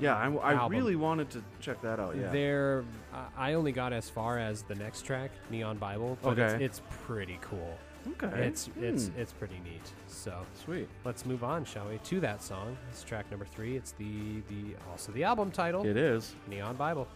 Yeah, 0.00 0.14
I, 0.16 0.32
I 0.32 0.52
album. 0.54 0.78
really 0.78 0.94
wanted 0.94 1.28
to 1.30 1.42
check 1.60 1.82
that 1.82 1.98
out. 1.98 2.16
Yeah. 2.16 2.30
There, 2.30 2.84
I 3.12 3.50
I 3.50 3.54
only 3.54 3.72
got 3.72 3.92
as 3.92 4.08
far 4.08 4.38
as 4.38 4.62
the 4.62 4.76
next 4.76 5.02
track, 5.02 5.32
Neon 5.50 5.76
Bible, 5.78 6.16
but 6.22 6.38
Okay. 6.38 6.64
it's, 6.64 6.78
it's 6.78 6.82
pretty 7.04 7.38
cool. 7.40 7.76
okay. 8.22 8.44
It's 8.46 8.70
it's 8.80 9.08
Hmm. 9.08 9.18
it's 9.20 9.32
pretty 9.32 9.58
neat. 9.64 9.82
So 10.06 10.46
sweet. 10.64 10.88
let's 11.04 11.26
move 11.26 11.42
on, 11.42 11.64
shall 11.64 11.88
we? 11.88 11.98
To 11.98 12.20
that 12.20 12.44
song. 12.44 12.76
It's 12.90 13.02
track 13.02 13.28
number 13.32 13.44
three. 13.46 13.76
It's 13.76 13.90
the 13.92 14.40
the 14.48 14.76
also 14.88 15.10
the 15.10 15.24
album 15.24 15.50
title, 15.50 15.84
It 15.84 15.96
is. 15.96 16.32
Neon 16.48 16.76
Bible. 16.76 17.08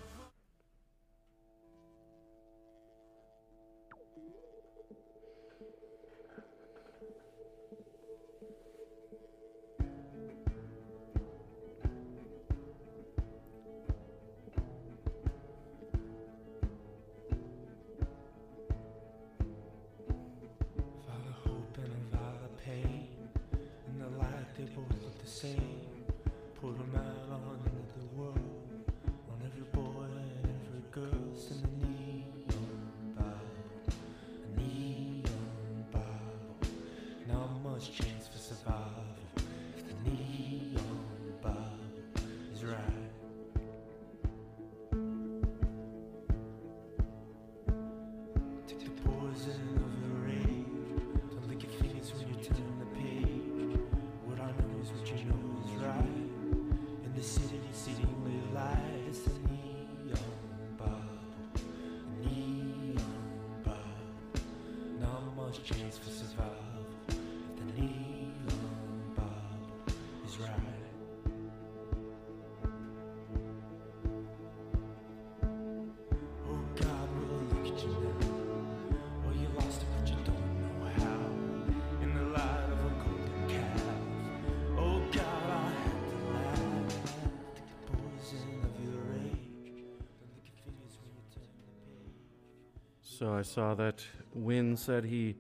So 93.23 93.33
I 93.33 93.43
saw 93.43 93.73
that 93.77 94.05
Win 94.35 94.77
said 94.77 95.05
he 95.05 95.37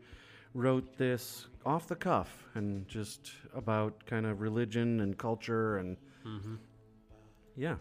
wrote 0.55 0.97
this 0.97 1.49
off 1.67 1.89
the 1.89 1.97
cuff 1.97 2.45
and 2.55 2.87
just 2.87 3.33
about 3.57 4.07
kind 4.07 4.25
of 4.25 4.41
religion 4.41 5.01
and 5.01 5.19
culture 5.19 5.79
and 5.79 5.97
Mm-hmm. 6.25 6.55
yeah. 7.57 7.75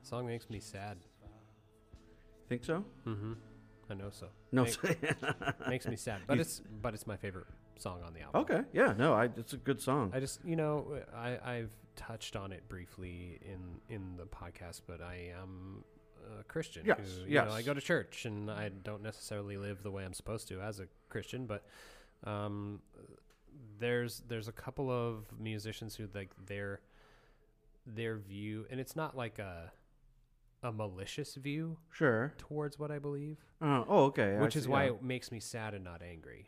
Song 0.00 0.26
makes 0.26 0.48
me 0.48 0.58
sad. 0.58 0.96
Think 2.48 2.64
so? 2.64 2.82
Mm-hmm. 3.06 3.34
I 3.90 3.94
know 3.94 4.08
so. 4.08 4.28
No. 4.52 4.64
Make- 4.82 5.12
makes 5.68 5.86
me 5.86 5.96
sad, 5.96 6.22
but 6.26 6.36
You- 6.36 6.40
it's 6.40 6.62
but 6.80 6.94
it's 6.94 7.06
my 7.06 7.18
favorite 7.18 7.46
song 7.76 8.00
on 8.02 8.14
the 8.14 8.22
album. 8.22 8.40
okay. 8.40 8.62
Yeah. 8.72 8.94
No. 8.96 9.12
I. 9.12 9.24
It's 9.36 9.52
a 9.52 9.58
good 9.58 9.82
song. 9.82 10.12
I 10.14 10.20
just 10.20 10.42
you 10.46 10.56
know 10.56 10.98
I 11.14 11.36
I've 11.44 11.72
touched 11.94 12.36
on 12.36 12.52
it 12.52 12.66
briefly 12.70 13.38
in 13.42 13.94
in 13.94 14.16
the 14.16 14.24
podcast, 14.24 14.80
but 14.86 15.02
I 15.02 15.34
am 15.38 15.84
a 16.40 16.44
Christian. 16.44 16.84
Yes, 16.86 16.98
Who, 16.98 17.30
you 17.30 17.34
know, 17.36 17.50
I 17.50 17.62
go 17.62 17.74
to 17.74 17.80
church, 17.80 18.24
and 18.24 18.50
I 18.50 18.68
don't 18.68 19.02
necessarily 19.02 19.56
live 19.56 19.82
the 19.82 19.90
way 19.90 20.04
I'm 20.04 20.14
supposed 20.14 20.48
to 20.48 20.60
as 20.60 20.80
a 20.80 20.86
Christian, 21.08 21.46
but 21.46 21.64
um, 22.24 22.80
there's 23.78 24.22
there's 24.28 24.48
a 24.48 24.52
couple 24.52 24.90
of 24.90 25.26
musicians 25.38 25.96
who 25.96 26.08
like 26.14 26.30
their 26.46 26.80
their 27.86 28.16
view, 28.16 28.66
and 28.70 28.80
it's 28.80 28.94
not 28.96 29.16
like 29.16 29.38
a 29.38 29.72
a 30.62 30.70
malicious 30.70 31.36
view 31.36 31.78
sure. 31.90 32.34
towards 32.36 32.78
what 32.78 32.90
I 32.90 32.98
believe, 32.98 33.38
Uh, 33.62 33.82
oh, 33.88 34.04
okay. 34.04 34.36
I 34.36 34.42
which 34.42 34.52
see, 34.52 34.58
is 34.60 34.68
why 34.68 34.84
yeah. 34.84 34.90
it 34.90 35.02
makes 35.02 35.32
me 35.32 35.40
sad 35.40 35.72
and 35.72 35.82
not 35.82 36.02
angry. 36.02 36.44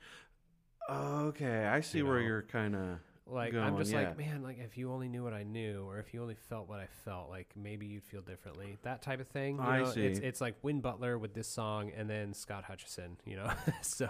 Okay, 0.91 1.65
I 1.65 1.81
see 1.81 1.99
you 1.99 2.07
where 2.07 2.21
know, 2.21 2.27
you're 2.27 2.43
kind 2.43 2.77
of. 2.77 2.99
Like 3.33 3.55
I'm 3.55 3.73
going, 3.73 3.79
just 3.79 3.95
like, 3.95 4.19
man, 4.19 4.43
like 4.43 4.59
if 4.59 4.77
you 4.77 4.93
only 4.93 5.09
knew 5.09 5.25
what 5.25 5.33
I 5.33 5.43
knew, 5.43 5.85
or 5.89 5.99
if 5.99 6.13
you 6.13 6.23
only 6.23 6.37
felt 6.49 6.69
what 6.69 6.81
I 6.81 6.87
felt, 7.05 7.31
like 7.31 7.49
maybe 7.57 7.87
you'd 7.87 8.05
feel 8.05 8.21
differently. 8.21 8.79
That 8.83 9.03
type 9.03 9.21
of 9.21 9.29
thing. 9.29 9.57
You 9.57 9.63
I 9.63 9.79
know? 9.79 9.85
It's 9.85 9.95
see. 9.95 10.03
it's 10.03 10.41
like 10.41 10.57
Win 10.63 10.81
Butler 10.81 11.19
with 11.19 11.35
this 11.35 11.49
song, 11.49 11.91
and 11.97 12.09
then 12.09 12.35
Scott 12.35 12.65
Hutchison. 12.65 13.17
You 13.25 13.37
know, 13.37 13.51
so 13.83 14.09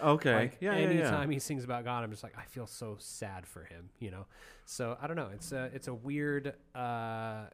Okay. 0.00 0.34
like 0.34 0.56
yeah, 0.60 0.76
yeah, 0.76 0.86
anytime 0.86 1.30
yeah. 1.30 1.34
he 1.36 1.40
sings 1.40 1.64
about 1.64 1.84
God, 1.84 2.04
I'm 2.04 2.10
just 2.10 2.22
like, 2.22 2.36
I 2.38 2.44
feel 2.44 2.66
so 2.66 2.96
sad 2.98 3.46
for 3.46 3.64
him. 3.64 3.90
You 3.98 4.10
know, 4.10 4.26
so 4.64 4.96
I 5.00 5.06
don't 5.06 5.16
know. 5.16 5.30
It's 5.34 5.52
a 5.52 5.70
it's 5.74 5.88
a 5.88 5.94
weird. 5.94 6.54
uh 6.74 7.44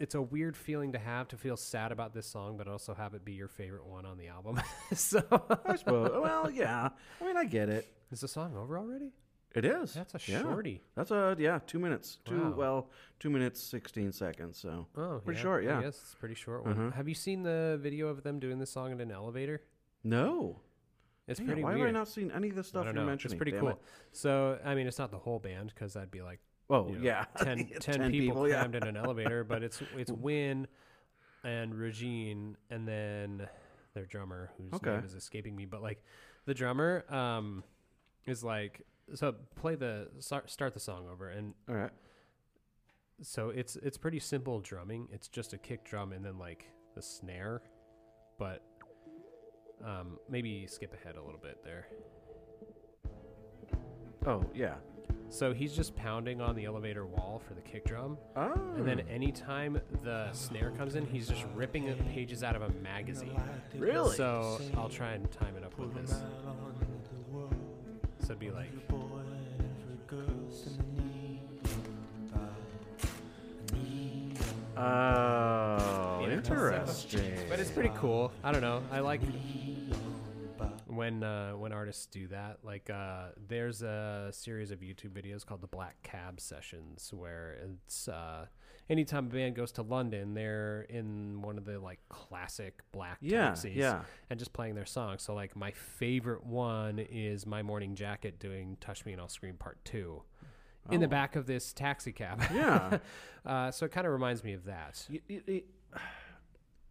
it's 0.00 0.14
a 0.14 0.22
weird 0.22 0.56
feeling 0.56 0.92
to 0.92 0.98
have 0.98 1.26
to 1.26 1.36
feel 1.36 1.56
sad 1.56 1.90
about 1.90 2.14
this 2.14 2.24
song, 2.24 2.56
but 2.56 2.68
also 2.68 2.94
have 2.94 3.14
it 3.14 3.24
be 3.24 3.32
your 3.32 3.48
favorite 3.48 3.84
one 3.84 4.06
on 4.06 4.16
the 4.16 4.28
album. 4.28 4.60
so, 4.94 5.20
I 5.66 5.74
suppose. 5.74 6.12
well, 6.22 6.48
yeah. 6.50 6.90
I 7.20 7.24
mean, 7.24 7.36
I 7.36 7.44
get 7.44 7.68
it. 7.68 7.84
is 8.12 8.20
the 8.20 8.28
song 8.28 8.56
over 8.56 8.78
already? 8.78 9.10
It 9.58 9.64
is. 9.64 9.92
That's 9.94 10.14
a 10.14 10.20
Yeah. 10.30 10.42
shorty. 10.42 10.82
That's 10.94 11.10
a 11.10 11.34
yeah, 11.38 11.58
two 11.66 11.78
minutes. 11.78 12.18
Two 12.24 12.40
Wow. 12.50 12.50
well, 12.56 12.90
two 13.18 13.28
minutes 13.30 13.60
sixteen 13.60 14.12
seconds. 14.12 14.56
So 14.58 14.86
Oh, 14.96 15.20
Pretty 15.24 15.38
yeah, 15.38 15.42
short, 15.42 15.64
yeah. 15.64 15.82
Guess 15.82 16.00
it's 16.00 16.12
a 16.14 16.16
pretty 16.16 16.34
short 16.36 16.64
one. 16.64 16.76
Mhm. 16.76 16.92
Have 16.94 17.08
you 17.08 17.14
seen 17.14 17.42
the 17.42 17.78
video 17.80 18.08
of 18.08 18.22
them 18.22 18.38
doing 18.38 18.58
this 18.58 18.70
song 18.70 18.92
in 18.92 19.00
an 19.00 19.10
elevator? 19.10 19.62
no, 20.04 20.60
It's 21.26 21.40
pretty 21.40 21.62
why 21.62 21.74
weird. 21.74 21.88
have 21.88 21.96
I 21.96 21.98
not 21.98 22.08
seen 22.08 22.30
any 22.30 22.48
of 22.50 22.54
this 22.54 22.68
I 22.68 22.70
stuff 22.70 22.84
you're 22.86 22.94
know. 22.94 23.04
mentioning? 23.04 23.34
It's 23.34 23.38
pretty 23.38 23.50
Damn 23.50 23.60
cool. 23.60 23.68
it. 23.70 23.78
So, 24.12 24.58
I 24.64 24.74
mean, 24.74 24.86
it's 24.86 24.98
not 24.98 25.10
the 25.10 25.18
whole 25.18 25.38
band 25.40 25.72
because 25.74 25.92
that'd 25.94 26.10
be 26.10 26.22
like 26.22 26.40
Oh 26.70 26.86
you 26.88 26.96
know, 26.98 27.02
yeah, 27.02 27.24
10, 27.38 27.66
10 27.80 27.80
10 27.80 28.10
people, 28.12 28.34
people, 28.34 28.44
crammed 28.48 28.74
in 28.76 28.84
an 28.86 28.96
elevator, 28.96 29.42
but 29.44 29.62
it's 29.62 29.82
it's 29.96 30.12
Win 30.12 30.68
and 31.44 31.74
Regine 31.74 32.56
and 32.70 32.86
then 32.86 33.48
their 33.94 34.06
drummer 34.06 34.50
whose 34.58 34.72
Okay. 34.74 34.90
name 34.96 35.04
is 35.04 35.14
escaping 35.14 35.56
me, 35.56 35.64
but 35.64 35.82
like 35.82 36.02
the 36.44 36.54
drummer 36.54 37.04
um 37.12 37.64
is 38.26 38.44
like 38.44 38.82
so 39.14 39.34
play 39.56 39.74
the 39.74 40.08
start, 40.18 40.50
start 40.50 40.74
the 40.74 40.80
song 40.80 41.06
over 41.10 41.28
and 41.28 41.54
All 41.68 41.74
right. 41.74 41.90
so 43.22 43.50
it's 43.50 43.76
it's 43.76 43.96
pretty 43.98 44.18
simple 44.20 44.60
drumming. 44.60 45.08
It's 45.12 45.28
just 45.28 45.52
a 45.52 45.58
kick 45.58 45.84
drum 45.84 46.12
and 46.12 46.24
then 46.24 46.38
like 46.38 46.66
the 46.94 47.02
snare, 47.02 47.62
but 48.38 48.62
um 49.84 50.18
maybe 50.28 50.66
skip 50.66 50.92
ahead 50.94 51.16
a 51.16 51.22
little 51.22 51.40
bit 51.40 51.62
there. 51.64 51.86
Oh 54.26 54.44
yeah. 54.54 54.74
So 55.30 55.52
he's 55.52 55.74
just 55.74 55.94
pounding 55.94 56.40
on 56.40 56.56
the 56.56 56.64
elevator 56.64 57.04
wall 57.04 57.42
for 57.46 57.52
the 57.52 57.60
kick 57.60 57.84
drum. 57.84 58.16
Oh. 58.34 58.52
And 58.76 58.86
then 58.88 59.00
anytime 59.10 59.78
the 60.02 60.32
snare 60.32 60.70
comes 60.70 60.94
in, 60.94 61.04
he's 61.04 61.28
just 61.28 61.44
ripping 61.54 61.94
pages 62.14 62.42
out 62.42 62.56
of 62.56 62.62
a 62.62 62.70
magazine. 62.82 63.38
Really? 63.76 64.16
So 64.16 64.58
I'll 64.76 64.88
try 64.88 65.12
and 65.12 65.30
time 65.30 65.54
it 65.56 65.64
up 65.64 65.78
with 65.78 65.94
this. 65.94 66.22
So 68.28 68.32
it'd 68.32 68.40
be 68.40 68.50
like, 68.50 68.68
Oh, 74.76 76.28
interesting. 76.30 77.46
but 77.48 77.58
it's 77.58 77.70
pretty 77.70 77.90
cool. 77.96 78.30
I 78.44 78.52
don't 78.52 78.60
know. 78.60 78.82
I 78.92 79.00
like 79.00 79.22
when 80.86 81.22
uh, 81.22 81.52
when 81.52 81.72
artists 81.72 82.04
do 82.04 82.28
that. 82.28 82.58
Like, 82.62 82.90
uh, 82.90 83.28
there's 83.48 83.80
a 83.80 84.28
series 84.32 84.72
of 84.72 84.80
YouTube 84.80 85.12
videos 85.12 85.46
called 85.46 85.62
the 85.62 85.66
Black 85.66 85.96
Cab 86.02 86.38
Sessions, 86.38 87.10
where 87.14 87.56
it's 87.76 88.08
uh, 88.08 88.44
anytime 88.90 89.26
a 89.26 89.28
band 89.30 89.54
goes 89.54 89.72
to 89.72 89.82
London, 89.82 90.34
they're 90.34 90.82
in 90.88 91.42
one 91.42 91.58
of 91.58 91.64
the 91.64 91.78
like 91.78 92.00
classic 92.08 92.80
black 92.92 93.18
Yeah, 93.20 93.48
taxis. 93.48 93.74
yeah. 93.74 94.02
and 94.30 94.38
just 94.38 94.52
playing 94.52 94.74
their 94.74 94.86
songs. 94.86 95.22
So 95.22 95.34
like 95.34 95.54
my 95.56 95.70
favorite 95.72 96.44
one 96.44 96.98
is 96.98 97.46
My 97.46 97.62
Morning 97.62 97.94
Jacket 97.94 98.38
doing 98.38 98.76
Touch 98.80 99.04
Me 99.04 99.12
and 99.12 99.20
I'll 99.20 99.28
Scream 99.28 99.54
Part 99.56 99.84
2 99.84 100.22
in 100.90 101.00
the 101.00 101.06
Oh. 101.06 101.10
back 101.10 101.36
of 101.36 101.46
this 101.46 101.72
taxi 101.72 102.12
cab. 102.12 102.42
Yeah. 102.52 102.98
uh, 103.46 103.70
so 103.70 103.84
it 103.86 103.92
kind 103.92 104.06
of 104.06 104.12
reminds 104.12 104.42
me 104.42 104.54
of 104.54 104.64
that. 104.64 105.04
You, 105.10 105.20
you, 105.28 105.42
you- 105.46 105.62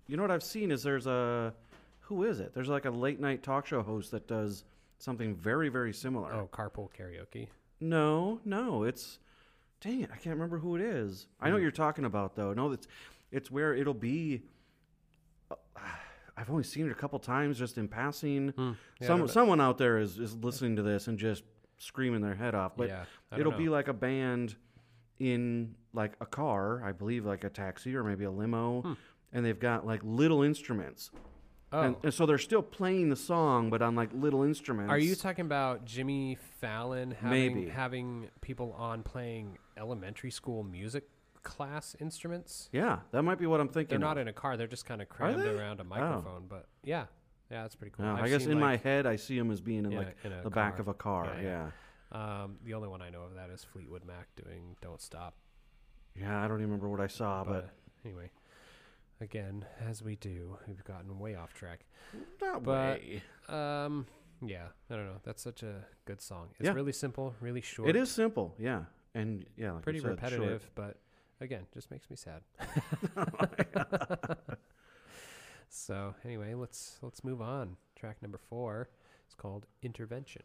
you 0.10 0.15
know 0.15 0.23
what 0.23 0.31
I've 0.31 0.43
seen 0.43 0.71
is 0.71 0.83
there's 0.83 1.05
a 1.07 1.53
who 1.99 2.23
is 2.23 2.39
it? 2.39 2.53
There's 2.53 2.69
like 2.69 2.86
a 2.86 2.89
late 2.89 3.19
night 3.19 3.43
talk 3.43 3.65
show 3.67 3.81
host 3.83 4.12
that 4.12 4.25
does 4.27 4.63
something 4.99 5.36
very 5.36 5.67
very 5.69 5.91
similar. 5.93 6.31
Oh, 6.33 6.49
carpool 6.51 6.88
karaoke. 6.97 7.47
No, 7.81 8.39
no, 8.45 8.83
it's 8.83 9.19
dang 9.81 10.01
it, 10.01 10.09
I 10.11 10.15
can't 10.17 10.35
remember 10.35 10.57
who 10.59 10.75
it 10.75 10.81
is. 10.81 11.27
I 11.39 11.47
know 11.47 11.53
what 11.55 11.61
you're 11.61 11.71
talking 11.71 12.05
about 12.05 12.35
though. 12.35 12.53
No, 12.53 12.71
it's 12.71 12.87
it's 13.31 13.51
where 13.51 13.73
it'll 13.73 13.93
be. 13.93 14.43
uh, 15.51 15.55
I've 16.35 16.49
only 16.51 16.63
seen 16.63 16.85
it 16.87 16.91
a 16.91 16.95
couple 16.95 17.17
times 17.19 17.57
just 17.57 17.77
in 17.77 17.87
passing. 17.87 18.49
Hmm. 18.49 18.71
Yeah, 19.01 19.07
Some 19.07 19.27
someone 19.27 19.59
out 19.61 19.77
there 19.77 19.97
is 19.97 20.17
is 20.19 20.35
listening 20.35 20.75
to 20.77 20.81
this 20.83 21.07
and 21.07 21.17
just 21.17 21.43
screaming 21.77 22.21
their 22.21 22.35
head 22.35 22.55
off. 22.55 22.73
But 22.77 22.89
yeah, 22.89 23.05
it'll 23.37 23.51
know. 23.51 23.57
be 23.57 23.69
like 23.69 23.87
a 23.87 23.93
band 23.93 24.55
in 25.19 25.75
like 25.93 26.13
a 26.21 26.25
car, 26.25 26.83
I 26.83 26.91
believe, 26.91 27.25
like 27.25 27.43
a 27.43 27.49
taxi 27.49 27.95
or 27.95 28.03
maybe 28.03 28.23
a 28.25 28.31
limo, 28.31 28.81
Hmm. 28.81 28.93
and 29.33 29.45
they've 29.45 29.59
got 29.59 29.85
like 29.85 30.01
little 30.03 30.43
instruments. 30.43 31.09
Oh, 31.71 31.82
And, 31.82 31.95
and 32.03 32.13
so 32.13 32.25
they're 32.25 32.38
still 32.38 32.62
playing 32.62 33.10
the 33.10 33.15
song, 33.17 33.69
but 33.69 33.82
on 33.82 33.93
like 33.95 34.10
little 34.13 34.43
instruments. 34.43 34.89
are 34.89 34.97
you 34.97 35.15
talking 35.15 35.45
about 35.45 35.84
Jimmy 35.86 36.38
Fallon 36.62 37.12
having 37.12 37.30
Maybe. 37.56 37.69
having 37.69 38.30
people 38.41 38.73
on 38.77 39.03
playing 39.03 39.58
elementary 39.75 40.32
school 40.32 40.63
music 40.63 41.10
class 41.43 41.95
instruments? 41.99 42.69
yeah, 42.71 42.99
that 43.12 43.23
might 43.23 43.38
be 43.38 43.45
what 43.47 43.60
I'm 43.60 43.67
thinking. 43.67 43.89
They're 43.99 44.08
not 44.08 44.17
in 44.17 44.27
a 44.30 44.34
car. 44.34 44.56
They're 44.56 44.65
just 44.67 44.86
kind 44.86 45.01
of 45.01 45.10
crammed 45.10 45.45
around 45.45 45.80
a 45.82 45.84
microphone. 45.84 46.45
But 46.47 46.67
yeah, 46.84 47.06
yeah, 47.51 47.63
that's 47.63 47.75
pretty 47.75 47.93
cool. 47.95 48.06
No, 48.06 48.15
I've 48.15 48.30
guess 48.30 48.45
in 48.45 48.60
my 48.60 48.77
head, 48.77 49.06
I 49.06 49.17
see 49.17 49.38
them 49.38 49.51
as 49.51 49.60
being 49.60 49.80
in 49.86 49.91
in 49.91 49.93
a- 49.93 50.01
like 50.01 50.17
in 50.23 50.32
a 50.32 50.43
the 50.43 50.49
back 50.49 50.80
of 50.80 50.88
a 50.88 50.93
car. 50.93 51.25
Yeah, 51.38 51.41
Yeah, 51.41 51.69
yeah. 52.13 52.43
Um, 52.43 52.56
the 52.63 52.73
only 52.75 52.88
one 52.88 53.01
I 53.01 53.10
know 53.10 53.23
of 53.23 53.36
that 53.36 53.49
is 53.49 53.65
Fleetwood 53.65 54.06
Mac 54.06 54.27
doing 54.41 54.77
"Don't 54.82 55.01
Stop." 55.01 55.36
yeah. 56.15 56.38
I 56.43 56.47
don't 56.47 56.58
even 56.60 56.67
remember 56.71 56.88
what 56.88 57.01
I 57.01 57.08
saw, 57.08 57.43
but 57.43 57.51
but, 57.51 57.69
anyway, 58.06 58.30
again, 59.21 59.65
as 59.80 60.01
we 60.01 60.15
do, 60.15 60.58
we've 60.67 60.84
gotten 60.84 61.17
way 61.19 61.36
off 61.36 61.53
track. 61.53 61.86
not 62.41 62.63
but- 62.63 62.99
way. 62.99 63.21
Um, 63.49 64.06
yeah, 64.45 64.67
I 64.89 64.95
don't 64.95 65.06
know. 65.06 65.19
That's 65.23 65.41
such 65.41 65.63
a 65.63 65.86
good 66.06 66.21
song. 66.21 66.49
It's 66.60 66.67
Yeah. 66.67 66.73
really 66.73 66.91
simple, 66.93 67.34
really 67.41 67.62
short. 67.62 67.89
It 67.89 67.95
is 67.95 68.12
simple. 68.12 68.53
Yeah, 68.60 68.86
and 69.15 69.45
yeah, 69.56 69.71
like 69.73 69.84
pretty 69.84 69.99
said, 69.99 70.10
short. 70.19 70.21
repetitive, 70.21 70.69
but 70.75 70.97
again, 71.41 71.65
just 71.73 71.89
makes 71.89 72.10
me 72.10 72.15
sad. 72.15 72.41
so 75.69 76.13
anyway, 76.23 76.53
let's 76.53 76.99
let's 77.01 77.23
move 77.23 77.41
on. 77.41 77.77
Track 77.95 78.21
number 78.21 78.38
four 78.38 78.89
is 79.27 79.34
called 79.34 79.65
Intervention. 79.82 80.43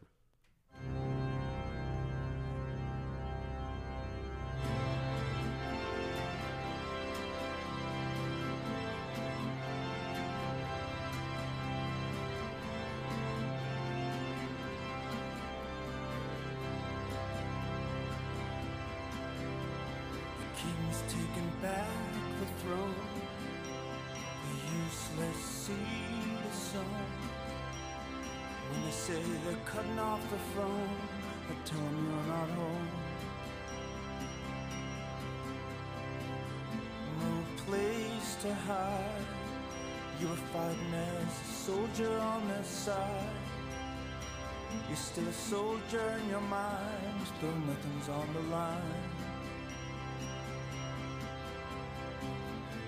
Still 45.12 45.28
a 45.28 45.32
soldier 45.32 46.14
in 46.22 46.30
your 46.30 46.40
mind, 46.40 47.26
though 47.42 47.58
nothing's 47.70 48.08
on 48.08 48.26
the 48.32 48.40
line. 48.54 49.10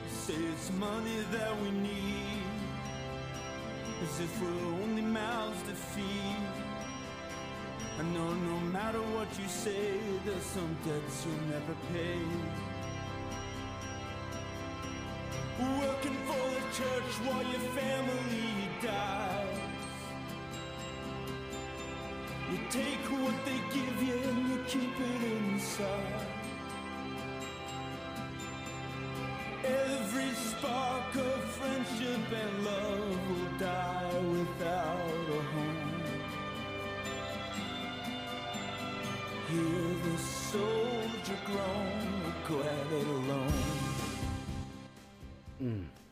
Say 0.08 0.32
it's 0.32 0.72
money 0.72 1.18
that 1.32 1.60
we 1.60 1.70
need, 1.70 2.42
as 4.02 4.20
if 4.20 4.40
we're 4.40 4.82
only 4.82 5.02
mouths 5.02 5.60
to 5.68 5.74
feed. 5.74 6.54
I 8.00 8.02
know 8.14 8.32
no 8.32 8.58
matter 8.72 9.02
what 9.16 9.28
you 9.38 9.46
say, 9.46 9.98
there's 10.24 10.42
some 10.44 10.74
debts 10.86 11.26
you'll 11.26 11.48
never 11.50 11.74
pay. 11.92 12.20
Working 15.60 16.16
for 16.26 16.44
the 16.56 16.64
church 16.78 17.10
while 17.26 17.42
your 17.42 17.64
family 17.76 18.68
dies. 18.82 19.33
You 22.54 22.60
take 22.70 23.06
what 23.10 23.34
they 23.44 23.58
give 23.74 24.00
you 24.00 24.14
and 24.14 24.48
you 24.48 24.64
keep 24.68 25.00
it 25.00 25.22
inside. 25.42 26.26
Every 29.64 30.30
spark 30.34 31.16
of 31.16 31.42
friendship 31.56 32.20
and 32.42 32.64
love 32.64 33.28
will 33.28 33.58
die 33.58 34.20
without 34.36 35.26
a 35.38 35.42
home. 35.52 36.02
Hear 39.50 39.88
the 40.04 40.18
soldier 40.18 41.40
groan, 41.46 42.34
glad 42.46 42.92
it 42.92 43.06
alone. 43.08 43.52
Mm. 45.60 46.03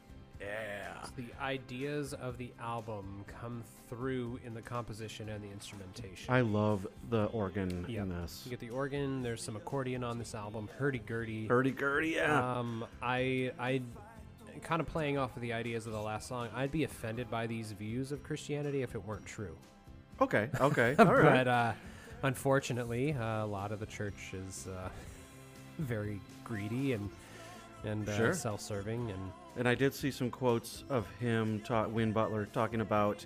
The 1.16 1.26
ideas 1.42 2.14
of 2.14 2.38
the 2.38 2.50
album 2.60 3.24
come 3.40 3.62
through 3.88 4.40
in 4.46 4.54
the 4.54 4.62
composition 4.62 5.28
and 5.28 5.44
the 5.44 5.50
instrumentation. 5.50 6.32
I 6.32 6.40
love 6.40 6.86
the 7.10 7.26
organ 7.26 7.84
Yep. 7.86 8.02
in 8.02 8.08
this. 8.08 8.42
you 8.46 8.50
get 8.50 8.60
the 8.60 8.70
organ. 8.70 9.22
There's 9.22 9.42
some 9.42 9.56
accordion 9.56 10.02
on 10.04 10.18
this 10.18 10.34
album. 10.34 10.68
Hurdy 10.78 11.00
gurdy. 11.00 11.46
Hurdy 11.46 11.70
gurdy, 11.72 12.10
yeah. 12.16 12.58
Um, 12.58 12.86
I 13.02 13.52
I 13.58 13.82
kind 14.62 14.80
of 14.80 14.86
playing 14.86 15.18
off 15.18 15.34
of 15.36 15.42
the 15.42 15.52
ideas 15.52 15.86
of 15.86 15.92
the 15.92 16.00
last 16.00 16.28
song. 16.28 16.48
I'd 16.54 16.72
be 16.72 16.84
offended 16.84 17.30
by 17.30 17.46
these 17.46 17.72
views 17.72 18.10
of 18.12 18.22
Christianity 18.22 18.82
if 18.82 18.94
it 18.94 19.04
weren't 19.04 19.26
true. 19.26 19.56
okay, 20.20 20.48
okay, 20.60 20.94
all 20.98 21.06
right. 21.14 21.44
But 21.44 21.48
uh, 21.48 21.72
unfortunately, 22.22 23.12
uh, 23.12 23.44
a 23.44 23.46
lot 23.46 23.72
of 23.72 23.80
the 23.80 23.86
church 23.86 24.32
is 24.32 24.66
uh, 24.68 24.88
very 25.78 26.20
greedy 26.44 26.92
and 26.94 27.10
and 27.84 28.08
uh, 28.08 28.16
Sure. 28.16 28.32
self-serving 28.32 29.10
and 29.10 29.32
And 29.56 29.68
I 29.68 29.74
did 29.74 29.94
see 29.94 30.10
some 30.10 30.30
quotes 30.30 30.84
of 30.88 31.06
him, 31.20 31.60
ta- 31.64 31.86
Win 31.86 32.12
Butler, 32.12 32.46
talking 32.52 32.80
about 32.80 33.24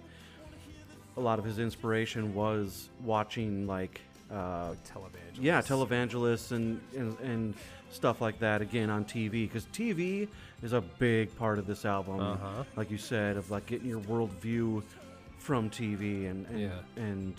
a 1.17 1.21
lot 1.21 1.39
of 1.39 1.45
his 1.45 1.59
inspiration 1.59 2.35
was 2.35 2.89
watching 3.05 3.67
like 3.67 4.01
uh, 4.31 4.71
Televangelist. 4.93 5.39
yeah, 5.41 5.61
televangelists 5.63 6.51
and, 6.53 6.81
and 6.97 7.17
and 7.21 7.55
stuff 7.91 8.21
like 8.21 8.39
that 8.41 8.61
again 8.61 8.91
on 8.91 9.05
TV 9.05 9.31
because 9.49 9.65
TV 9.67 10.27
is 10.63 10.73
a 10.73 10.81
big 10.81 11.35
part 11.39 11.59
of 11.61 11.67
this 11.69 11.85
album. 11.85 12.19
Uh-huh. 12.21 12.65
Like 12.75 12.91
you 12.91 12.99
said, 12.99 13.37
of 13.37 13.51
like 13.53 13.67
getting 13.67 13.89
your 13.89 14.01
worldview 14.01 14.83
from 15.39 15.71
TV 15.71 16.29
and 16.29 16.45
and, 16.49 16.61
Yeah. 16.61 16.71
and 16.97 17.35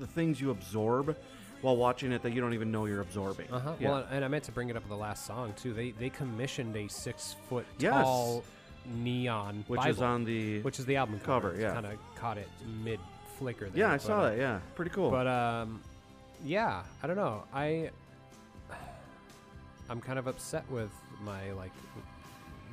the 0.00 0.06
things 0.06 0.40
you 0.40 0.50
absorb 0.50 1.14
while 1.64 1.76
watching 1.78 2.12
it 2.12 2.22
that 2.22 2.34
you 2.34 2.42
don't 2.42 2.52
even 2.52 2.70
know 2.70 2.84
you're 2.84 3.00
absorbing. 3.00 3.50
Uh 3.50 3.58
huh. 3.58 3.72
Yeah. 3.80 3.88
Well, 3.90 4.06
and 4.10 4.22
I 4.22 4.28
meant 4.28 4.44
to 4.44 4.52
bring 4.52 4.68
it 4.68 4.76
up 4.76 4.82
with 4.82 4.90
the 4.90 4.96
last 4.96 5.24
song 5.26 5.54
too. 5.56 5.72
They 5.72 5.92
they 5.92 6.10
commissioned 6.10 6.76
a 6.76 6.86
six 6.88 7.36
foot 7.48 7.64
Yes. 7.78 8.04
tall 8.04 8.44
neon 8.86 9.64
which 9.66 9.78
Bible, 9.78 9.90
is 9.90 10.02
on 10.02 10.24
the 10.26 10.60
which 10.60 10.78
is 10.78 10.84
the 10.84 10.96
album 10.96 11.18
cover, 11.24 11.52
cover. 11.52 11.60
yeah. 11.62 11.72
Kind 11.72 11.86
of 11.86 11.92
caught 12.16 12.36
it 12.36 12.48
mid 12.84 13.00
flicker. 13.38 13.70
There, 13.70 13.78
yeah, 13.78 13.92
I 13.92 13.96
saw 13.96 14.20
uh, 14.20 14.30
that. 14.30 14.38
Yeah, 14.38 14.58
pretty 14.74 14.90
cool. 14.90 15.10
But 15.10 15.26
um, 15.26 15.80
yeah, 16.44 16.82
I 17.02 17.06
don't 17.06 17.16
know. 17.16 17.44
I 17.54 17.90
I'm 19.88 20.02
kind 20.02 20.18
of 20.18 20.26
upset 20.26 20.70
with 20.70 20.90
my 21.22 21.50
like 21.52 21.72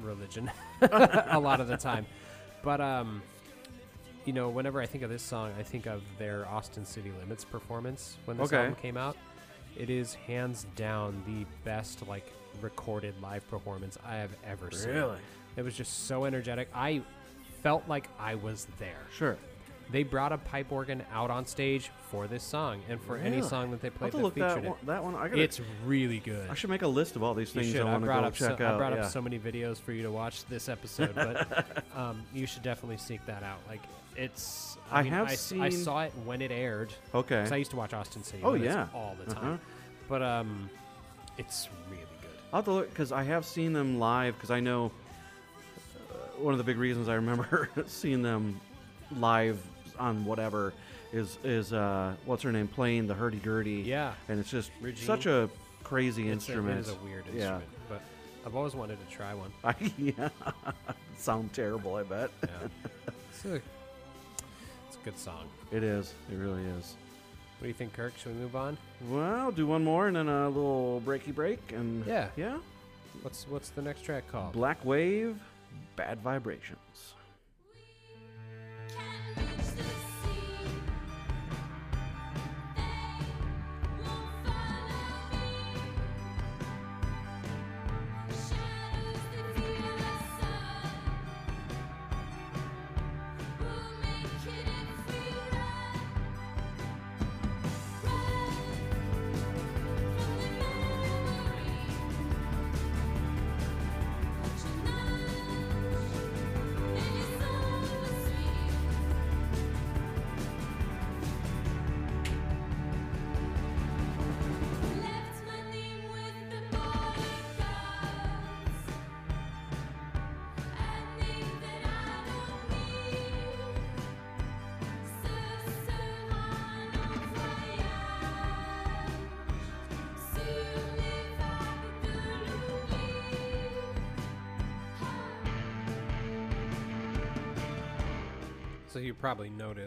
religion 0.03 0.51
a 0.81 1.39
lot 1.39 1.61
of 1.61 1.69
the 1.69 1.77
time. 1.77 2.05
But 2.61 2.81
um, 2.81 3.21
you 4.25 4.33
know, 4.33 4.49
whenever 4.49 4.81
I 4.81 4.85
think 4.85 5.03
of 5.03 5.09
this 5.09 5.23
song, 5.23 5.51
I 5.57 5.63
think 5.63 5.85
of 5.87 6.01
their 6.17 6.47
Austin 6.47 6.85
City 6.85 7.11
Limits 7.19 7.43
performance 7.43 8.17
when 8.25 8.37
this 8.37 8.47
Okay. 8.47 8.57
album 8.57 8.75
came 8.75 8.97
out. 8.97 9.17
It 9.77 9.89
is 9.89 10.13
hands 10.13 10.65
down 10.75 11.23
the 11.25 11.45
best 11.63 12.07
like 12.07 12.31
recorded 12.61 13.15
live 13.21 13.47
performance 13.49 13.97
I 14.05 14.17
have 14.17 14.31
ever 14.45 14.69
seen. 14.71 14.91
Really? 14.91 15.17
It 15.55 15.63
was 15.63 15.75
just 15.75 16.07
so 16.07 16.25
energetic. 16.25 16.69
I 16.73 17.01
felt 17.63 17.87
like 17.87 18.09
I 18.19 18.35
was 18.35 18.67
there. 18.79 19.01
Sure. 19.15 19.37
They 19.91 20.03
brought 20.03 20.31
a 20.31 20.37
pipe 20.37 20.71
organ 20.71 21.03
out 21.11 21.29
on 21.29 21.45
stage 21.45 21.91
for 22.09 22.25
this 22.25 22.43
song 22.43 22.81
and 22.87 23.01
for 23.01 23.17
any 23.17 23.41
song 23.41 23.71
that 23.71 23.81
they 23.81 23.89
played 23.89 24.13
that 24.13 24.21
look 24.21 24.35
that 24.35 24.63
one, 24.63 24.65
it. 24.65 24.85
that 24.85 25.03
one. 25.03 25.15
I 25.15 25.27
gotta, 25.27 25.41
It's 25.41 25.59
really 25.85 26.19
good. 26.19 26.49
I 26.49 26.53
should 26.53 26.69
make 26.69 26.81
a 26.81 26.87
list 26.87 27.17
of 27.17 27.23
all 27.23 27.33
these 27.33 27.51
things. 27.51 27.75
I 27.75 27.83
want 27.83 28.01
to 28.01 28.05
brought 28.05 28.21
go 28.21 28.27
up 28.27 28.33
check 28.33 28.57
so, 28.59 28.65
out. 28.65 28.75
I 28.75 28.77
brought 28.77 28.93
yeah. 28.93 29.03
up 29.03 29.11
so 29.11 29.21
many 29.21 29.37
videos 29.37 29.77
for 29.81 29.91
you 29.91 30.03
to 30.03 30.11
watch 30.11 30.45
this 30.45 30.69
episode, 30.69 31.13
but 31.13 31.83
um, 31.95 32.23
you 32.33 32.45
should 32.45 32.63
definitely 32.63 32.97
seek 32.97 33.25
that 33.25 33.43
out. 33.43 33.59
Like 33.67 33.81
it's. 34.15 34.77
I, 34.91 34.99
I 34.99 35.03
mean, 35.03 35.13
have 35.13 35.27
I, 35.29 35.33
s- 35.33 35.53
I 35.53 35.69
seen- 35.69 35.83
saw 35.83 36.01
it 36.03 36.13
when 36.25 36.41
it 36.41 36.51
aired 36.51 36.93
okay. 37.15 37.37
because 37.37 37.51
I 37.51 37.55
used 37.57 37.71
to 37.71 37.77
watch 37.77 37.93
Austin 37.93 38.23
City 38.23 38.43
Oh, 38.43 38.53
yeah. 38.55 38.87
all 38.93 39.15
the 39.23 39.31
Uh-huh. 39.31 39.39
time. 39.41 39.59
But 40.09 40.21
um, 40.21 40.69
it's 41.37 41.69
really 41.89 42.01
good. 42.21 42.29
I'll 42.51 42.57
have 42.57 42.65
to 42.65 42.71
look 42.71 42.89
because 42.89 43.11
I 43.13 43.23
have 43.23 43.45
seen 43.45 43.71
them 43.73 43.99
live. 43.99 44.35
Because 44.35 44.51
I 44.51 44.59
know 44.59 44.91
uh, 46.11 46.13
one 46.41 46.53
of 46.53 46.57
the 46.57 46.63
big 46.65 46.77
reasons 46.77 47.07
I 47.07 47.15
remember 47.15 47.69
seeing 47.87 48.21
them 48.21 48.59
live 49.15 49.61
on 49.99 50.25
whatever 50.25 50.73
is 51.13 51.37
is 51.43 51.71
uh, 51.73 52.13
what's 52.25 52.43
her 52.43 52.51
name 52.51 52.67
playing 52.67 53.07
the 53.07 53.13
hurdy 53.13 53.37
gurdy. 53.37 53.83
Yeah, 53.85 54.13
and 54.27 54.39
it's 54.39 54.49
just 54.51 54.71
Regine. 54.81 55.05
such 55.05 55.25
a 55.25 55.49
crazy 55.83 56.23
it's 56.23 56.29
a, 56.29 56.51
instrument. 56.53 56.77
it 56.77 56.81
is 56.81 56.89
a 56.89 56.95
weird 57.03 57.25
Yeah. 57.27 57.33
instrument, 57.59 57.63
but 57.89 58.01
I've 58.45 58.55
always 58.55 58.75
wanted 58.75 58.97
to 58.99 59.13
try 59.15 59.33
one. 59.33 59.51
I, 59.63 59.75
yeah, 59.97 60.29
sound 61.17 61.53
terrible. 61.53 61.95
I 61.95 62.03
bet 62.03 62.29
Yeah, 62.43 63.53
a 63.55 63.61
good 65.03 65.17
song. 65.17 65.47
it 65.71 65.83
is. 65.83 66.13
It 66.31 66.35
really 66.35 66.63
is. 66.77 66.95
What 67.59 67.65
do 67.65 67.67
you 67.67 67.73
think, 67.73 67.93
Kirk? 67.93 68.13
Should 68.17 68.33
we 68.35 68.41
move 68.41 68.55
on? 68.55 68.77
Well, 69.09 69.51
do 69.51 69.67
one 69.67 69.83
more 69.83 70.07
and 70.07 70.15
then 70.15 70.27
a 70.29 70.47
little 70.49 71.01
breaky 71.05 71.33
break 71.33 71.59
and 71.73 72.05
Yeah. 72.05 72.29
yeah. 72.35 72.57
What's 73.21 73.47
what's 73.47 73.69
the 73.69 73.81
next 73.81 74.03
track 74.03 74.27
called? 74.31 74.53
Black 74.53 74.83
Wave, 74.85 75.37
Bad 75.95 76.19
Vibrations. 76.21 77.13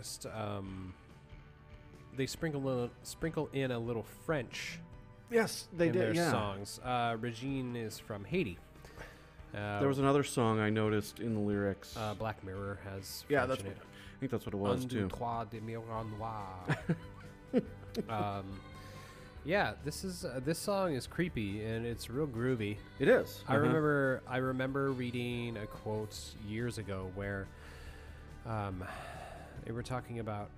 Probably 0.05 0.25
noticed 0.25 0.27
um, 0.27 0.95
they 2.17 2.27
sprinkle 2.27 2.69
a, 2.85 2.91
sprinkle 3.03 3.49
in 3.53 3.71
a 3.71 3.79
little 3.79 4.05
French 4.27 4.79
Yes, 5.31 5.67
they 5.77 5.89
in 5.89 5.93
did. 5.95 6.03
their 6.03 6.15
yeah. 6.15 6.31
songs. 6.31 6.81
Uh, 6.85 7.17
Regine 7.19 7.75
is 7.77 7.99
from 7.99 8.25
Haiti. 8.25 8.59
Uh, 9.55 9.79
There 9.81 9.89
was 9.89 9.99
another 9.99 10.23
song 10.23 10.61
I 10.61 10.71
noticed 10.71 11.19
in 11.19 11.35
the 11.35 11.41
lyrics. 11.41 11.97
uh, 11.97 12.15
Black 12.15 12.45
Mirror 12.45 12.79
has 12.85 13.25
yeah, 13.29 13.39
French 13.47 13.49
that's 13.49 13.61
in 13.63 13.67
what, 13.69 13.77
it. 13.77 13.83
I 13.83 14.21
think 14.21 14.31
that's 14.33 14.47
what 14.47 14.55
it 14.55 14.59
was 14.59 14.83
Un, 14.83 14.89
too. 14.89 15.09
trois, 15.09 15.45
de 15.45 15.61
miroir 15.61 16.05
noir. 16.19 17.63
um, 18.09 18.61
yeah, 19.45 19.73
this 19.85 20.05
is 20.05 20.25
uh, 20.25 20.41
this 20.45 20.59
song 20.59 20.95
is 20.95 21.07
creepy 21.07 21.65
and 21.65 21.85
it's 21.85 22.09
real 22.11 22.27
groovy. 22.27 22.77
It 22.99 23.09
is. 23.09 23.43
I 23.49 23.55
Uh-huh. 23.55 23.63
remember 23.67 24.23
I 24.29 24.37
remember 24.39 24.91
reading 24.93 25.57
a 25.57 25.67
quote 25.67 26.17
years 26.47 26.79
ago 26.79 27.11
where 27.15 27.47
um, 28.47 28.85
they 29.65 29.73
were 29.73 29.83
talking 29.83 30.19
about 30.21 30.51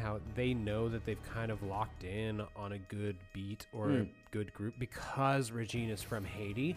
how 0.00 0.18
they 0.34 0.54
know 0.54 0.88
that 0.88 1.04
they've 1.04 1.22
kind 1.32 1.50
of 1.50 1.62
locked 1.62 2.04
in 2.04 2.42
on 2.56 2.72
a 2.72 2.78
good 2.78 3.16
beat 3.32 3.66
or 3.72 3.90
a 3.90 3.94
Hmm. 3.98 4.02
good 4.30 4.52
group 4.54 4.74
because 4.78 5.50
Regine's 5.52 6.02
from 6.02 6.24
Haiti. 6.24 6.76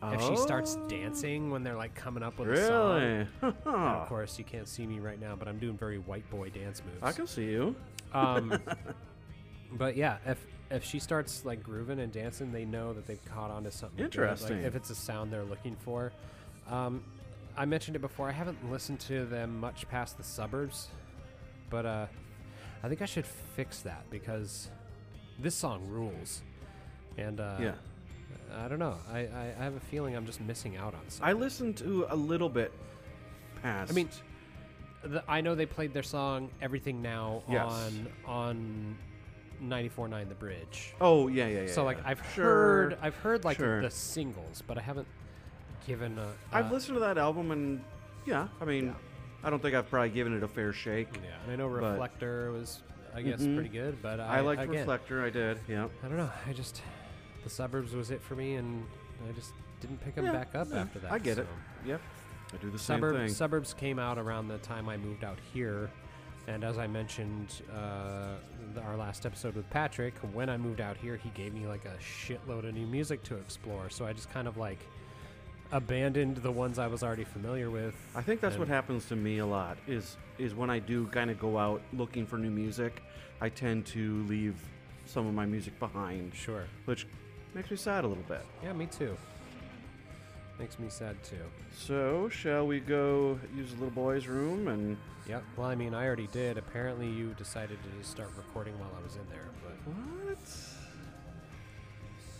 If 0.00 0.22
she 0.22 0.36
starts 0.36 0.76
dancing 0.88 1.50
when 1.50 1.64
they're 1.64 1.76
like 1.76 1.94
coming 1.96 2.22
up 2.22 2.38
with 2.38 2.48
a 2.50 3.26
song, 3.42 3.52
of 4.02 4.08
course 4.08 4.38
you 4.38 4.44
can't 4.44 4.68
see 4.68 4.86
me 4.86 5.00
right 5.00 5.20
now, 5.20 5.34
but 5.36 5.48
I'm 5.48 5.58
doing 5.58 5.76
very 5.76 5.98
white 5.98 6.28
boy 6.30 6.50
dance 6.50 6.80
moves. 6.84 7.02
I 7.02 7.10
can 7.12 7.26
see 7.26 7.46
you. 7.46 7.74
Um, 8.12 8.58
but 9.72 9.96
yeah, 9.96 10.18
if 10.24 10.38
if 10.70 10.84
she 10.84 10.98
starts 10.98 11.44
like 11.44 11.62
grooving 11.62 11.98
and 12.00 12.12
dancing, 12.12 12.52
they 12.52 12.64
know 12.64 12.92
that 12.92 13.06
they've 13.06 13.24
caught 13.24 13.50
on 13.50 13.64
to 13.64 13.70
something. 13.72 14.04
Interesting. 14.04 14.58
Like 14.58 14.66
if 14.66 14.76
it's 14.76 14.90
a 14.90 14.94
sound 14.94 15.32
they're 15.32 15.44
looking 15.44 15.76
for. 15.76 16.12
Um, 16.70 17.02
I 17.56 17.64
mentioned 17.64 17.96
it 17.96 18.00
before. 18.00 18.28
I 18.28 18.32
haven't 18.32 18.70
listened 18.70 19.00
to 19.00 19.24
them 19.26 19.58
much 19.58 19.88
past 19.88 20.16
the 20.16 20.22
suburbs, 20.22 20.88
but 21.70 21.86
uh, 21.86 22.06
I 22.82 22.88
think 22.88 23.02
I 23.02 23.06
should 23.06 23.26
fix 23.26 23.80
that 23.82 24.04
because 24.10 24.68
this 25.38 25.54
song 25.54 25.86
rules. 25.88 26.42
And 27.16 27.40
uh, 27.40 27.56
yeah. 27.60 27.72
I 28.56 28.68
don't 28.68 28.78
know. 28.78 28.96
I, 29.12 29.18
I, 29.20 29.54
I 29.58 29.64
have 29.64 29.74
a 29.76 29.80
feeling 29.80 30.16
I'm 30.16 30.26
just 30.26 30.40
missing 30.40 30.76
out 30.76 30.94
on 30.94 31.00
something. 31.08 31.28
I 31.28 31.32
listened 31.38 31.76
to 31.78 32.06
a 32.08 32.16
little 32.16 32.48
bit 32.48 32.72
past. 33.62 33.90
I 33.90 33.94
mean, 33.94 34.08
the, 35.02 35.22
I 35.28 35.40
know 35.40 35.54
they 35.54 35.66
played 35.66 35.92
their 35.92 36.02
song 36.02 36.50
"Everything 36.62 37.02
Now" 37.02 37.42
Yes. 37.48 37.70
on 37.70 38.08
on 38.24 38.96
94.9 39.62 40.28
The 40.28 40.34
Bridge. 40.34 40.94
oh 41.00 41.28
yeah, 41.28 41.46
yeah, 41.48 41.60
yeah. 41.62 41.66
so 41.72 41.84
like 41.84 41.98
yeah. 41.98 42.04
I've 42.10 42.22
Sure. 42.34 42.44
heard 42.44 42.98
I've 43.02 43.16
heard 43.16 43.44
like 43.44 43.56
Sure. 43.58 43.82
the 43.82 43.90
singles, 43.90 44.62
but 44.66 44.78
I 44.78 44.80
haven't 44.80 45.08
given 45.86 46.18
a. 46.18 46.28
I've 46.52 46.70
uh, 46.70 46.74
listened 46.74 46.94
to 46.96 47.00
that 47.00 47.18
album 47.18 47.50
and 47.50 47.82
yeah, 48.26 48.48
I 48.60 48.64
mean, 48.64 48.86
Yeah. 48.86 48.92
I 49.44 49.50
don't 49.50 49.60
think 49.62 49.74
I've 49.74 49.88
probably 49.88 50.10
given 50.10 50.36
it 50.36 50.42
a 50.42 50.48
fair 50.48 50.72
shake. 50.72 51.08
Yeah, 51.14 51.30
and 51.44 51.52
I 51.52 51.56
know 51.56 51.66
Reflector 51.68 52.52
was 52.52 52.82
I 53.14 53.22
guess 53.22 53.40
Mhm. 53.40 53.54
pretty 53.54 53.70
good, 53.70 54.00
but 54.02 54.20
I, 54.20 54.38
I, 54.38 54.40
liked 54.40 54.62
again, 54.62 54.80
Reflector. 54.80 55.24
I 55.24 55.30
did. 55.30 55.58
Yeah. 55.66 55.88
I 56.04 56.08
don't 56.08 56.16
know. 56.18 56.30
I 56.46 56.52
just 56.52 56.82
the 57.44 57.50
suburbs 57.50 57.94
was 57.94 58.10
it 58.10 58.20
for 58.20 58.34
me, 58.36 58.54
and 58.56 58.84
I 59.28 59.32
just 59.32 59.52
didn't 59.80 59.98
pick 60.04 60.14
them 60.16 60.26
Yeah, 60.26 60.32
back 60.32 60.54
up 60.54 60.68
yeah, 60.70 60.80
after 60.82 60.98
that. 61.00 61.12
I 61.12 61.18
get 61.18 61.38
it. 61.38 61.46
so. 61.46 61.88
Yep. 61.88 62.00
I 62.52 62.56
do 62.58 62.70
the 62.70 62.78
same 62.78 63.00
thing. 63.00 63.28
Suburbs 63.28 63.74
came 63.74 63.98
out 63.98 64.18
around 64.18 64.48
the 64.48 64.58
time 64.58 64.88
I 64.88 64.96
moved 64.96 65.24
out 65.24 65.38
here. 65.52 65.90
And 66.46 66.64
as 66.64 66.78
I 66.78 66.86
mentioned, 66.86 67.60
uh, 67.74 68.36
th- 68.74 68.84
our 68.86 68.96
last 68.96 69.26
episode 69.26 69.54
with 69.54 69.68
Patrick, 69.68 70.14
when 70.32 70.48
I 70.48 70.56
moved 70.56 70.80
out 70.80 70.96
here, 70.96 71.16
he 71.16 71.28
gave 71.30 71.52
me 71.52 71.66
like 71.66 71.84
a 71.84 71.94
shitload 72.02 72.66
of 72.66 72.74
new 72.74 72.86
music 72.86 73.22
to 73.24 73.36
explore. 73.36 73.90
So 73.90 74.06
I 74.06 74.14
just 74.14 74.30
kind 74.30 74.48
of 74.48 74.56
like 74.56 74.78
abandoned 75.72 76.38
the 76.38 76.50
ones 76.50 76.78
I 76.78 76.86
was 76.86 77.02
already 77.02 77.24
familiar 77.24 77.70
with. 77.70 77.94
I 78.14 78.22
think 78.22 78.40
that's 78.40 78.56
what 78.56 78.68
happens 78.68 79.06
to 79.06 79.16
me 79.16 79.38
a 79.38 79.46
lot. 79.46 79.78
Is 79.86 80.16
is 80.38 80.54
when 80.54 80.70
I 80.70 80.78
do 80.78 81.06
kind 81.08 81.30
of 81.30 81.38
go 81.38 81.58
out 81.58 81.82
looking 81.92 82.24
for 82.26 82.38
new 82.38 82.50
music, 82.50 83.02
I 83.40 83.48
tend 83.48 83.86
to 83.86 84.24
leave 84.26 84.54
some 85.04 85.26
of 85.26 85.34
my 85.34 85.46
music 85.46 85.78
behind, 85.80 86.32
Sure. 86.34 86.64
which 86.84 87.06
makes 87.54 87.70
me 87.70 87.76
sad 87.76 88.04
a 88.04 88.06
little 88.06 88.22
bit. 88.24 88.42
Yeah, 88.62 88.72
me 88.72 88.86
too. 88.86 89.16
Makes 90.58 90.78
me 90.78 90.88
sad 90.90 91.22
too. 91.24 91.36
So, 91.76 92.28
shall 92.28 92.66
we 92.66 92.80
go 92.80 93.38
use 93.56 93.70
the 93.70 93.76
little 93.76 93.90
boy's 93.90 94.26
room 94.26 94.68
and 94.68 94.96
Yep. 95.28 95.44
Well, 95.58 95.68
I 95.68 95.74
mean, 95.74 95.92
I 95.92 96.06
already 96.06 96.26
did. 96.28 96.56
Apparently, 96.56 97.06
you 97.06 97.34
decided 97.36 97.78
to 97.82 97.98
just 97.98 98.10
start 98.10 98.30
recording 98.36 98.78
while 98.78 98.90
I 98.98 99.02
was 99.04 99.16
in 99.16 99.28
there, 99.28 99.44
but 99.62 99.92
what? 99.92 100.38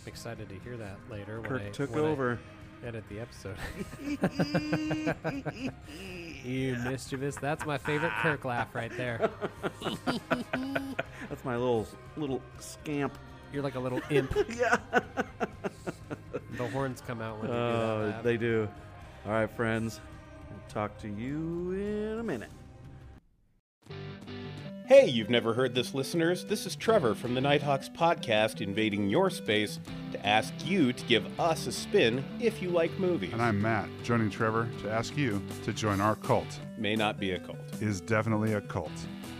I'm 0.01 0.07
excited 0.07 0.49
to 0.49 0.55
hear 0.55 0.75
that 0.77 0.97
later 1.09 1.39
when 1.41 1.49
Kirk 1.51 1.61
I 1.61 1.69
took 1.69 1.93
when 1.93 2.05
I 2.05 2.07
over. 2.07 2.39
Edit 2.85 3.03
the 3.09 3.19
episode. 3.19 3.57
you 6.45 6.75
mischievous. 6.83 7.35
That's 7.35 7.65
my 7.65 7.77
favorite 7.77 8.11
Kirk 8.21 8.45
laugh 8.45 8.73
right 8.73 8.91
there. 8.97 9.29
That's 11.29 11.43
my 11.45 11.55
little 11.57 11.87
little 12.17 12.41
scamp. 12.59 13.17
You're 13.53 13.63
like 13.63 13.75
a 13.75 13.79
little 13.79 14.01
imp. 14.09 14.35
yeah. 14.57 14.77
The 16.57 16.67
horns 16.69 17.01
come 17.05 17.21
out 17.21 17.39
when 17.39 17.49
you 17.49 17.55
do 17.55 17.59
that 17.59 17.75
Uh, 17.75 17.95
laugh. 18.11 18.23
they 18.23 18.37
do. 18.37 18.67
All 19.25 19.31
right, 19.31 19.49
friends. 19.55 19.99
We'll 20.49 20.59
talk 20.69 20.97
to 20.99 21.07
you 21.07 21.71
in 21.71 22.19
a 22.19 22.23
minute. 22.23 22.49
Hey, 24.89 25.05
you've 25.05 25.29
never 25.29 25.53
heard 25.53 25.75
this, 25.75 25.93
listeners. 25.93 26.45
This 26.45 26.65
is 26.65 26.75
Trevor 26.75 27.13
from 27.13 27.35
the 27.35 27.41
Nighthawks 27.41 27.87
podcast 27.87 28.59
invading 28.59 29.07
your 29.07 29.29
space 29.29 29.79
to 30.13 30.25
ask 30.25 30.51
you 30.65 30.93
to 30.93 31.05
give 31.05 31.39
us 31.39 31.67
a 31.67 31.71
spin 31.71 32.25
if 32.39 32.59
you 32.59 32.71
like 32.71 32.97
movies. 32.97 33.31
And 33.31 33.39
I'm 33.39 33.61
Matt, 33.61 33.87
joining 34.01 34.31
Trevor 34.31 34.67
to 34.81 34.89
ask 34.89 35.15
you 35.15 35.43
to 35.63 35.73
join 35.73 36.01
our 36.01 36.15
cult. 36.15 36.47
May 36.75 36.95
not 36.95 37.19
be 37.19 37.33
a 37.33 37.39
cult. 37.39 37.59
Is 37.79 38.01
definitely 38.01 38.53
a 38.53 38.61
cult. 38.61 38.89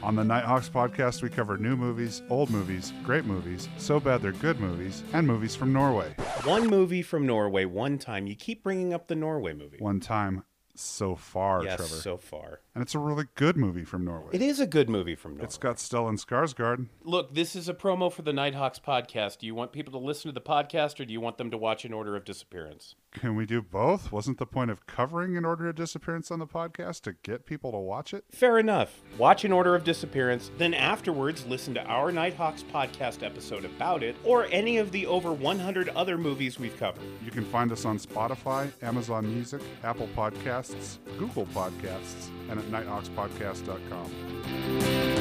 On 0.03 0.15
the 0.15 0.23
Nighthawks 0.23 0.69
podcast, 0.69 1.23
we 1.23 1.29
cover 1.29 1.57
new 1.57 1.75
movies, 1.75 2.21
old 2.29 2.51
movies, 2.51 2.93
great 3.03 3.25
movies, 3.25 3.69
so 3.79 3.99
bad 3.99 4.21
they're 4.21 4.33
good 4.33 4.59
movies, 4.59 5.03
and 5.13 5.25
movies 5.25 5.55
from 5.55 5.73
Norway. 5.73 6.13
One 6.43 6.67
movie 6.67 7.01
from 7.01 7.25
Norway, 7.25 7.65
one 7.65 7.97
time. 7.97 8.27
You 8.27 8.35
keep 8.35 8.61
bringing 8.61 8.93
up 8.93 9.07
the 9.07 9.15
Norway 9.15 9.53
movie. 9.53 9.77
One 9.79 9.99
time 9.99 10.43
so 10.75 11.15
far, 11.15 11.63
yes, 11.63 11.77
Trevor. 11.77 11.95
so 11.95 12.17
far. 12.17 12.61
And 12.79 12.85
it's 12.85 12.95
a 12.95 12.99
really 12.99 13.25
good 13.35 13.57
movie 13.57 13.83
from 13.83 14.05
Norway. 14.05 14.29
It 14.31 14.41
is 14.41 14.61
a 14.61 14.65
good 14.65 14.89
movie 14.89 15.13
from 15.13 15.33
Norway. 15.33 15.43
It's 15.43 15.57
got 15.57 15.75
Stellan 15.75 16.17
Skarsgård. 16.17 16.87
Look, 17.03 17.33
this 17.33 17.53
is 17.53 17.67
a 17.67 17.73
promo 17.73 18.09
for 18.09 18.21
the 18.21 18.31
Nighthawks 18.31 18.79
podcast. 18.79 19.39
Do 19.39 19.47
you 19.47 19.53
want 19.53 19.73
people 19.73 19.91
to 19.91 19.97
listen 19.97 20.29
to 20.29 20.33
the 20.33 20.39
podcast 20.39 20.97
or 21.01 21.03
do 21.03 21.11
you 21.11 21.19
want 21.19 21.37
them 21.37 21.51
to 21.51 21.57
watch 21.57 21.83
In 21.83 21.91
Order 21.91 22.15
of 22.15 22.23
Disappearance? 22.23 22.95
Can 23.11 23.35
we 23.35 23.45
do 23.45 23.61
both? 23.61 24.11
Wasn't 24.11 24.37
the 24.37 24.45
point 24.45 24.69
of 24.71 24.85
covering 24.85 25.35
An 25.35 25.43
Order 25.43 25.67
of 25.67 25.75
Disappearance 25.75 26.31
on 26.31 26.39
the 26.39 26.47
podcast 26.47 27.01
to 27.01 27.15
get 27.23 27.45
people 27.45 27.71
to 27.71 27.77
watch 27.77 28.13
it? 28.13 28.23
Fair 28.31 28.59
enough. 28.59 29.01
Watch 29.17 29.43
In 29.43 29.51
Order 29.51 29.75
of 29.75 29.83
Disappearance, 29.83 30.51
then 30.57 30.73
afterwards 30.73 31.45
listen 31.47 31.73
to 31.73 31.83
our 31.83 32.13
Nighthawks 32.13 32.63
podcast 32.63 33.23
episode 33.23 33.65
about 33.65 34.03
it, 34.03 34.15
or 34.23 34.45
any 34.51 34.77
of 34.77 34.91
the 34.91 35.05
over 35.07 35.33
100 35.33 35.89
other 35.89 36.17
movies 36.17 36.59
we've 36.59 36.77
covered. 36.77 37.03
You 37.25 37.31
can 37.31 37.43
find 37.45 37.71
us 37.71 37.83
on 37.83 37.97
Spotify, 37.97 38.71
Amazon 38.83 39.25
Music, 39.33 39.61
Apple 39.83 40.07
Podcasts, 40.15 40.99
Google 41.17 41.47
Podcasts, 41.47 42.29
and 42.49 42.59
at 42.59 42.68
nighthawkspodcast.com. 42.69 45.19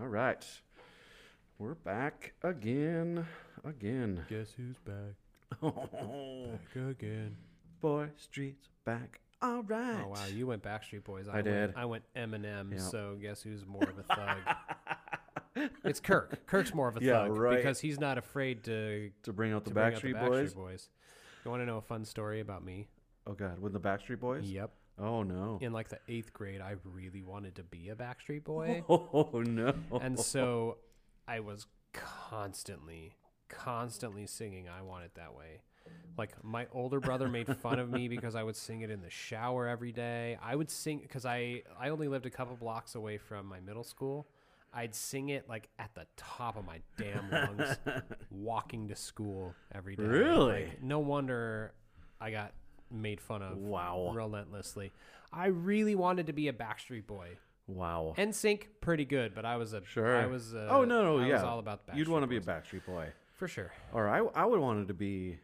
All 0.00 0.08
right. 0.08 0.44
We're 1.58 1.74
back 1.74 2.34
again. 2.42 3.26
Again. 3.64 4.24
Guess 4.28 4.52
who's 4.56 4.76
back? 4.78 5.14
Oh, 5.62 6.48
Back 6.74 6.90
again. 6.90 7.36
boy, 7.80 8.08
streets 8.16 8.68
back. 8.84 9.20
All 9.40 9.62
right. 9.62 10.02
Oh 10.04 10.08
wow, 10.08 10.24
you 10.32 10.46
went 10.46 10.62
Backstreet 10.62 11.04
Boys. 11.04 11.28
I 11.28 11.34
went, 11.36 11.44
did. 11.44 11.74
I 11.76 11.84
went 11.84 12.04
Eminem. 12.16 12.72
Yep. 12.72 12.80
So 12.80 13.16
guess 13.20 13.42
who's 13.42 13.64
more 13.66 13.82
of 13.84 13.98
a 13.98 14.02
thug? 14.02 15.70
it's 15.84 16.00
Kirk. 16.00 16.46
Kirk's 16.46 16.74
more 16.74 16.88
of 16.88 16.96
a 16.96 17.00
Yeah, 17.04 17.26
thug 17.26 17.36
right. 17.36 17.56
because 17.56 17.78
he's 17.80 18.00
not 18.00 18.18
afraid 18.18 18.64
to 18.64 19.10
To 19.24 19.32
bring 19.32 19.52
out 19.52 19.64
the 19.64 19.70
to 19.70 19.74
bring 19.74 19.94
out 19.94 20.00
the 20.02 20.08
Backstreet 20.14 20.26
Boys. 20.28 20.54
Boys. 20.54 20.88
You 21.46 21.50
want 21.50 21.62
to 21.62 21.66
know 21.66 21.76
a 21.76 21.80
fun 21.82 22.04
story 22.04 22.40
about 22.40 22.64
me? 22.64 22.88
Oh 23.24 23.32
God, 23.32 23.60
with 23.60 23.72
the 23.72 23.78
Backstreet 23.78 24.18
Boys? 24.18 24.50
Yep. 24.50 24.68
Oh 24.98 25.22
no. 25.22 25.58
In 25.60 25.72
like 25.72 25.88
the 25.88 26.00
eighth 26.08 26.32
grade, 26.32 26.60
I 26.60 26.74
really 26.82 27.22
wanted 27.22 27.54
to 27.54 27.62
be 27.62 27.88
a 27.90 27.94
Backstreet 27.94 28.42
Boy, 28.42 28.82
Oh 28.88 29.44
no. 29.46 29.72
and 30.02 30.18
so 30.18 30.78
I 31.28 31.38
was 31.38 31.68
constantly, 31.92 33.14
constantly 33.48 34.26
singing 34.26 34.68
"I 34.68 34.82
Want 34.82 35.04
It 35.04 35.12
That 35.14 35.36
Way." 35.36 35.60
Like 36.18 36.32
my 36.42 36.66
older 36.72 36.98
brother 36.98 37.28
made 37.28 37.46
fun 37.58 37.78
of 37.78 37.90
me 37.90 38.08
because 38.16 38.34
I 38.34 38.42
would 38.42 38.56
sing 38.56 38.80
it 38.80 38.90
in 38.90 39.00
the 39.00 39.10
shower 39.10 39.68
every 39.68 39.92
day. 39.92 40.36
I 40.42 40.56
would 40.56 40.68
sing 40.68 40.98
because 41.00 41.24
I 41.24 41.62
I 41.78 41.90
only 41.90 42.08
lived 42.08 42.26
a 42.26 42.30
couple 42.30 42.56
blocks 42.56 42.96
away 42.96 43.18
from 43.18 43.46
my 43.46 43.60
middle 43.60 43.84
school. 43.84 44.26
I'd 44.76 44.94
sing 44.94 45.30
it 45.30 45.48
like 45.48 45.70
at 45.78 45.94
the 45.94 46.06
top 46.18 46.58
of 46.58 46.66
my 46.66 46.80
damn 46.98 47.30
lungs, 47.30 47.78
walking 48.30 48.88
to 48.88 48.94
school 48.94 49.54
every 49.74 49.96
day. 49.96 50.02
Really? 50.04 50.64
Like, 50.64 50.82
no 50.82 50.98
wonder 50.98 51.72
I 52.20 52.30
got 52.30 52.52
made 52.90 53.18
fun 53.18 53.40
of. 53.40 53.56
Wow. 53.56 54.12
Relentlessly. 54.14 54.92
I 55.32 55.46
really 55.46 55.94
wanted 55.94 56.26
to 56.26 56.34
be 56.34 56.48
a 56.48 56.52
Backstreet 56.52 57.06
Boy. 57.06 57.38
wow. 57.66 58.14
NSYNC, 58.18 58.64
pretty 58.82 59.06
good, 59.06 59.34
but 59.34 59.46
I 59.46 59.56
was 59.56 59.72
a. 59.72 59.82
Sure. 59.86 60.14
I 60.14 60.26
was. 60.26 60.54
Uh, 60.54 60.68
oh 60.70 60.84
no, 60.84 61.02
no, 61.02 61.24
I 61.24 61.26
yeah. 61.26 61.34
was 61.36 61.42
all 61.42 61.58
about 61.58 61.86
the 61.86 61.96
You'd 61.96 62.08
want 62.08 62.24
to 62.24 62.26
be 62.26 62.36
a 62.36 62.40
Backstreet 62.40 62.84
Boy, 62.84 63.08
for 63.34 63.48
sure. 63.48 63.72
or 63.94 64.08
I, 64.08 64.18
I 64.40 64.44
would 64.44 64.60
want 64.60 64.80
it 64.80 64.88
to 64.88 64.94
be 64.94 65.38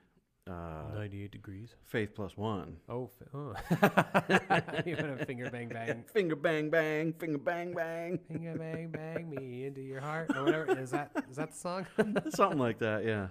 uh, 0.50 0.94
Ninety-eight 0.94 1.30
degrees. 1.30 1.74
Faith 1.84 2.14
Plus 2.14 2.36
One. 2.36 2.76
Oh, 2.88 3.10
fi- 3.18 3.38
oh. 3.38 3.54
you 4.86 4.96
want 4.96 5.18
to 5.18 5.24
finger 5.26 5.48
bang 5.50 5.68
bang, 5.68 6.04
Finger 6.12 6.36
bang 6.36 6.68
bang, 6.70 7.12
finger 7.12 7.38
bang 7.38 7.72
bang, 7.72 8.18
finger 8.28 8.56
bang 8.58 8.88
bang 8.90 9.30
me 9.30 9.64
into 9.66 9.80
your 9.80 10.00
heart 10.00 10.30
or 10.36 10.44
whatever. 10.44 10.78
Is 10.78 10.90
that 10.90 11.10
is 11.30 11.36
that 11.36 11.52
the 11.52 11.56
song? 11.56 11.86
something 12.30 12.58
like 12.58 12.78
that. 12.80 13.04
Yeah. 13.04 13.28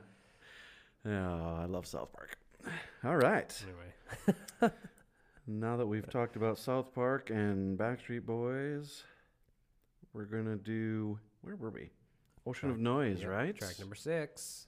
Yeah, 1.06 1.36
I 1.36 1.66
love 1.66 1.86
South 1.88 2.14
Park. 2.14 2.38
All 3.04 3.16
right. 3.18 3.52
anyway, 4.62 4.74
Now 5.48 5.78
that 5.78 5.88
we've 5.88 6.08
talked 6.10 6.36
about 6.36 6.60
South 6.60 6.94
Park 6.94 7.30
and 7.32 7.78
Backstreet 7.78 8.24
Boys, 8.26 9.04
we're 10.14 10.26
gonna 10.26 10.56
do 10.58 11.20
where 11.42 11.56
were 11.56 11.72
we? 11.72 11.90
Ocean 12.46 12.70
of 12.70 12.78
Noise, 12.80 13.22
Yep, 13.22 13.30
right? 13.30 13.56
Track 13.58 13.80
number 13.80 13.96
six. 13.96 14.68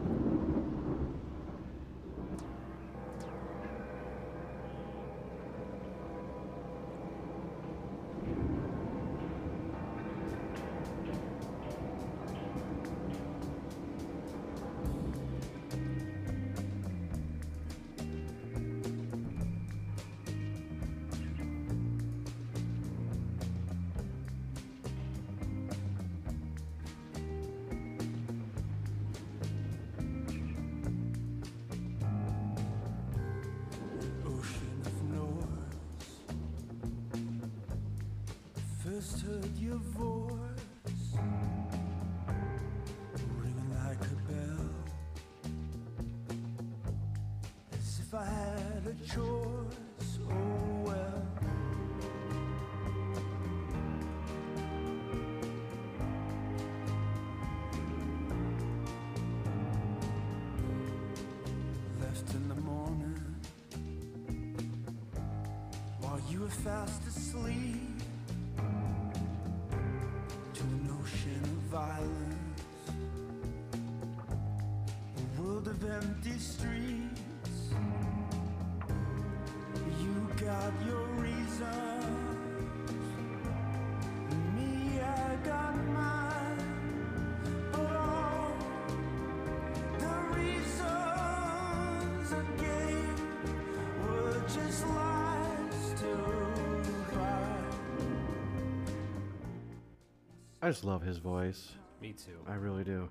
I 100.61 100.69
just 100.69 100.83
love 100.83 101.01
his 101.01 101.17
voice. 101.17 101.71
Me 102.01 102.13
too. 102.13 102.37
I 102.47 102.53
really 102.53 102.83
do. 102.83 103.09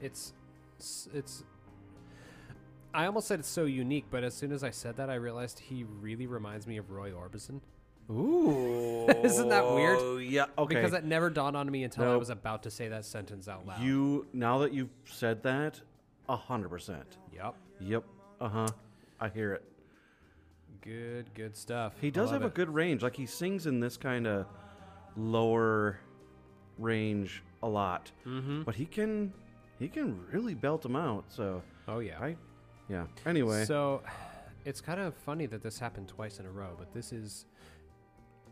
It's 0.00 0.32
it's. 1.12 1.44
I 2.94 3.06
almost 3.06 3.28
said 3.28 3.40
it's 3.40 3.48
so 3.48 3.64
unique, 3.64 4.06
but 4.10 4.24
as 4.24 4.34
soon 4.34 4.52
as 4.52 4.64
I 4.64 4.70
said 4.70 4.96
that, 4.96 5.10
I 5.10 5.14
realized 5.14 5.58
he 5.58 5.84
really 6.00 6.26
reminds 6.26 6.66
me 6.66 6.78
of 6.78 6.90
Roy 6.90 7.12
Orbison. 7.12 7.60
Ooh. 8.10 9.06
Isn't 9.22 9.50
that 9.50 9.64
weird? 9.66 10.22
Yeah. 10.24 10.46
Okay. 10.56 10.76
Because 10.76 10.92
that 10.92 11.04
never 11.04 11.28
dawned 11.28 11.56
on 11.56 11.70
me 11.70 11.84
until 11.84 12.04
I 12.10 12.16
was 12.16 12.30
about 12.30 12.62
to 12.62 12.70
say 12.70 12.88
that 12.88 13.04
sentence 13.04 13.48
out 13.48 13.66
loud. 13.66 13.82
you 13.82 14.26
now 14.32 14.58
that 14.58 14.72
you've 14.72 14.88
said 15.04 15.42
that, 15.42 15.80
a 16.28 16.36
hundred 16.36 16.70
percent. 16.70 17.18
Yep. 17.34 17.54
Yep. 17.80 18.04
Uh 18.40 18.48
huh. 18.48 18.68
I 19.20 19.28
hear 19.28 19.52
it. 19.52 19.64
Good, 20.80 21.34
good 21.34 21.56
stuff. 21.56 21.94
He 22.00 22.10
does 22.10 22.30
have 22.30 22.44
a 22.44 22.48
good 22.48 22.70
range. 22.70 23.02
Like 23.02 23.16
he 23.16 23.26
sings 23.26 23.66
in 23.66 23.80
this 23.80 23.96
kind 23.98 24.26
of 24.26 24.46
lower 25.16 25.98
range 26.78 27.42
a 27.62 27.68
lot, 27.68 28.10
Mm-hmm. 28.26 28.62
but 28.62 28.74
he 28.74 28.86
can 28.86 29.32
he 29.78 29.88
can 29.88 30.20
really 30.32 30.54
belt 30.54 30.82
them 30.82 30.96
out. 30.96 31.24
So 31.28 31.62
Oh 31.86 31.98
yeah. 32.00 32.18
I 32.20 32.36
yeah. 32.88 33.06
Anyway, 33.26 33.64
So 33.64 34.02
it's 34.64 34.80
kind 34.80 35.00
of 35.00 35.14
funny 35.14 35.46
that 35.46 35.62
this 35.62 35.78
happened 35.78 36.08
twice 36.08 36.38
in 36.40 36.46
a 36.46 36.50
row, 36.50 36.74
but 36.78 36.92
this 36.92 37.12
is 37.12 37.46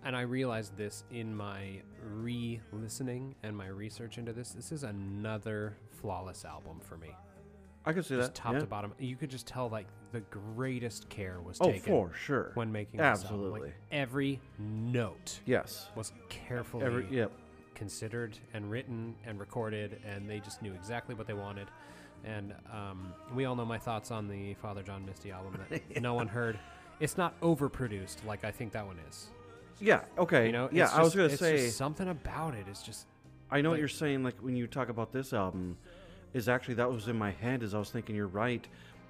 and 0.05 0.15
I 0.15 0.21
realized 0.21 0.77
this 0.77 1.03
in 1.11 1.35
my 1.35 1.81
re-listening 2.05 3.35
and 3.43 3.57
my 3.57 3.67
research 3.69 4.19
into 4.19 4.33
this. 4.33 4.51
This 4.51 4.71
is 4.73 4.83
another 4.85 5.77
flawless 6.01 6.45
album 6.45 6.81
for 6.81 6.97
me. 6.97 7.09
I 7.85 7.93
can 7.93 8.03
see 8.03 8.17
Just 8.17 8.35
that. 8.35 8.41
top 8.41 8.53
yeah. 8.55 8.59
to 8.61 8.67
bottom. 8.67 8.93
You 8.99 9.17
could 9.17 9.31
just 9.31 9.47
tell 9.47 9.69
like 9.69 9.87
the 10.13 10.21
greatest 10.21 11.09
care 11.09 11.41
was 11.41 11.59
Oh, 11.61 11.67
taken 11.73 11.81
for 11.93 12.13
sure. 12.13 12.51
when 12.55 12.71
making. 12.73 13.01
Absolutely. 13.01 13.61
Like 13.61 13.75
every 13.93 14.41
note 14.59 15.41
yes. 15.47 15.89
was 15.95 16.13
carefully 16.29 16.85
Every 16.85 17.07
yep. 17.11 17.33
Considered 17.77 18.37
and 18.53 18.69
written 18.71 19.15
and 19.25 19.39
recorded, 19.39 20.01
and 20.05 20.29
they 20.29 20.41
just 20.41 20.63
knew 20.63 20.73
exactly 20.73 21.15
what 21.15 21.29
they 21.29 21.35
wanted. 21.35 21.69
And 22.25 22.53
um, 22.73 23.13
we 23.35 23.45
all 23.45 23.55
know 23.55 23.65
my 23.65 23.79
thoughts 23.79 24.11
on 24.11 24.27
the 24.27 24.55
Father 24.55 24.83
John 24.83 25.07
Misty 25.07 25.31
album 25.31 25.61
that 25.71 26.01
no 26.03 26.15
one 26.15 26.27
heard. 26.27 26.59
It's 26.99 27.17
not 27.17 27.39
overproduced 27.41 28.25
like 28.27 28.45
I 28.45 28.51
think 28.51 28.73
that 28.73 28.85
one 28.85 28.97
is. 29.09 29.29
Yeah. 29.79 30.01
Okay. 30.19 30.47
You 30.47 30.53
know, 30.53 30.69
yeah. 30.73 30.85
It's 30.85 30.95
I 30.95 31.03
was 31.03 31.15
gonna 31.15 31.37
say. 31.37 31.59
just 31.59 31.77
something 31.77 32.09
about 32.09 32.55
it 32.55 32.67
is 32.67 32.83
just 32.83 33.07
I 33.51 33.61
know 33.61 33.71
what 33.71 33.79
you're 33.79 33.89
saying. 33.89 34.25
Like 34.25 34.39
when 34.41 34.57
you 34.57 34.67
talk 34.67 34.89
about 34.89 35.13
this 35.13 35.33
album, 35.33 35.77
is 36.33 36.49
actually 36.49 36.75
that 36.75 36.91
was 36.91 37.07
in 37.07 37.17
my 37.17 37.31
head 37.31 37.63
as 37.63 37.75
I 37.75 37.79
was 37.79 37.91
thinking. 37.91 38.17
You're 38.17 38.27
right, 38.27 38.67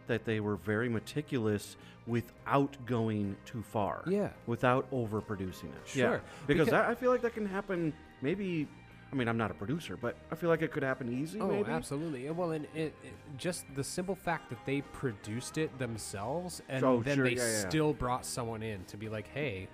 that 0.08 0.24
they 0.24 0.40
were 0.40 0.56
very 0.56 0.88
meticulous 0.88 1.76
without 2.06 2.76
going 2.86 3.36
too 3.44 3.62
far. 3.62 4.02
Yeah. 4.06 4.30
Without 4.46 4.90
overproducing 4.90 5.64
it. 5.64 5.94
Yeah. 5.94 6.04
Sure, 6.04 6.22
Because 6.46 6.68
that, 6.68 6.86
I 6.86 6.94
feel 6.94 7.10
like 7.10 7.22
that 7.22 7.34
can 7.34 7.46
happen. 7.46 7.92
Maybe. 8.22 8.66
I 9.12 9.14
mean, 9.14 9.28
I'm 9.28 9.36
not 9.36 9.52
a 9.52 9.54
producer, 9.54 9.96
but 9.96 10.16
I 10.32 10.34
feel 10.34 10.50
like 10.50 10.62
it 10.62 10.72
could 10.72 10.82
happen 10.82 11.12
easy. 11.12 11.40
oh, 11.40 11.46
maybe. 11.46 11.70
absolutely. 11.70 12.28
Well, 12.30 12.50
and 12.50 12.64
it, 12.74 12.92
it 13.04 13.14
just 13.38 13.64
the 13.76 13.84
simple 13.84 14.16
fact 14.16 14.50
that 14.50 14.58
they 14.66 14.80
produced 14.80 15.58
it 15.58 15.76
themselves, 15.78 16.60
and 16.68 16.84
Oh, 16.84 17.02
then 17.02 17.16
sure, 17.16 17.24
they 17.24 17.36
yeah, 17.36 17.46
yeah. 17.62 17.68
still 17.68 17.92
brought 17.92 18.26
someone 18.26 18.62
in 18.64 18.84
to 18.86 18.96
be 18.96 19.08
like, 19.08 19.28
"Hey, 19.28 19.68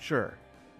Sure. 0.00 0.34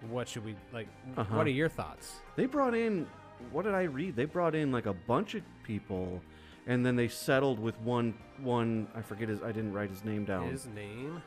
what 0.09 0.27
should 0.27 0.43
we 0.43 0.55
like? 0.73 0.87
Uh-huh. 1.15 1.37
What 1.37 1.47
are 1.47 1.51
your 1.51 1.69
thoughts?" 1.69 2.19
They 2.35 2.45
brought 2.47 2.75
in. 2.75 3.07
What 3.51 3.63
did 3.63 3.73
I 3.73 3.83
read? 3.83 4.17
They 4.17 4.25
brought 4.25 4.55
in 4.55 4.71
like 4.73 4.85
a 4.85 4.93
bunch 4.93 5.33
of 5.35 5.43
people, 5.63 6.21
and 6.67 6.85
then 6.85 6.97
they 6.97 7.07
settled 7.07 7.59
with 7.59 7.79
one. 7.79 8.13
One. 8.41 8.87
I 8.93 9.01
forget 9.01 9.29
his. 9.29 9.41
I 9.41 9.53
didn't 9.53 9.71
write 9.71 9.89
his 9.89 10.03
name 10.03 10.25
down. 10.25 10.49
His 10.51 10.67
name 10.67 11.23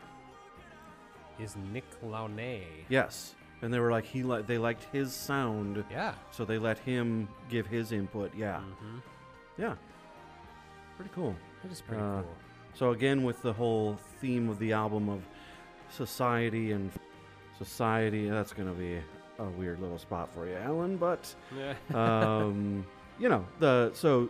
is 1.39 1.57
Nick 1.73 1.85
Launay. 2.05 2.63
Yes, 2.91 3.35
and 3.63 3.73
they 3.73 3.79
were 3.79 3.91
like 3.91 4.05
he 4.05 4.23
li- 4.23 4.43
they 4.47 4.59
liked 4.59 4.85
his 4.93 5.13
sound, 5.15 5.85
Yeah. 5.91 6.15
so 6.31 6.45
they 6.45 6.59
let 6.59 6.79
him 6.81 7.29
give 7.49 7.67
his 7.67 7.93
input. 7.93 8.35
Yeah, 8.35 8.59
Mm-hmm. 8.59 8.99
yeah, 9.59 9.75
pretty 10.97 11.11
cool. 11.15 11.35
It 11.65 11.73
is 11.73 11.81
pretty 11.81 12.03
Uh, 12.03 12.23
cool. 12.23 12.35
So 12.75 12.91
again, 12.91 13.23
with 13.23 13.41
the 13.43 13.53
whole 13.53 13.99
theme 14.21 14.49
of 14.49 14.59
the 14.59 14.73
album 14.73 15.09
of 15.09 15.23
society 15.91 16.73
and 16.73 16.91
society, 17.59 18.29
that's 18.29 18.53
gonna 18.53 18.73
be 18.73 18.99
a 19.39 19.45
weird 19.45 19.81
little 19.81 19.99
spot 19.99 20.33
for 20.33 20.47
you, 20.47 20.57
Alan. 20.57 20.97
But 20.97 21.35
Yeah. 21.57 21.75
um, 21.95 22.85
you 23.19 23.29
know 23.29 23.45
the 23.59 23.91
so. 23.95 24.29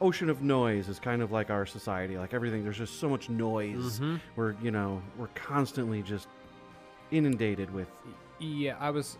Ocean 0.00 0.28
of 0.28 0.42
noise 0.42 0.88
is 0.88 0.98
kind 0.98 1.22
of 1.22 1.30
like 1.30 1.50
our 1.50 1.64
society, 1.64 2.18
like 2.18 2.34
everything. 2.34 2.64
There's 2.64 2.76
just 2.76 2.98
so 2.98 3.08
much 3.08 3.30
noise. 3.30 4.00
Mhm. 4.00 4.20
We're, 4.34 4.56
you 4.60 4.72
know, 4.72 5.00
we're 5.16 5.28
constantly 5.36 6.02
just 6.02 6.26
inundated 7.12 7.72
with 7.72 7.86
Yeah, 8.44 8.76
I 8.78 8.90
was, 8.90 9.16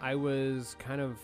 I 0.00 0.14
was 0.14 0.74
kind 0.78 1.00
of, 1.00 1.18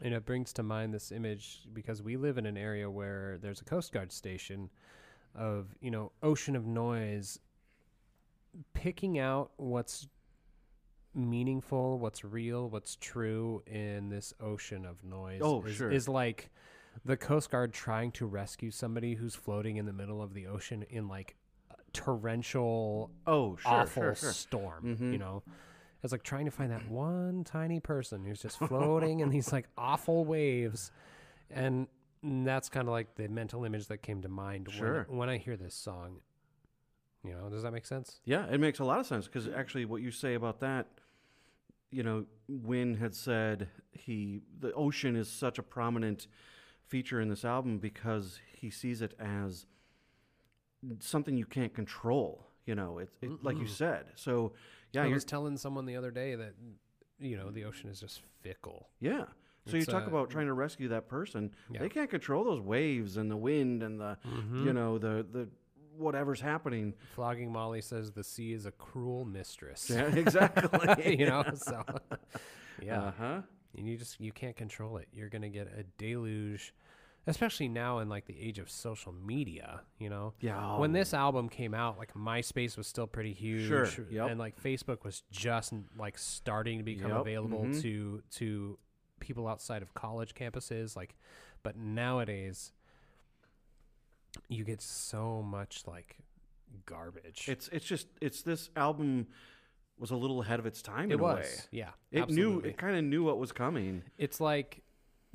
and 0.00 0.14
it 0.14 0.24
brings 0.24 0.52
to 0.54 0.62
mind 0.62 0.94
this 0.94 1.10
image 1.10 1.62
because 1.72 2.00
we 2.00 2.16
live 2.16 2.38
in 2.38 2.46
an 2.46 2.56
area 2.56 2.88
where 2.88 3.38
there's 3.38 3.60
a 3.60 3.64
Coast 3.64 3.92
Guard 3.92 4.12
station 4.12 4.70
of, 5.34 5.74
you 5.80 5.90
know, 5.90 6.12
ocean 6.22 6.54
of 6.54 6.64
noise, 6.64 7.40
picking 8.72 9.18
out 9.18 9.50
what's 9.56 10.06
meaningful, 11.12 11.98
what's 11.98 12.24
real, 12.24 12.70
what's 12.70 12.96
true 12.96 13.62
in 13.66 14.10
this 14.10 14.32
ocean 14.40 14.84
of 14.84 15.02
noise. 15.02 15.40
Oh, 15.42 15.62
is, 15.64 15.76
sure. 15.76 15.90
Is 15.90 16.08
like 16.08 16.50
the 17.04 17.16
Coast 17.16 17.50
Guard 17.50 17.72
trying 17.72 18.12
to 18.12 18.26
rescue 18.26 18.70
somebody 18.70 19.14
who's 19.14 19.34
floating 19.34 19.76
in 19.76 19.86
the 19.86 19.92
middle 19.92 20.22
of 20.22 20.34
the 20.34 20.46
ocean 20.46 20.84
in 20.88 21.08
like 21.08 21.34
torrential 21.94 23.10
oh, 23.26 23.56
sure, 23.56 23.72
awful 23.72 24.02
sure, 24.02 24.14
sure. 24.14 24.32
storm. 24.32 24.96
Mhm. 25.00 25.12
You 25.12 25.18
know, 25.18 25.42
it's 26.02 26.12
like 26.12 26.22
trying 26.22 26.44
to 26.44 26.50
find 26.50 26.70
that 26.70 26.86
one 26.90 27.44
tiny 27.44 27.80
person 27.80 28.24
who's 28.24 28.42
just 28.42 28.58
floating 28.58 29.20
in 29.20 29.30
these 29.30 29.50
like 29.52 29.66
awful 29.78 30.26
waves, 30.26 30.92
and 31.50 31.86
that's 32.22 32.68
kind 32.68 32.86
of 32.86 32.92
like 32.92 33.14
the 33.14 33.28
mental 33.28 33.64
image 33.64 33.86
that 33.88 33.98
came 33.98 34.20
to 34.22 34.28
mind 34.28 34.68
Sure. 34.70 35.06
when, 35.08 35.18
when 35.18 35.28
I 35.30 35.38
hear 35.38 35.56
this 35.56 35.74
song. 35.74 36.20
You 37.22 37.32
know, 37.32 37.48
does 37.48 37.62
that 37.62 37.72
make 37.72 37.86
sense? 37.86 38.20
Yeah, 38.26 38.44
it 38.50 38.60
makes 38.60 38.80
a 38.80 38.84
lot 38.84 39.00
of 39.00 39.06
sense 39.06 39.24
because 39.26 39.48
actually, 39.48 39.86
what 39.86 40.02
you 40.02 40.10
say 40.10 40.34
about 40.34 40.60
that, 40.60 40.88
you 41.90 42.02
know, 42.02 42.26
Win 42.48 42.96
had 42.96 43.14
said 43.14 43.68
he 43.92 44.42
the 44.60 44.72
ocean 44.74 45.16
is 45.16 45.30
such 45.30 45.58
a 45.58 45.62
prominent 45.62 46.26
feature 46.86 47.22
in 47.22 47.30
this 47.30 47.42
album 47.46 47.78
because 47.78 48.40
he 48.52 48.68
sees 48.68 49.00
it 49.00 49.14
as 49.18 49.64
something 51.00 51.36
you 51.36 51.46
can't 51.46 51.74
control. 51.74 52.46
You 52.66 52.74
know, 52.74 52.98
it's 52.98 53.12
it, 53.22 53.30
like 53.42 53.58
you 53.58 53.66
said. 53.66 54.06
So 54.14 54.52
yeah, 54.92 55.02
I 55.02 55.06
you're, 55.06 55.14
was 55.14 55.24
telling 55.24 55.56
someone 55.56 55.84
the 55.86 55.96
other 55.96 56.10
day 56.10 56.34
that 56.34 56.54
you 57.18 57.36
know 57.36 57.50
the 57.50 57.64
ocean 57.64 57.90
is 57.90 58.00
just 58.00 58.20
fickle. 58.42 58.88
yeah. 59.00 59.24
So 59.66 59.76
you 59.78 59.82
It's, 59.82 59.90
talk 59.90 60.04
uh, 60.04 60.08
about 60.08 60.28
trying 60.28 60.46
to 60.48 60.52
rescue 60.52 60.88
that 60.88 61.08
person. 61.08 61.50
Yeah. 61.72 61.80
They 61.80 61.88
can't 61.88 62.10
control 62.10 62.44
those 62.44 62.60
waves 62.60 63.16
and 63.16 63.30
the 63.30 63.36
wind 63.36 63.82
and 63.82 63.98
the 63.98 64.18
you 64.52 64.72
know 64.74 64.98
the 64.98 65.26
the 65.30 65.48
whatever's 65.96 66.40
happening. 66.40 66.92
Flogging 67.14 67.50
Molly 67.52 67.80
says 67.80 68.12
the 68.12 68.24
sea 68.24 68.52
is 68.52 68.66
a 68.66 68.72
cruel 68.72 69.24
mistress. 69.24 69.88
Yeah, 69.90 70.04
exactly. 70.14 71.18
you 71.18 71.26
know, 71.26 71.44
so 71.54 71.82
yeah. 72.82 73.04
Uh 73.04 73.12
huh. 73.18 73.40
and 73.78 73.86
you 73.88 73.96
just 73.96 74.20
you 74.20 74.32
can't 74.32 74.56
control 74.56 74.96
it 74.98 75.08
you're 75.12 75.28
gonna 75.30 75.48
get 75.48 75.66
a 75.78 75.82
deluge 75.98 76.74
especially 77.26 77.68
now 77.68 77.98
in 78.00 78.08
like 78.08 78.26
the 78.26 78.38
age 78.38 78.58
of 78.58 78.68
social 78.70 79.12
media 79.12 79.80
you 79.98 80.10
know 80.10 80.34
Yeah. 80.40 80.78
when 80.78 80.92
this 80.92 81.14
album 81.14 81.48
came 81.48 81.72
out 81.74 81.98
like 81.98 82.12
myspace 82.14 82.76
was 82.76 82.86
still 82.86 83.06
pretty 83.06 83.32
huge 83.32 83.66
Sure, 83.68 83.88
yep. 84.10 84.30
and 84.30 84.38
like 84.38 84.60
facebook 84.62 85.04
was 85.04 85.22
just 85.30 85.72
like 85.98 86.18
starting 86.18 86.78
to 86.78 86.84
become 86.84 87.10
Yep, 87.10 87.20
available 87.20 87.64
mhm. 87.64 87.80
to 87.82 88.22
to 88.32 88.78
people 89.20 89.48
outside 89.48 89.82
of 89.82 89.94
college 89.94 90.34
campuses 90.34 90.96
like 90.96 91.14
but 91.62 91.76
nowadays 91.76 92.72
you 94.48 94.64
get 94.64 94.80
so 94.82 95.42
much 95.42 95.82
like 95.86 96.16
garbage 96.86 97.48
It's 97.48 97.68
it's 97.68 97.84
just 97.84 98.08
it's 98.20 98.42
this 98.42 98.68
album 98.76 99.28
was 99.98 100.10
a 100.10 100.16
little 100.16 100.42
ahead 100.42 100.58
of 100.58 100.66
its 100.66 100.82
time 100.82 101.10
it 101.10 101.14
in 101.14 101.20
was 101.20 101.36
a 101.38 101.40
way. 101.40 101.48
yeah 101.70 101.90
It 102.10 102.22
absolutely. 102.22 102.62
knew 102.62 102.68
it 102.68 102.76
kind 102.76 102.96
of 102.96 103.04
knew 103.04 103.22
what 103.22 103.38
was 103.38 103.52
coming. 103.52 104.02
It's 104.18 104.40
like 104.40 104.82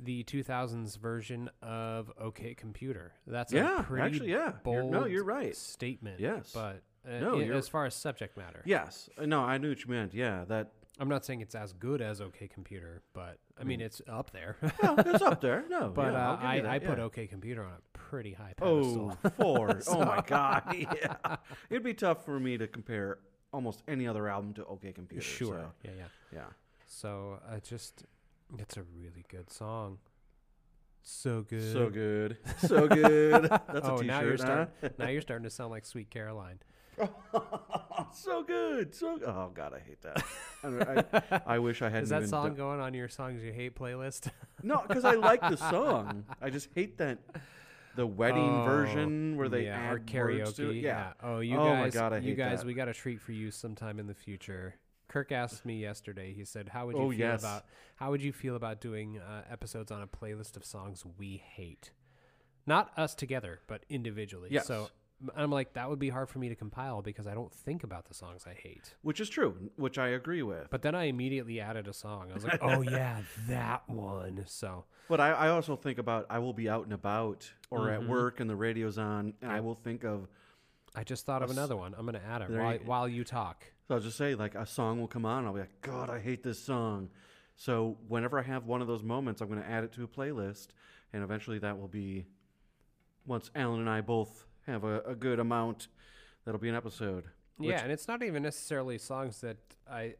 the 0.02 0.24
2000s 0.24 0.96
version 0.98 1.50
of 1.62 2.10
OK 2.18 2.54
Computer. 2.54 3.12
That's 3.26 3.52
Yeah, 3.52 3.80
a 3.80 3.82
pretty 3.82 4.02
actually, 4.06 4.30
yeah. 4.32 4.52
bold 4.64 4.76
You're- 4.76 4.90
no, 4.90 5.04
you're 5.06 5.24
right. 5.24 5.54
statement. 5.54 6.20
Yes. 6.20 6.52
but 6.54 6.82
uh, 7.08 7.18
No, 7.20 7.38
as 7.40 7.68
far 7.68 7.86
as 7.86 7.94
subject 7.94 8.36
matter, 8.36 8.62
Yes, 8.64 9.08
Uh, 9.18 9.26
no, 9.26 9.40
I 9.40 9.58
knew 9.58 9.70
what 9.70 9.84
you 9.84 9.90
meant. 9.90 10.14
Yeah, 10.14 10.44
that 10.48 10.72
I'm 10.98 11.08
not 11.08 11.24
saying 11.24 11.40
it's 11.40 11.54
as 11.54 11.72
good 11.72 12.02
as 12.02 12.20
OK 12.20 12.46
Computer, 12.48 13.02
but 13.14 13.38
I 13.58 13.64
mean 13.64 13.80
it's 13.80 14.02
up 14.08 14.30
there. 14.32 14.56
well, 14.82 14.96
it's 14.98 15.22
up 15.22 15.40
there. 15.40 15.64
No, 15.70 15.88
but 15.94 16.12
yeah, 16.12 16.30
uh, 16.30 16.38
I, 16.40 16.60
that, 16.60 16.70
I 16.70 16.78
put. 16.78 16.98
OK 16.98 17.26
Computer 17.26 17.62
on 17.64 17.72
a 17.72 17.98
pretty 17.98 18.32
high 18.32 18.52
Oh, 18.60 19.12
pedestal. 19.22 19.30
four. 19.38 19.80
Oh 19.88 20.04
my 20.04 20.22
God. 20.26 20.62
Yeah, 20.74 21.36
it'd 21.70 21.82
be 21.82 21.94
tough 21.94 22.24
for 22.24 22.38
me 22.40 22.58
to 22.58 22.66
compare 22.66 23.18
almost 23.52 23.82
any 23.88 24.06
other 24.06 24.28
album 24.28 24.52
to 24.54 24.64
OK 24.66 24.92
Computer. 24.92 25.22
sure. 25.24 25.48
so, 25.54 25.72
Yeah, 25.84 25.90
yeah. 25.96 26.04
yeah. 26.32 26.44
So 26.86 27.38
I 27.50 27.60
just, 27.60 28.04
it's 28.58 28.76
a 28.76 28.82
really 28.82 29.24
good 29.28 29.50
song. 29.50 29.98
So 31.02 31.42
good. 31.42 31.72
So 31.72 31.90
good. 31.90 32.36
So 32.58 32.88
good. 32.88 33.42
That's 33.50 33.88
oh, 33.88 33.96
a 33.96 34.00
t-shirt. 34.02 34.06
now 34.06 34.20
you're 34.20 34.30
huh? 34.32 34.36
starting. 34.36 34.90
now 34.98 35.08
you're 35.08 35.22
starting 35.22 35.44
to 35.44 35.50
sound 35.50 35.70
like 35.70 35.86
Sweet 35.86 36.10
Caroline. 36.10 36.58
so 38.12 38.42
good. 38.42 38.94
So 38.94 39.18
oh 39.24 39.50
god, 39.54 39.72
I 39.72 39.80
hate 39.80 40.02
that. 40.02 40.22
I, 40.62 41.36
I, 41.36 41.54
I 41.54 41.58
wish 41.58 41.80
I 41.80 41.86
hadn't. 41.86 42.02
Is 42.02 42.08
that 42.10 42.28
song 42.28 42.48
done- 42.48 42.56
going 42.56 42.80
on 42.80 42.92
your 42.92 43.08
songs 43.08 43.42
you 43.42 43.52
hate 43.52 43.74
playlist? 43.74 44.28
No, 44.62 44.84
because 44.86 45.04
I 45.06 45.14
like 45.14 45.40
the 45.40 45.56
song. 45.56 46.26
I 46.42 46.50
just 46.50 46.68
hate 46.74 46.98
that 46.98 47.18
the 47.96 48.06
wedding 48.06 48.60
oh, 48.60 48.64
version 48.64 49.36
where 49.36 49.48
they 49.48 49.60
Oh, 49.60 49.70
yeah, 49.70 49.92
add 49.92 50.06
karaoke. 50.06 50.38
words 50.40 50.52
to 50.54 50.70
it. 50.70 50.76
Yeah. 50.76 51.12
Oh, 51.22 51.40
you 51.40 51.56
Oh 51.56 51.74
my 51.74 51.84
guys. 51.84 51.94
God, 51.94 52.12
I 52.12 52.20
hate 52.20 52.28
you 52.28 52.34
guys, 52.34 52.60
that. 52.60 52.66
we 52.66 52.74
got 52.74 52.88
a 52.88 52.94
treat 52.94 53.20
for 53.20 53.32
you 53.32 53.50
sometime 53.50 53.98
in 53.98 54.06
the 54.06 54.14
future. 54.14 54.74
Kirk 55.10 55.32
asked 55.32 55.66
me 55.66 55.80
yesterday. 55.80 56.32
He 56.32 56.44
said, 56.44 56.68
"How 56.68 56.86
would 56.86 56.96
you 56.96 57.02
Oh, 57.06 57.10
feel 57.10 57.18
yes. 57.18 57.40
about 57.42 57.66
how 57.96 58.10
would 58.12 58.22
you 58.22 58.32
feel 58.32 58.54
about 58.54 58.80
doing 58.80 59.18
uh, 59.18 59.42
episodes 59.50 59.90
on 59.90 60.00
a 60.02 60.06
playlist 60.06 60.56
of 60.56 60.64
songs 60.64 61.04
we 61.18 61.36
hate, 61.36 61.90
not 62.64 62.96
us 62.96 63.14
together, 63.16 63.60
but 63.66 63.84
individually?" 63.88 64.48
Yes. 64.52 64.66
So 64.68 64.88
I'm 65.36 65.50
like, 65.50 65.74
that 65.74 65.90
would 65.90 65.98
be 65.98 66.08
hard 66.10 66.28
for 66.30 66.38
me 66.38 66.48
to 66.48 66.54
compile 66.54 67.02
because 67.02 67.26
I 67.26 67.34
don't 67.34 67.52
think 67.52 67.82
about 67.84 68.06
the 68.08 68.14
songs 68.14 68.44
I 68.46 68.54
hate. 68.54 68.94
Which 69.02 69.20
is 69.20 69.28
true, 69.28 69.70
which 69.76 69.98
I 69.98 70.08
agree 70.08 70.42
with. 70.42 70.70
But 70.70 70.82
then 70.82 70.94
I 70.94 71.04
immediately 71.04 71.60
added 71.60 71.88
a 71.88 71.92
song. 71.92 72.30
I 72.30 72.34
was 72.34 72.44
like, 72.44 72.62
"Oh 72.62 72.80
yeah, 72.82 73.22
that 73.48 73.82
one." 73.90 74.44
So 74.46 74.84
But 75.08 75.20
I, 75.20 75.32
I 75.32 75.48
also 75.48 75.74
think 75.74 75.98
about 75.98 76.26
I 76.30 76.38
will 76.38 76.54
be 76.54 76.68
out 76.68 76.84
and 76.84 76.92
about 76.92 77.52
or 77.70 77.90
at 77.90 78.00
Mhm. 78.00 78.08
work 78.08 78.38
and 78.38 78.48
the 78.48 78.56
radio's 78.56 78.96
on, 78.96 79.34
and 79.42 79.50
I 79.50 79.58
will 79.58 79.74
think 79.74 80.04
of. 80.04 80.28
I 80.94 81.04
just 81.04 81.24
thought 81.26 81.42
of 81.42 81.50
another 81.50 81.76
one. 81.76 81.94
I'm 81.96 82.04
gonna 82.06 82.20
add 82.26 82.42
it 82.42 82.48
There 82.50 82.60
while, 82.62 82.72
you- 82.74 82.80
while 82.84 83.08
you 83.08 83.24
talk. 83.24 83.64
So 83.86 83.94
I'll 83.94 84.00
just 84.00 84.16
say 84.18 84.34
like 84.34 84.54
a 84.54 84.66
song 84.66 85.00
will 85.00 85.08
come 85.08 85.24
on. 85.24 85.46
I'll 85.46 85.52
be 85.52 85.60
like, 85.60 85.80
God, 85.82 86.10
I 86.10 86.18
hate 86.20 86.42
this 86.42 86.58
song. 86.58 87.10
So 87.56 87.98
whenever 88.08 88.38
I 88.38 88.42
have 88.42 88.64
one 88.66 88.80
of 88.80 88.86
those 88.88 89.02
moments, 89.02 89.40
I'm 89.40 89.48
going 89.48 89.60
to 89.60 89.68
add 89.68 89.84
it 89.84 89.92
to 89.92 90.04
a 90.04 90.08
playlist, 90.08 90.68
and 91.12 91.22
eventually 91.22 91.58
that 91.58 91.78
will 91.78 91.88
be. 91.88 92.26
Once 93.26 93.50
Alan 93.54 93.80
and 93.80 93.90
I 93.90 94.00
both 94.00 94.46
have 94.66 94.82
a, 94.82 95.00
a 95.02 95.14
good 95.14 95.38
amount, 95.38 95.88
that'll 96.44 96.58
be 96.60 96.70
an 96.70 96.74
episode. 96.74 97.24
yeah, 97.58 97.82
and 97.82 97.92
it's 97.92 98.08
not 98.08 98.22
even 98.22 98.42
necessarily 98.42 98.96
songs 98.98 99.40
that 99.42 99.58
I. 99.88 100.14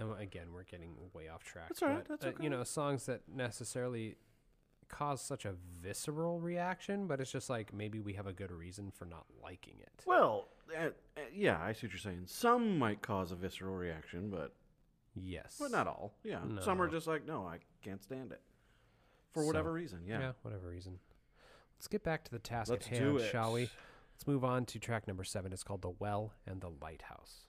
Um, 0.00 0.12
again, 0.18 0.48
we're 0.54 0.64
getting 0.64 0.94
way 1.12 1.28
off 1.28 1.42
track. 1.44 1.68
That's 1.68 1.82
all 1.82 1.88
right, 1.90 2.04
but, 2.08 2.20
that's 2.20 2.36
uh, 2.38 2.42
You 2.42 2.50
know, 2.50 2.64
songs 2.64 3.06
that 3.06 3.22
necessarily 3.28 4.16
cause 4.88 5.20
such 5.20 5.44
a 5.44 5.54
visceral 5.82 6.40
reaction, 6.40 7.06
but 7.06 7.20
it's 7.20 7.32
just 7.32 7.50
like 7.50 7.72
maybe 7.72 8.00
we 8.00 8.14
have 8.14 8.26
a 8.26 8.32
good 8.32 8.50
reason 8.50 8.90
for 8.90 9.04
not 9.04 9.24
liking 9.42 9.76
it. 9.80 10.04
Well, 10.06 10.48
uh, 10.76 10.86
uh, 11.16 11.20
yeah, 11.34 11.60
I 11.62 11.72
see 11.72 11.86
what 11.86 11.92
you're 11.92 12.00
saying. 12.00 12.24
Some 12.26 12.78
might 12.78 13.02
cause 13.02 13.32
a 13.32 13.36
visceral 13.36 13.74
reaction, 13.74 14.30
but 14.30 14.52
Yes, 15.16 15.56
but 15.58 15.70
not 15.70 15.86
all. 15.86 16.14
Yeah, 16.22 16.40
some 16.60 16.80
are 16.82 16.88
just 16.88 17.06
like, 17.06 17.26
no, 17.26 17.46
I 17.46 17.58
can't 17.82 18.02
stand 18.02 18.32
it 18.32 18.40
for 19.32 19.40
So, 19.40 19.46
whatever 19.46 19.72
reason. 19.72 20.00
Yeah. 20.06 20.20
yeah, 20.20 20.32
whatever 20.42 20.68
reason. 20.68 20.98
Let's 21.78 21.88
get 21.88 22.04
back 22.04 22.24
to 22.24 22.30
the 22.30 22.38
task 22.38 22.70
Let's 22.70 22.86
at 22.86 22.98
hand, 22.98 23.20
shall 23.30 23.52
we? 23.52 23.62
Let's 23.62 24.26
move 24.26 24.44
on 24.44 24.66
to 24.66 24.78
track 24.78 25.06
number 25.08 25.24
seven. 25.24 25.52
It's 25.52 25.62
called 25.62 25.82
"The 25.82 25.90
Well 25.90 26.32
and 26.46 26.60
the 26.60 26.70
Lighthouse." 26.82 27.46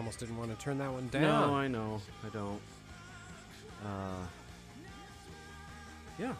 Almost 0.00 0.18
didn't 0.20 0.38
want 0.38 0.50
to 0.50 0.64
turn 0.64 0.78
that 0.78 0.90
one 0.90 1.08
down. 1.08 1.22
No, 1.50 1.54
I 1.54 1.68
know. 1.68 2.00
I 2.24 2.30
don't. 2.30 2.58
Uh, 3.84 4.24
yeah. 6.18 6.32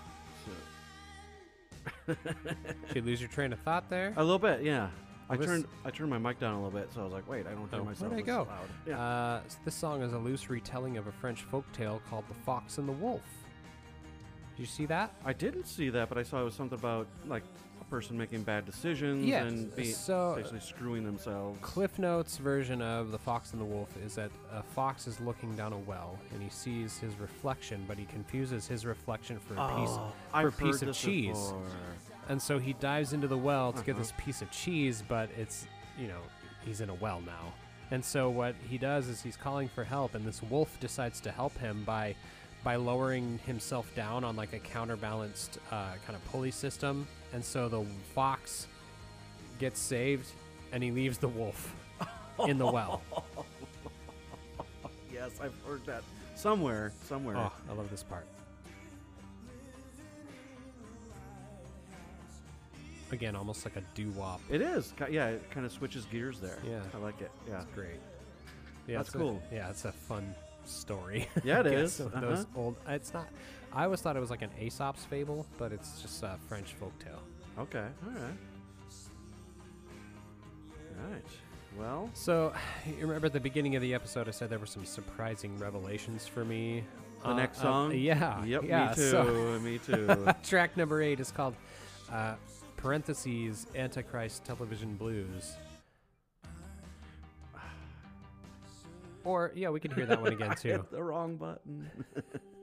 So, 2.06 2.16
Did 2.86 2.96
you 2.96 3.02
lose 3.02 3.20
your 3.20 3.28
train 3.28 3.52
of 3.52 3.58
thought 3.60 3.90
there? 3.90 4.14
a 4.16 4.24
little 4.24 4.38
bit, 4.38 4.62
yeah. 4.62 4.88
I 5.28 5.36
this- 5.36 5.44
turned 5.44 5.66
I 5.84 5.90
turned 5.90 6.08
my 6.08 6.16
mic 6.16 6.40
down 6.40 6.54
a 6.54 6.64
little 6.64 6.80
bit, 6.80 6.90
so 6.94 7.02
I 7.02 7.04
was 7.04 7.12
like, 7.12 7.28
wait, 7.28 7.46
I 7.46 7.50
don't 7.50 7.70
hear 7.70 7.80
Oh, 7.82 7.84
myself. 7.84 8.10
where'd 8.12 8.22
I 8.22 8.26
go? 8.26 8.44
Loud. 8.48 8.68
Yeah. 8.86 8.98
Uh, 8.98 9.40
s- 9.44 9.58
this 9.62 9.74
song 9.74 10.00
is 10.00 10.14
a 10.14 10.18
loose 10.18 10.48
retelling 10.48 10.96
of 10.96 11.06
a 11.06 11.12
French 11.12 11.42
folk 11.42 11.70
tale 11.74 12.00
called 12.08 12.24
The 12.28 12.34
Fox 12.46 12.78
and 12.78 12.88
the 12.88 12.92
Wolf. 12.94 13.20
Did 14.56 14.62
you 14.62 14.66
see 14.66 14.86
that? 14.86 15.12
I 15.22 15.34
didn't 15.34 15.66
see 15.66 15.90
that, 15.90 16.08
but 16.08 16.16
I 16.16 16.22
saw 16.22 16.40
it 16.40 16.44
was 16.44 16.54
something 16.54 16.78
about 16.78 17.08
like 17.26 17.42
person 17.90 18.16
making 18.16 18.42
bad 18.44 18.64
decisions 18.64 19.28
and 19.30 19.74
be, 19.76 19.84
so- 19.84 20.34
basically 20.36 20.60
screwing 20.60 21.04
themselves. 21.04 21.58
Cliff 21.60 21.98
Notes 21.98 22.36
version 22.38 22.80
of 22.80 23.10
The 23.10 23.18
Fox 23.18 23.52
and 23.52 23.60
the 23.60 23.64
Wolf 23.64 23.88
is 24.04 24.14
that 24.14 24.30
a 24.52 24.62
fox 24.62 25.06
is 25.06 25.20
looking 25.20 25.54
down 25.56 25.72
a 25.72 25.78
well 25.78 26.18
and 26.32 26.42
he 26.42 26.48
sees 26.48 26.98
his 26.98 27.14
reflection, 27.16 27.84
but 27.88 27.98
he 27.98 28.04
confuses 28.06 28.66
his 28.66 28.86
reflection 28.86 29.38
for 29.40 29.54
a 29.54 29.68
piece 29.80 29.90
Oh, 29.90 30.12
for 30.30 30.36
I've 30.36 30.46
a 30.46 30.52
piece 30.52 30.82
of 30.82 30.94
cheese. 30.94 31.36
before. 31.36 31.62
And 32.28 32.40
so 32.40 32.58
he 32.58 32.74
dives 32.74 33.12
into 33.12 33.26
the 33.26 33.36
well 33.38 33.72
to 33.72 33.82
get 33.82 33.92
Uh-huh. 33.92 33.98
this 34.02 34.12
piece 34.16 34.40
of 34.40 34.50
cheese, 34.52 35.02
but 35.06 35.28
it's, 35.36 35.66
you 35.98 36.06
know, 36.06 36.20
he's 36.64 36.80
in 36.80 36.88
a 36.88 36.94
well 36.94 37.20
now. 37.20 37.52
And 37.90 38.04
so 38.04 38.30
what 38.30 38.54
he 38.68 38.78
does 38.78 39.08
is 39.08 39.20
he's 39.20 39.36
calling 39.36 39.68
for 39.68 39.82
help, 39.82 40.14
and 40.14 40.24
this 40.24 40.40
wolf 40.44 40.78
decides 40.78 41.20
to 41.22 41.32
help 41.32 41.58
him 41.58 41.82
by 41.84 42.14
by 42.62 42.76
lowering 42.76 43.38
himself 43.46 43.92
down 43.94 44.22
on 44.24 44.36
like 44.36 44.52
a 44.52 44.58
counterbalanced 44.58 45.58
uh, 45.70 45.92
kind 46.06 46.14
of 46.16 46.24
pulley 46.30 46.50
system. 46.50 47.06
And 47.32 47.44
so 47.44 47.68
the 47.68 47.84
fox 48.14 48.66
gets 49.58 49.78
saved, 49.78 50.28
and 50.72 50.82
he 50.82 50.90
leaves 50.90 51.18
the 51.18 51.28
wolf 51.28 51.74
in 52.46 52.58
the 52.58 52.66
well. 52.70 53.02
Yes, 55.12 55.30
I've 55.42 55.54
heard 55.66 55.84
that 55.86 56.02
somewhere. 56.34 56.92
Somewhere. 57.04 57.36
Oh, 57.36 57.52
I 57.68 57.72
love 57.74 57.90
this 57.90 58.02
part. 58.02 58.26
Again, 63.12 63.34
almost 63.34 63.64
like 63.64 63.76
a 63.76 63.82
doo 63.94 64.10
wop. 64.10 64.40
It 64.48 64.60
is. 64.62 64.92
Yeah, 65.10 65.28
it 65.28 65.50
kind 65.50 65.66
of 65.66 65.72
switches 65.72 66.04
gears 66.06 66.38
there. 66.38 66.58
Yeah. 66.68 66.80
I 66.94 66.98
like 66.98 67.20
it. 67.20 67.30
Yeah. 67.48 67.62
It's 67.62 67.74
Great. 67.74 67.88
Yeah, 68.86 68.98
That's 68.98 69.08
it's 69.08 69.14
a- 69.16 69.18
cool. 69.18 69.42
yeah, 69.52 69.68
it's 69.70 69.84
a 69.84 69.92
fun 69.92 70.32
story. 70.70 71.28
Yeah, 71.44 71.60
it 71.60 71.66
I 71.66 71.70
guess, 71.70 72.00
is. 72.00 72.00
of 72.00 72.12
Those 72.20 72.40
Uh-huh. 72.40 72.60
old. 72.60 72.76
It's 72.88 73.12
not. 73.14 73.28
I 73.72 73.84
always 73.84 74.00
thought 74.00 74.16
it 74.16 74.20
was 74.20 74.30
like 74.30 74.42
an 74.42 74.50
Aesop's 74.60 75.04
fable, 75.04 75.46
but 75.58 75.72
it's 75.72 76.00
just 76.02 76.22
a 76.22 76.36
French 76.48 76.74
folktale. 76.80 77.20
Okay. 77.58 77.86
All 78.06 78.12
right. 78.12 78.34
Right. 81.10 81.24
Well, 81.78 82.10
So, 82.14 82.52
you 82.86 83.06
remember 83.06 83.26
at 83.26 83.32
the 83.32 83.40
beginning 83.40 83.76
of 83.76 83.82
the 83.82 83.94
episode, 83.94 84.28
I 84.28 84.32
said 84.32 84.50
there 84.50 84.58
were 84.58 84.66
some 84.66 84.84
surprising 84.84 85.56
revelations 85.58 86.26
for 86.26 86.44
me. 86.44 86.84
the 87.22 87.28
Uh, 87.28 87.34
next 87.36 87.58
uh, 87.58 87.62
song. 87.62 87.94
yeah. 87.94 88.42
Yep. 88.44 88.62
yeah, 88.64 88.88
me 88.90 88.94
too. 88.94 89.10
so- 89.10 89.60
me 89.60 89.78
too. 89.86 90.26
track 90.42 90.76
number 90.76 91.00
eight 91.02 91.20
is 91.20 91.30
called 91.30 91.54
uh, 92.10 92.34
parentheses 92.76 93.66
Antichrist 93.74 94.44
Television 94.44 94.94
Blues. 94.96 95.54
Or 99.24 99.52
yeah, 99.54 99.68
we 99.70 99.80
could 99.80 99.92
hear 99.92 100.06
that 100.06 100.20
one 100.20 100.32
again 100.38 100.50
I 100.50 100.54
too. 100.54 100.86
the 100.90 101.02
wrong 101.02 101.36
button. 101.36 101.90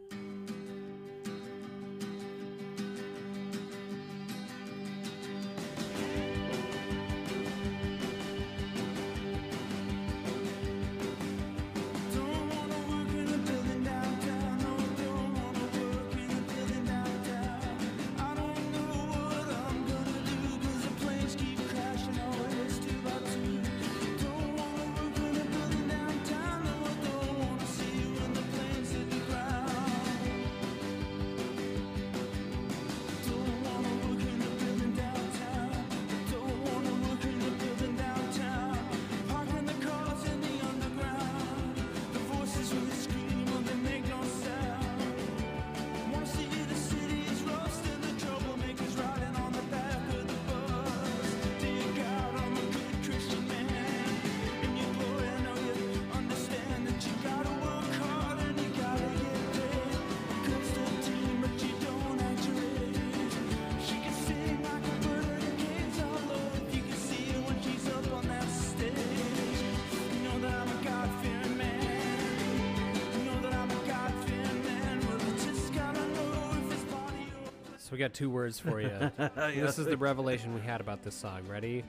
we 77.97 77.99
got 78.03 78.13
two 78.13 78.29
words 78.29 78.59
for 78.59 78.79
you. 78.79 78.91
This 79.55 79.79
is 79.79 79.87
the 79.87 79.97
revelation 79.97 80.53
we 80.53 80.61
had 80.61 80.81
about 80.81 81.01
this 81.01 81.15
song. 81.15 81.41
Ready? 81.47 81.83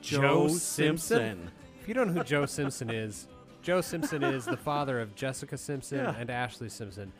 Joe 0.00 0.46
Simpson? 0.46 1.50
If 1.80 1.88
you 1.88 1.94
don't 1.94 2.06
know 2.14 2.20
who 2.20 2.24
Joe 2.24 2.46
Simpson 2.46 2.90
is, 2.90 3.26
Joe 3.60 3.80
Simpson 3.80 4.22
is 4.22 4.44
the 4.44 4.56
father 4.56 5.00
of 5.00 5.16
Jessica 5.16 5.58
Simpson 5.58 5.98
Yeah. 5.98 6.14
and 6.16 6.30
Ashlee 6.30 6.70
Simpson. 6.70 7.12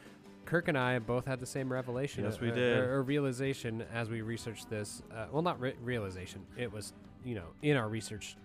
Kirk 0.44 0.68
and 0.68 0.78
I 0.78 1.00
both 1.00 1.26
had 1.26 1.40
the 1.40 1.46
same 1.46 1.72
revelation. 1.72 2.22
Yes, 2.22 2.38
we 2.40 2.52
uh, 2.52 2.54
did. 2.54 2.78
Or, 2.78 2.94
or 2.98 3.02
realization 3.02 3.82
as 3.92 4.08
we 4.08 4.22
researched 4.22 4.70
this. 4.70 5.02
Uh, 5.12 5.26
well, 5.32 5.42
not 5.42 5.58
re- 5.58 5.74
realization. 5.82 6.42
It 6.56 6.72
was, 6.72 6.92
you 7.24 7.34
know, 7.34 7.46
in 7.62 7.76
our 7.76 7.88
research 7.88 8.36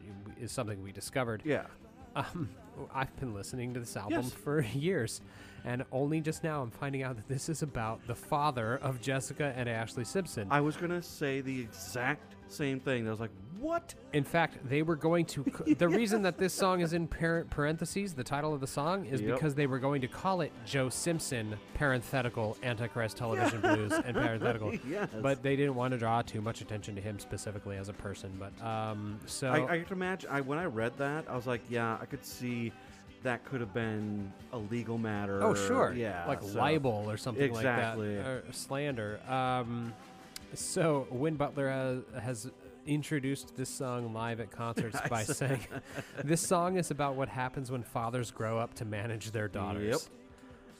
is 0.41 0.51
something 0.51 0.81
we 0.81 0.91
discovered. 0.91 1.43
Yeah. 1.45 1.67
Um, 2.15 2.49
I've 2.95 3.15
been 3.19 3.35
listening 3.35 3.75
to 3.75 3.79
this 3.79 3.95
album 3.95 4.21
Yes. 4.23 4.31
for 4.31 4.61
years, 4.73 5.21
and 5.65 5.83
only 5.91 6.21
just 6.21 6.43
now 6.43 6.61
I'm 6.61 6.71
finding 6.71 7.03
out 7.03 7.15
that 7.15 7.27
this 7.27 7.49
is 7.49 7.61
about 7.61 8.05
the 8.07 8.15
father 8.15 8.77
of 8.81 9.01
Jessica 9.01 9.53
and 9.55 9.67
Ashlee 9.69 10.05
Simpson. 10.07 10.47
I 10.51 10.61
was 10.61 10.75
gonna 10.77 11.01
say 11.01 11.41
the 11.41 11.59
exact 11.61 12.35
same 12.47 12.79
thing. 12.79 13.07
I 13.07 13.11
was 13.11 13.19
like, 13.19 13.29
what? 13.59 13.93
In 14.13 14.23
fact, 14.23 14.57
they 14.67 14.81
were 14.81 14.95
going 14.95 15.25
to. 15.25 15.45
c- 15.65 15.73
the 15.75 15.87
reason 16.01 16.23
that 16.23 16.37
this 16.39 16.51
song 16.53 16.79
is 16.81 16.93
in 16.93 17.07
par- 17.07 17.45
parentheses, 17.51 18.13
the 18.13 18.23
title 18.23 18.53
of 18.55 18.59
the 18.61 18.65
song, 18.65 19.05
is 19.05 19.21
Yep. 19.21 19.35
because 19.35 19.53
they 19.53 19.67
were 19.67 19.77
going 19.77 20.01
to 20.01 20.07
call 20.07 20.41
it 20.41 20.51
Joe 20.65 20.89
Simpson, 20.89 21.57
parenthetical, 21.75 22.57
Antichrist 22.63 23.17
Television 23.17 23.61
Blues, 23.61 23.91
and 23.91 24.15
parenthetical. 24.15 24.73
Yes. 24.89 25.09
But 25.21 25.43
they 25.43 25.55
didn't 25.55 25.75
want 25.75 25.91
to 25.91 25.97
draw 25.99 26.21
too 26.23 26.41
much 26.41 26.61
attention 26.61 26.95
to 26.95 27.01
him 27.01 27.19
specifically 27.19 27.77
as 27.77 27.89
a 27.89 27.93
person. 27.93 28.31
But 28.39 28.65
um, 28.65 29.19
so 29.25 29.49
I, 29.51 29.73
I 29.73 29.79
can 29.81 29.93
imagine. 29.93 30.29
I 30.31 30.41
when 30.41 30.57
I 30.57 30.65
read 30.65 30.97
that, 30.97 31.25
I 31.29 31.35
was 31.35 31.45
like, 31.45 31.61
yeah, 31.69 31.97
I 32.01 32.05
could 32.05 32.25
see 32.25 32.71
that 33.23 33.43
could 33.45 33.59
have 33.59 33.73
been 33.73 34.31
a 34.53 34.57
legal 34.57 34.97
matter. 34.97 35.43
Oh, 35.43 35.53
sure. 35.53 35.93
Yeah. 35.95 36.25
Like 36.27 36.41
so- 36.41 36.57
libel 36.59 37.05
or 37.09 37.17
something 37.17 37.43
Exactly. 37.43 38.15
like 38.15 38.25
that. 38.25 38.29
Or 38.29 38.43
slander. 38.51 39.19
Um, 39.27 39.93
so, 40.53 41.05
Win 41.11 41.35
Butler 41.35 41.69
has, 41.69 42.23
has 42.23 42.51
introduced 42.87 43.55
this 43.55 43.69
song 43.69 44.13
live 44.13 44.39
at 44.39 44.49
concerts 44.51 44.97
by 45.09 45.23
saying 45.23 45.59
this 46.23 46.41
song 46.41 46.77
is 46.77 46.91
about 46.91 47.15
what 47.15 47.29
happens 47.29 47.69
when 47.71 47.83
fathers 47.83 48.31
grow 48.31 48.57
up 48.57 48.73
to 48.75 48.85
manage 48.85 49.31
their 49.31 49.47
daughters. 49.47 50.09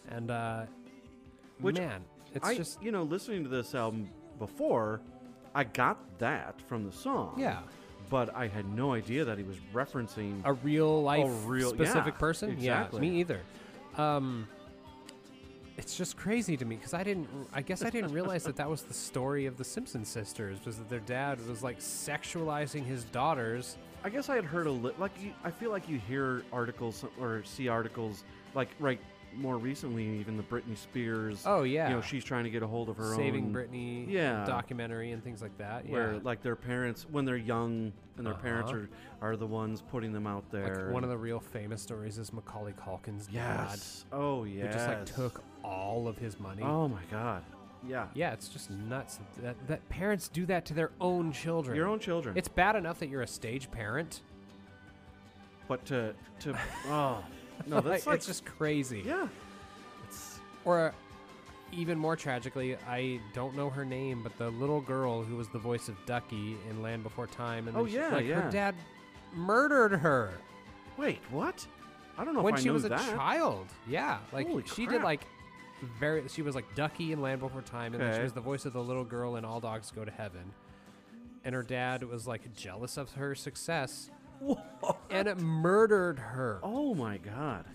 Yep. 0.09 0.15
And, 0.17 0.31
uh, 0.31 0.61
Which 1.59 1.77
man, 1.77 2.01
it's 2.33 2.47
I, 2.47 2.55
just. 2.55 2.81
you 2.81 2.91
know, 2.91 3.03
listening 3.03 3.43
to 3.43 3.49
this 3.49 3.75
album 3.75 4.09
before, 4.39 5.01
I 5.53 5.65
got 5.65 5.99
that 6.19 6.59
from 6.67 6.85
the 6.85 6.91
song. 6.91 7.35
Yeah. 7.37 7.59
But 8.10 8.36
I 8.36 8.47
had 8.47 8.66
no 8.74 8.93
idea 8.93 9.26
that 9.26 9.38
he 9.38 9.43
was 9.43 9.57
referencing. 9.74 10.41
A 10.43 10.53
real 10.53 11.03
life 11.03 11.30
real- 11.45 11.70
specific 11.70 12.16
yeah, 12.16 12.20
person? 12.20 12.51
exactly. 12.51 13.05
Yeah, 13.05 13.12
me 13.12 13.20
either. 13.20 13.41
Um, 13.97 14.47
it's 15.78 15.95
just 15.95 16.18
crazy 16.18 16.57
to 16.57 16.66
me 16.66 16.76
because 16.76 16.93
I 16.93 17.03
didn't. 17.03 17.30
I 17.53 17.62
guess 17.62 17.84
I 17.84 17.89
didn't 17.89 18.12
realize 18.12 18.43
that 18.43 18.57
that 18.57 18.70
was 18.70 18.82
the 18.82 18.93
story 18.93 19.45
of 19.45 19.57
the 19.57 19.64
Simpson 19.64 20.03
sisters. 20.03 20.57
Was 20.66 20.78
that 20.78 20.89
their 20.89 20.99
dad 20.99 21.45
was 21.47 21.64
like 21.64 21.80
sexualizing 21.80 22.84
his 22.86 23.05
daughters? 23.05 23.78
I 24.03 24.10
guess 24.10 24.28
I 24.30 24.36
had 24.36 24.45
heard 24.45 24.68
a 24.68 24.72
li- 24.72 24.93
like. 24.97 25.12
You, 25.22 25.32
I 25.43 25.51
feel 25.51 25.72
like 25.72 25.88
you 25.88 25.97
hear 25.97 26.43
articles 26.51 27.05
or 27.20 27.43
see 27.45 27.70
articles 27.70 28.24
like 28.55 28.70
right 28.80 28.99
more 29.36 29.57
recently, 29.57 30.19
even 30.19 30.38
the 30.38 30.43
Britney 30.43 30.77
Spears. 30.77 31.43
Oh 31.45 31.63
yeah, 31.63 31.89
You 31.89 31.95
know, 31.95 32.01
she's 32.01 32.23
trying 32.23 32.43
to 32.45 32.49
get 32.49 32.63
a 32.63 32.67
hold 32.67 32.89
of 32.89 32.97
her 32.97 33.15
saving 33.15 33.45
own. 33.45 33.53
Britney. 33.53 34.05
Yeah. 34.09 34.45
documentary 34.45 35.11
and 35.11 35.23
things 35.23 35.41
like 35.41 35.57
that. 35.57 35.88
Where 35.89 36.13
yeah. 36.13 36.19
like 36.23 36.41
their 36.41 36.55
parents, 36.55 37.05
when 37.09 37.25
they're 37.25 37.38
young, 37.38 37.91
and 38.17 38.25
their 38.25 38.34
parents 38.34 38.71
Uh-huh. 38.71 38.82
are 39.21 39.30
are 39.32 39.36
the 39.38 39.47
ones 39.47 39.82
putting 39.89 40.11
them 40.13 40.27
out 40.27 40.49
there. 40.51 40.86
Like 40.86 40.93
one 40.93 41.03
of 41.03 41.09
the 41.09 41.17
real 41.17 41.39
famous 41.39 41.82
stories 41.82 42.17
is 42.17 42.32
Macaulay 42.34 42.73
Culkin's 42.73 43.27
yes. 43.32 44.05
Oh 44.11 44.45
dad, 44.45 44.53
yeah. 44.53 44.65
who 44.67 44.73
just 44.73 44.88
like 44.88 45.05
took 45.05 45.43
all 45.63 46.07
of 46.07 46.17
his 46.17 46.39
money. 46.39 46.63
Oh 46.63 46.88
my 46.88 47.01
god. 47.11 47.43
Yeah. 47.88 48.07
Yeah, 48.13 48.34
it's 48.34 48.49
just 48.49 48.69
nuts 48.71 49.19
that, 49.41 49.55
that 49.67 49.88
parents 49.88 50.27
do 50.27 50.45
that 50.47 50.65
to 50.65 50.73
their 50.73 50.91
own 50.99 51.32
children. 51.32 51.77
Your 51.77 51.88
own 51.88 51.99
children. 51.99 52.38
It's 52.38 52.49
bad 52.49 52.75
enough 52.75 52.99
that 52.99 53.07
you're 53.07 53.21
a 53.21 53.27
stage 53.27 53.71
parent. 53.71 54.21
but 55.67 55.86
to 55.86 56.13
to 56.39 56.57
oh 56.88 57.23
no, 57.68 57.80
that's 57.82 58.05
like 58.07 58.18
it's 58.18 58.26
just 58.26 58.45
crazy. 58.45 59.03
yeah. 59.05 59.28
It's 60.07 60.39
Or 60.66 60.93
even 61.72 61.97
more 61.99 62.16
tragically, 62.16 62.76
I 62.88 63.20
don't 63.34 63.55
know 63.55 63.70
her 63.70 63.86
name, 63.86 64.24
but 64.24 64.36
the 64.38 64.49
little 64.49 64.82
girl 64.82 65.24
who 65.24 65.36
was 65.36 65.47
the 65.49 65.60
voice 65.60 65.88
of 65.88 65.95
Ducky 66.05 66.57
in 66.70 66.82
Land 66.82 67.03
Before 67.03 67.28
Time, 67.28 67.68
and 67.68 67.78
Oh, 67.78 67.84
then 67.84 67.91
she- 67.91 67.97
yeah, 67.97 68.10
like 68.16 68.26
yeah. 68.26 68.41
her 68.41 68.51
dad 68.51 68.76
murdered 69.34 69.91
her 69.91 70.32
wait 70.97 71.20
what? 71.30 71.66
I 72.18 72.26
don't 72.26 72.34
know 72.34 72.41
when 72.41 72.55
if 72.55 72.60
I 72.60 72.64
she 72.64 72.68
knew 72.70 72.74
was 72.74 72.86
a 72.86 72.89
that. 72.89 73.16
child. 73.16 73.68
Yeah, 73.88 74.18
like 74.34 74.47
Holy 74.47 74.64
she 74.66 74.86
crap. 74.86 74.97
did 74.99 75.03
like 75.05 75.22
very. 75.99 76.28
She 76.28 76.41
was 76.41 76.55
like 76.55 76.66
Ducky 76.76 77.14
in 77.14 77.22
Land 77.22 77.39
Before 77.39 77.62
Time, 77.62 77.93
and 77.93 78.01
then 78.03 78.10
she 78.12 78.16
Okay. 78.16 78.24
was 78.24 78.34
the 78.34 78.41
voice 78.41 78.66
of 78.66 78.74
the 78.74 78.84
little 78.84 79.05
girl 79.05 79.38
in 79.38 79.45
All 79.45 79.60
Dogs 79.62 79.91
Go 79.91 80.03
to 80.03 80.12
Heaven. 80.12 80.51
And 81.45 81.55
her 81.55 81.64
dad 81.64 82.03
was 82.03 82.28
like 82.28 82.53
jealous 82.53 82.97
of 82.97 83.14
her 83.14 83.34
success, 83.36 84.10
and 85.09 85.27
it 85.27 85.37
murdered 85.39 86.19
her. 86.19 86.59
Oh 86.63 86.93
my 86.93 87.17
god. 87.17 87.65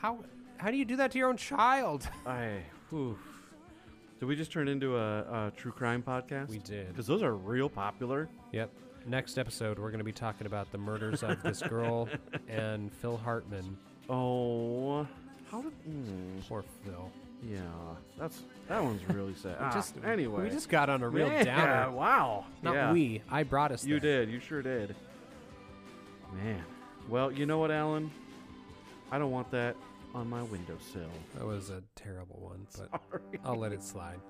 How 0.00 0.18
how 0.58 0.70
do 0.70 0.76
you 0.76 0.84
do 0.84 0.96
that 0.96 1.10
to 1.12 1.18
your 1.18 1.28
own 1.28 1.36
child? 1.36 2.08
I. 2.26 2.62
Whew. 2.90 3.18
Did 4.18 4.26
we 4.26 4.36
just 4.36 4.52
turn 4.52 4.68
into 4.68 4.96
a, 4.98 5.20
a 5.20 5.52
true 5.56 5.72
crime 5.72 6.02
podcast? 6.02 6.48
We 6.50 6.58
did. 6.58 6.88
Because 6.88 7.06
those 7.06 7.22
are 7.22 7.34
real 7.34 7.70
popular. 7.70 8.28
Yep. 8.52 8.70
Next 9.06 9.38
episode, 9.38 9.78
we're 9.78 9.88
going 9.90 9.98
to 10.00 10.04
be 10.04 10.12
talking 10.12 10.46
about 10.46 10.70
the 10.72 10.76
murders 10.78 11.22
of 11.22 11.42
this 11.42 11.62
girl 11.62 12.06
and 12.48 12.92
Phil 12.92 13.16
Hartman. 13.16 13.78
Oh. 14.10 15.06
How 15.50 15.62
did? 15.62 15.72
Mm, 15.88 16.46
Poor 16.48 16.62
Phil. 16.84 17.10
yeah. 17.42 17.60
That's 18.18 18.42
that 18.68 18.82
one's 18.82 19.02
really 19.08 19.34
sad. 19.34 19.56
We 19.60 19.64
Ah, 19.66 19.72
just 19.72 19.94
anyway. 20.04 20.42
we 20.44 20.50
just 20.50 20.68
got 20.68 20.90
on 20.90 21.02
a 21.02 21.08
real 21.08 21.26
yeah, 21.28 21.42
downer. 21.44 21.90
Wow. 21.96 22.44
Not 22.62 22.74
yeah. 22.74 22.92
we. 22.92 23.22
I 23.30 23.42
brought 23.44 23.72
us. 23.72 23.84
You 23.86 23.98
there. 24.00 24.26
did. 24.26 24.34
You 24.34 24.40
sure 24.40 24.60
did. 24.60 24.94
Man. 26.32 26.64
Well, 27.08 27.32
you 27.32 27.46
know 27.46 27.58
what, 27.58 27.70
Alan? 27.70 28.10
I 29.10 29.18
don't 29.18 29.30
want 29.32 29.50
that 29.50 29.76
on 30.14 30.28
my 30.28 30.42
windowsill. 30.42 31.10
That 31.36 31.46
was 31.46 31.70
a 31.70 31.82
terrible 31.96 32.38
one, 32.40 32.66
but 32.76 32.88
Sorry. 33.10 33.40
I'll 33.44 33.56
let 33.56 33.72
it 33.72 33.82
slide. 33.82 34.20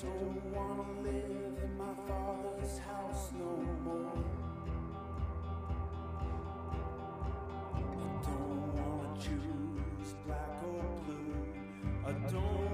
Don't 0.00 0.54
wanna 0.54 1.00
live 1.02 1.58
in 1.64 1.76
my 1.76 1.92
father's 2.06 2.78
house 2.78 3.32
no 3.36 3.50
more. 3.82 4.12
I 7.74 7.80
don't 8.22 8.74
wanna 8.74 9.20
choose 9.20 10.14
black 10.24 10.62
or 10.62 10.84
blue. 11.04 11.46
I 12.06 12.12
don't 12.30 12.67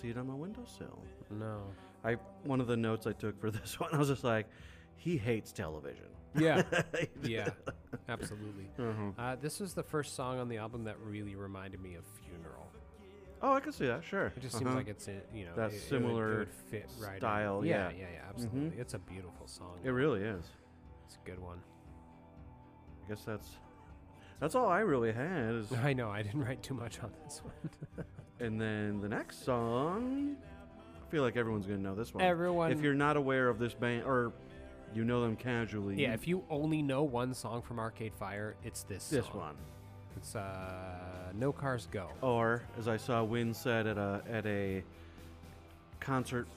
see 0.00 0.08
it 0.08 0.16
on 0.18 0.26
my 0.26 0.34
windowsill. 0.34 0.98
No. 1.30 1.62
I 2.04 2.14
one 2.44 2.60
of 2.60 2.66
the 2.66 2.76
notes 2.76 3.06
I 3.06 3.12
took 3.12 3.38
for 3.40 3.50
this 3.50 3.78
one, 3.78 3.90
I 3.92 3.98
was 3.98 4.08
just 4.08 4.24
like, 4.24 4.46
he 4.96 5.16
hates 5.16 5.52
television. 5.52 6.06
Yeah. 6.38 6.62
yeah. 7.22 7.48
Absolutely. 8.08 8.68
Uh-huh. 8.78 9.10
Uh, 9.20 9.36
this 9.40 9.60
was 9.60 9.74
the 9.74 9.82
first 9.82 10.14
song 10.14 10.38
on 10.38 10.48
the 10.48 10.56
album 10.58 10.84
that 10.84 10.96
really 11.00 11.34
reminded 11.34 11.80
me 11.80 11.94
of 11.96 12.04
Funeral. 12.24 12.70
Oh, 13.42 13.54
I 13.54 13.60
can 13.60 13.72
see 13.72 13.86
that. 13.86 14.04
Sure. 14.04 14.26
It 14.36 14.40
just 14.40 14.56
seems 14.56 14.66
Uh-huh. 14.68 14.76
like 14.76 14.88
it's 14.88 15.08
a, 15.08 15.20
you 15.34 15.46
know 15.46 15.54
That 15.56 15.70
it- 15.72 15.74
it 15.74 15.76
would- 15.76 15.82
similar 15.88 16.32
it 16.34 16.38
would 16.40 16.54
fit 16.70 16.90
right 17.00 17.18
style, 17.18 17.64
Yeah, 17.64 17.88
yeah. 17.90 17.96
yeah, 17.98 18.06
yeah, 18.12 18.20
absolutely. 18.28 18.60
Mhm. 18.76 18.78
It's 18.80 18.94
a 18.94 18.98
beautiful 18.98 19.46
song. 19.46 19.78
It 19.82 19.90
really 19.90 20.22
is. 20.22 20.44
It's 21.06 21.16
a 21.16 21.26
good 21.28 21.40
one. 21.40 21.58
I 23.04 23.08
guess 23.08 23.24
that's 23.24 23.48
That's 24.40 24.54
all 24.54 24.68
I 24.68 24.80
really 24.80 25.12
had. 25.12 25.54
Is, 25.54 25.72
I 25.84 25.92
know 25.94 26.10
I 26.10 26.22
didn't 26.22 26.44
write 26.44 26.62
too 26.62 26.74
much 26.74 27.00
on 27.02 27.10
this 27.24 27.42
one. 27.44 28.04
And 28.40 28.60
then 28.60 29.00
the 29.00 29.08
next 29.08 29.44
song, 29.44 30.36
I 30.96 31.10
feel 31.10 31.22
like 31.22 31.36
everyone's 31.36 31.66
gonna 31.66 31.78
know 31.78 31.94
this 31.94 32.12
one. 32.14 32.24
Everyone- 32.24 32.72
If 32.72 32.80
you're 32.82 32.94
not 32.94 33.16
aware 33.16 33.48
of 33.48 33.58
this 33.58 33.74
band, 33.74 34.04
or 34.04 34.32
you 34.94 35.04
know 35.04 35.20
them 35.22 35.36
casually, 35.36 35.96
yeah, 36.02 36.14
if 36.14 36.26
you 36.26 36.42
only 36.50 36.82
know 36.82 37.02
one 37.04 37.34
song 37.34 37.62
from 37.62 37.78
Arcade 37.78 38.14
Fire, 38.14 38.56
it's 38.64 38.82
this. 38.84 39.08
this 39.10 39.26
song. 39.26 39.36
one. 39.36 39.54
It's 40.16 40.34
uh, 40.34 41.32
No 41.34 41.52
Cars 41.52 41.86
Go. 41.92 42.08
Or 42.20 42.62
as 42.78 42.88
I 42.88 42.96
saw 42.96 43.22
Win 43.22 43.54
said 43.54 43.86
at 43.86 43.96
a 43.98 44.22
at 44.28 44.44
a 44.46 44.82
concert, 46.00 46.48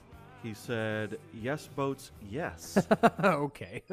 he 0.42 0.54
said, 0.54 1.20
"Yes, 1.34 1.68
boats, 1.76 2.12
yes." 2.30 2.78
okay. 3.24 3.84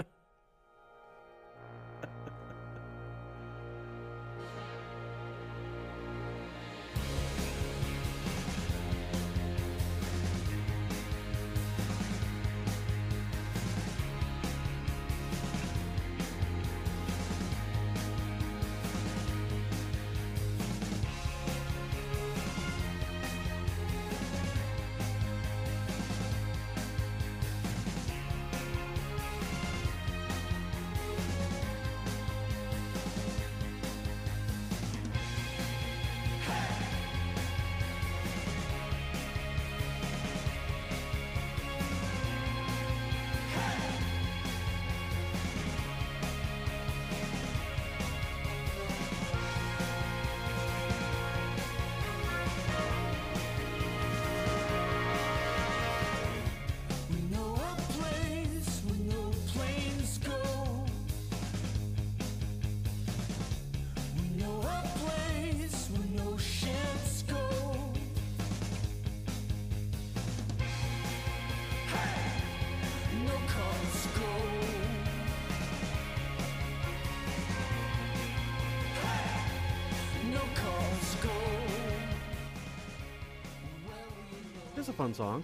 Fun 85.01 85.15
song. 85.15 85.43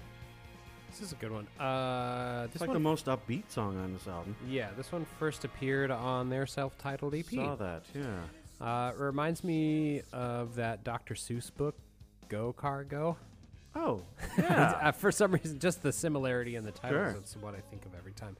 This 0.91 1.01
is 1.01 1.13
a 1.13 1.15
good 1.15 1.33
one. 1.33 1.47
Uh, 1.59 2.47
It's 2.53 2.61
like 2.61 2.69
one, 2.69 2.75
the 2.75 2.81
most 2.81 3.07
upbeat 3.07 3.45
song 3.51 3.79
on 3.83 3.95
this 3.95 4.07
album. 4.07 4.37
yeah, 4.47 4.69
this 4.77 4.93
one 4.93 5.07
first 5.19 5.47
appeared 5.47 5.91
on 5.91 6.29
their 6.29 6.45
self-titled 6.47 7.15
EP. 7.15 7.25
Saw 7.25 7.55
that, 7.57 7.85
yeah. 7.95 8.19
Uh, 8.61 8.91
it 8.91 8.99
reminds 9.01 9.43
me 9.43 10.03
of 10.13 10.57
that 10.57 10.85
Dr. 10.85 11.15
Seuss 11.15 11.51
book, 11.55 11.75
Go 12.29 12.53
Car 12.53 12.85
Go. 12.85 13.17
Oh, 13.75 14.03
Uh, 14.39 14.43
yeah. 14.43 14.91
for 14.91 15.11
some 15.11 15.33
reason, 15.33 15.59
just 15.59 15.83
the 15.83 15.91
similarity 15.91 16.55
in 16.57 16.65
the 16.65 16.71
titles. 16.73 16.93
Sure. 16.93 17.13
That's 17.15 17.37
what 17.39 17.55
I 17.55 17.61
think 17.71 17.87
of 17.87 17.95
every 17.97 18.13
time. 18.13 18.37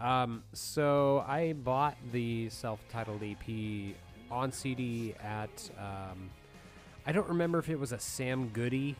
Um, 0.00 0.42
so 0.54 1.24
I 1.24 1.52
bought 1.52 1.96
the 2.10 2.48
self-titled 2.50 3.22
EP 3.22 3.94
on 4.28 4.50
CD 4.50 5.14
at. 5.22 5.70
Um, 5.78 6.30
I 7.06 7.12
don't 7.12 7.28
remember 7.28 7.60
if 7.60 7.68
it 7.68 7.78
was 7.78 7.92
a 7.92 7.98
Sam 8.00 8.48
Goody 8.48 8.96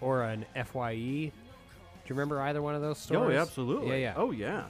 or 0.00 0.22
an 0.22 0.44
FYE. 0.54 0.94
Do 0.94 2.14
you 2.14 2.14
remember 2.14 2.40
either 2.40 2.62
one 2.62 2.74
of 2.74 2.80
those 2.80 2.96
oh, 2.96 3.14
stores? 3.14 3.34
yeah, 3.34 3.42
absolutely. 3.42 3.88
Yeah, 3.88 3.96
yeah. 3.96 4.14
Oh, 4.16 4.30
yeah. 4.30 4.64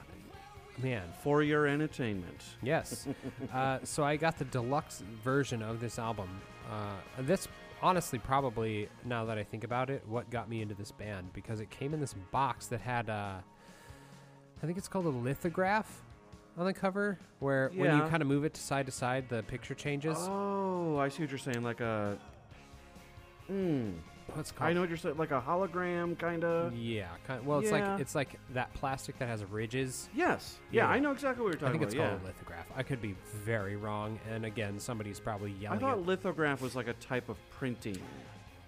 man. 0.82 1.04
For 1.22 1.42
your 1.42 1.66
entertainment. 1.66 2.42
Yes. 2.62 3.06
uh, 3.54 3.78
so 3.84 4.04
I 4.04 4.16
got 4.16 4.38
the 4.38 4.44
deluxe 4.46 5.02
version 5.22 5.62
of 5.62 5.80
this 5.80 5.98
album. 5.98 6.28
Uh, 6.70 7.22
this, 7.22 7.48
honestly, 7.80 8.18
probably 8.18 8.88
now 9.04 9.24
that 9.24 9.38
I 9.38 9.44
think 9.44 9.64
about 9.64 9.90
it, 9.90 10.02
what 10.06 10.30
got 10.30 10.48
me 10.48 10.62
into 10.62 10.74
this 10.74 10.90
band 10.90 11.32
because 11.32 11.60
it 11.60 11.70
came 11.70 11.94
in 11.94 12.00
this 12.00 12.14
box 12.32 12.66
that 12.66 12.80
had, 12.80 13.08
uh, 13.08 13.36
I 14.62 14.66
think 14.66 14.78
it's 14.78 14.88
called 14.88 15.06
a 15.06 15.10
lithograph 15.10 16.02
on 16.58 16.66
the 16.66 16.72
cover, 16.72 17.18
where 17.38 17.70
when 17.74 17.96
you 17.96 18.02
kind 18.08 18.20
of 18.20 18.26
move 18.26 18.44
it 18.44 18.54
to 18.54 18.60
side 18.60 18.86
to 18.86 18.92
side, 18.92 19.28
the 19.28 19.42
picture 19.44 19.74
changes. 19.74 20.18
Oh, 20.20 20.98
I 20.98 21.08
see 21.08 21.22
what 21.22 21.30
you're 21.30 21.38
saying. 21.38 21.62
Like 21.62 21.80
a. 21.80 22.18
Mm, 23.50 23.94
What's 24.34 24.52
called? 24.52 24.70
I 24.70 24.72
know 24.72 24.80
what 24.80 24.88
you're 24.88 24.98
saying. 24.98 25.16
Like 25.16 25.30
a 25.30 25.40
hologram, 25.40 26.18
kind 26.18 26.44
of. 26.44 26.74
Yeah, 26.74 27.08
kind 27.26 27.44
well, 27.46 27.60
it's 27.60 27.70
Yeah. 27.70 27.92
like 27.92 28.00
it's 28.00 28.14
like 28.14 28.38
that 28.50 28.72
plastic 28.74 29.18
that 29.18 29.28
has 29.28 29.44
ridges. 29.44 30.08
Yes. 30.14 30.58
Yeah, 30.70 30.84
Yeah, 30.84 30.90
I 30.90 30.98
know 30.98 31.12
exactly 31.12 31.42
what 31.42 31.52
you're 31.52 31.60
talking 31.60 31.68
about. 31.68 31.68
I 31.68 31.78
think 31.78 31.82
it's 31.82 31.94
about. 31.94 32.08
called 32.10 32.20
yeah. 32.22 32.26
a 32.26 32.28
lithograph. 32.28 32.66
I 32.76 32.82
could 32.82 33.00
be 33.00 33.14
very 33.44 33.76
wrong, 33.76 34.18
and 34.30 34.44
again, 34.44 34.78
somebody's 34.78 35.20
probably 35.20 35.52
yelling. 35.52 35.66
I 35.66 35.80
yelling. 35.80 35.80
thought 35.80 36.02
at, 36.02 36.06
lithograph 36.06 36.60
was 36.60 36.76
like 36.76 36.88
a 36.88 36.94
type 36.94 37.28
of 37.28 37.36
printing. 37.50 37.98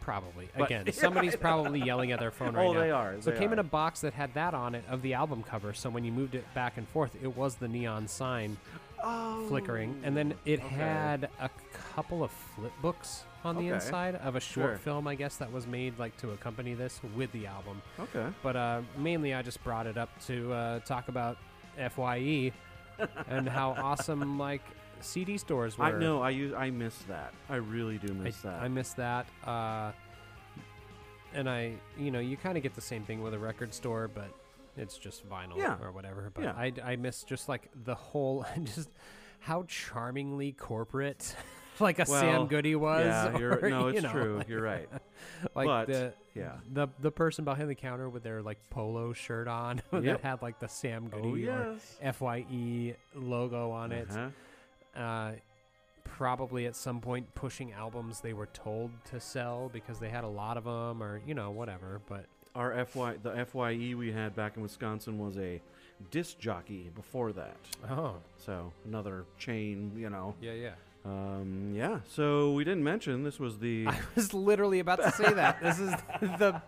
Probably. 0.00 0.48
But- 0.56 0.64
Again, 0.64 0.92
somebody's 0.92 1.36
probably 1.36 1.80
yelling 1.80 2.10
at 2.12 2.20
their 2.20 2.30
phone 2.30 2.54
right 2.54 2.66
oh, 2.66 2.72
now. 2.72 2.80
they 2.80 2.90
are. 2.90 3.20
So 3.20 3.30
it 3.30 3.34
they 3.34 3.40
came 3.40 3.52
in 3.52 3.58
are. 3.58 3.60
a 3.60 3.64
box 3.64 4.00
that 4.00 4.14
had 4.14 4.32
that 4.34 4.54
on 4.54 4.74
it 4.74 4.84
of 4.88 5.02
the 5.02 5.14
album 5.14 5.42
cover. 5.42 5.74
So 5.74 5.90
when 5.90 6.04
you 6.04 6.12
moved 6.12 6.34
it 6.34 6.52
back 6.54 6.78
and 6.78 6.88
forth, 6.88 7.16
it 7.22 7.36
was 7.36 7.56
the 7.56 7.68
neon 7.68 8.08
sign 8.08 8.56
oh. 9.04 9.46
flickering, 9.48 10.00
and 10.02 10.16
then 10.16 10.34
it 10.46 10.60
had 10.60 11.28
a 11.38 11.50
couple 11.94 12.24
of 12.24 12.30
flip 12.30 12.72
books 12.80 13.24
on 13.44 13.56
the 13.56 13.62
Okay. 13.62 13.74
inside 13.74 14.14
of 14.16 14.36
a 14.36 14.40
short 14.40 14.70
Sure. 14.70 14.76
film, 14.78 15.06
I 15.06 15.14
guess 15.14 15.36
that 15.38 15.50
was 15.50 15.66
made 15.66 15.98
like 15.98 16.16
to 16.18 16.30
accompany 16.32 16.74
this 16.74 17.00
with 17.16 17.32
the 17.32 17.46
album. 17.46 17.80
Okay. 17.98 18.26
But 18.42 18.56
uh, 18.56 18.82
mainly, 18.96 19.32
I 19.34 19.42
just 19.42 19.62
brought 19.64 19.86
it 19.86 19.96
up 19.96 20.10
to 20.26 20.52
uh, 20.52 20.78
talk 20.80 21.08
about 21.08 21.38
FYE 21.78 22.52
and 23.28 23.48
how 23.48 23.70
awesome 23.72 24.38
like 24.38 24.62
CD 25.00 25.38
stores 25.38 25.78
were. 25.78 25.86
I 25.86 25.92
know. 25.92 26.20
I 26.22 26.30
use. 26.30 26.52
I 26.52 26.68
miss 26.70 26.96
that. 27.08 27.32
I 27.48 27.56
really 27.56 27.96
do 27.98 28.08
I, 28.12 28.16
miss 28.24 28.36
that. 28.42 28.62
I 28.62 28.68
miss 28.68 28.92
that. 28.94 29.26
Uh, 29.46 29.92
and 31.32 31.48
I, 31.48 31.72
you 31.96 32.10
know, 32.10 32.18
you 32.20 32.36
kind 32.36 32.56
of 32.56 32.62
get 32.62 32.74
the 32.74 32.80
same 32.80 33.04
thing 33.04 33.22
with 33.22 33.32
a 33.34 33.38
record 33.38 33.72
store, 33.72 34.08
but 34.12 34.28
it's 34.76 34.98
just 34.98 35.28
vinyl 35.28 35.56
Yeah. 35.56 35.76
or 35.80 35.92
whatever. 35.92 36.30
But 36.34 36.44
Yeah. 36.44 36.52
I, 36.56 36.72
I 36.84 36.96
miss 36.96 37.22
just 37.22 37.48
like 37.48 37.70
the 37.84 37.94
whole, 37.94 38.44
just 38.64 38.90
how 39.38 39.62
charmingly 39.68 40.52
corporate, 40.52 41.34
like 41.80 41.98
a 41.98 42.06
Sam 42.06 42.46
Goody 42.46 42.74
was. 42.76 43.06
yeah. 43.06 43.38
You're, 43.38 43.64
or, 43.64 43.70
no, 43.70 43.88
you 43.88 43.94
it's 43.94 44.02
know, 44.02 44.12
true. 44.12 44.42
You're 44.48 44.62
right. 44.62 44.88
Like 45.54 45.66
but 45.66 45.86
the 45.86 46.12
yeah. 46.34 46.52
the 46.72 46.88
the 47.00 47.10
person 47.10 47.44
behind 47.44 47.68
the 47.68 47.74
counter 47.74 48.08
with 48.08 48.22
their 48.22 48.40
like 48.42 48.58
polo 48.70 49.12
shirt 49.12 49.48
on 49.48 49.80
that 49.92 50.20
had 50.22 50.42
like 50.42 50.58
the 50.58 50.68
Sam 50.68 51.10
Oh 51.12 51.20
Goody 51.22 51.42
yes. 51.42 51.96
or 52.02 52.12
FYE 52.12 52.96
logo 53.14 53.70
on 53.70 53.92
it 53.92 54.08
Uh-huh. 54.10 55.00
uh, 55.00 55.32
probably 56.04 56.66
at 56.66 56.74
some 56.76 57.00
point 57.00 57.32
pushing 57.34 57.72
albums 57.72 58.20
they 58.20 58.32
were 58.32 58.46
told 58.46 58.90
to 59.10 59.20
sell 59.20 59.70
because 59.72 59.98
they 59.98 60.08
had 60.08 60.24
a 60.24 60.28
lot 60.28 60.56
of 60.56 60.64
them 60.64 61.02
or 61.02 61.20
you 61.26 61.34
know 61.34 61.50
whatever 61.50 62.00
but 62.08 62.24
Our 62.54 62.84
FY 62.84 63.16
the 63.22 63.44
FYE 63.46 63.94
we 63.96 64.10
had 64.12 64.34
back 64.34 64.56
in 64.56 64.62
Wisconsin 64.62 65.18
was 65.18 65.36
a 65.38 65.60
disc 66.10 66.38
jockey 66.38 66.90
before 66.94 67.32
that. 67.32 67.56
oh 67.90 68.14
So 68.36 68.72
another 68.86 69.24
chain, 69.38 69.92
you 69.96 70.10
know. 70.10 70.34
yeah 70.40 70.52
yeah 70.52 70.70
Um, 71.04 71.72
yeah. 71.74 72.00
So 72.08 72.52
we 72.52 72.62
didn't 72.64 72.84
mention 72.84 73.22
this 73.24 73.38
was 73.40 73.58
the 73.58 73.86
i 73.88 73.98
was 74.14 74.34
literally 74.34 74.80
about 74.80 75.00
to 75.00 75.10
say 75.12 75.32
that 75.32 75.60
this 75.62 75.78
is 75.78 75.90
the 76.20 76.60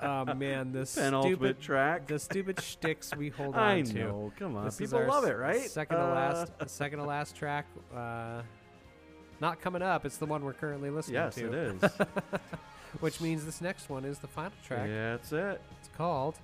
oh 0.00 0.34
man 0.34 0.70
this 0.72 0.94
penultimate 0.94 1.36
stupid 1.38 1.60
track. 1.60 2.06
the 2.06 2.18
stupid 2.18 2.60
shticks 2.60 3.14
we 3.16 3.28
hold 3.38 3.54
on 3.56 3.60
I 3.60 3.82
to 3.82 3.92
know. 3.94 4.32
Come 4.38 4.56
on, 4.56 4.64
This 4.66 4.76
people 4.76 5.04
love 5.06 5.24
it, 5.24 5.32
right? 5.36 5.60
second 5.68 5.96
to 5.96 6.02
Uh, 6.04 6.14
last 6.14 6.52
second 6.70 6.98
to 7.00 7.04
last 7.04 7.34
track 7.36 7.66
uh 7.94 8.42
not 9.40 9.60
coming 9.60 9.82
up 9.82 10.06
it's 10.06 10.16
the 10.18 10.26
one 10.26 10.44
we're 10.44 10.52
currently 10.52 10.90
listening 10.90 11.14
Yes, 11.16 11.34
to 11.34 11.48
it 11.48 11.54
is. 11.82 11.90
which 13.00 13.20
means 13.20 13.44
this 13.44 13.60
next 13.60 13.88
one 13.90 14.04
is 14.04 14.18
the 14.20 14.28
final 14.28 14.52
track 14.64 14.86
yeah, 14.88 15.12
that's 15.16 15.32
it. 15.32 15.60
it's 15.80 15.88
called 15.96 16.36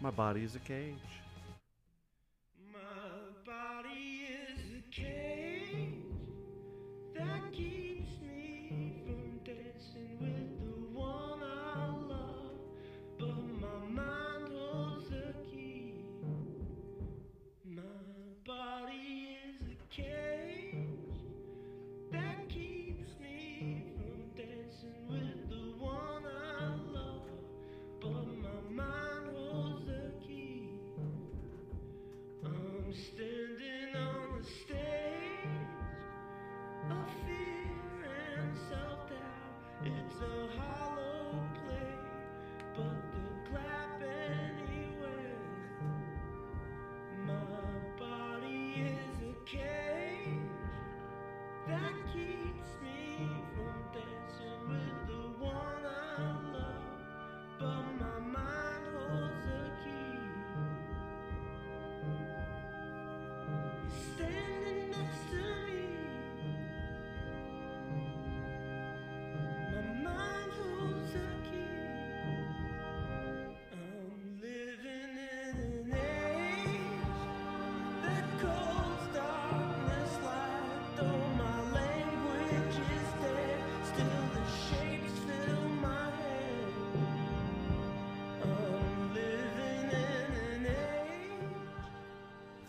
My 0.00 0.10
body 0.10 0.44
is 0.44 0.54
a 0.56 0.58
cage. 0.60 0.92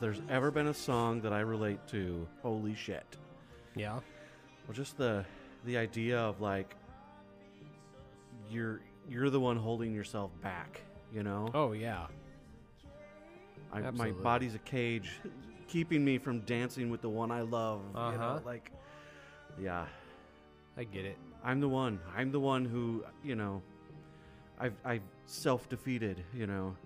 There's 0.07 0.21
ever 0.29 0.51
been 0.51 0.67
a 0.67 0.73
song 0.73 1.19
that 1.19 1.33
I 1.33 1.41
relate 1.41 1.85
to, 1.89 2.25
holy 2.41 2.73
shit. 2.73 3.17
Yeah. 3.75 3.95
Well, 4.65 4.73
just 4.73 4.97
the 4.97 5.25
the 5.65 5.77
idea 5.77 6.17
of 6.17 6.39
like 6.39 6.77
you're 8.49 8.79
you're 9.09 9.29
the 9.29 9.39
one 9.41 9.57
holding 9.57 9.93
yourself 9.93 10.31
back, 10.41 10.79
you 11.13 11.23
know? 11.23 11.49
Oh 11.53 11.73
yeah. 11.73 12.07
I, 13.73 13.81
my 13.81 13.87
absolutely. 13.87 14.23
body's 14.23 14.55
a 14.55 14.59
cage, 14.59 15.11
keeping 15.67 16.05
me 16.05 16.17
from 16.19 16.39
dancing 16.41 16.89
with 16.89 17.01
the 17.01 17.09
one 17.09 17.29
I 17.29 17.41
love. 17.41 17.81
You 17.93 17.99
Uh-huh. 17.99 18.17
know, 18.35 18.41
like, 18.45 18.71
yeah, 19.59 19.87
I 20.77 20.85
get 20.85 21.03
it. 21.03 21.17
I'm 21.43 21.59
the 21.59 21.67
one. 21.67 21.99
I'm 22.15 22.31
the 22.31 22.39
one 22.39 22.63
who, 22.63 23.03
you 23.25 23.35
know, 23.35 23.61
I've 24.57 24.75
I've 24.85 25.01
self 25.25 25.67
defeated. 25.67 26.23
You 26.33 26.47
know, 26.47 26.77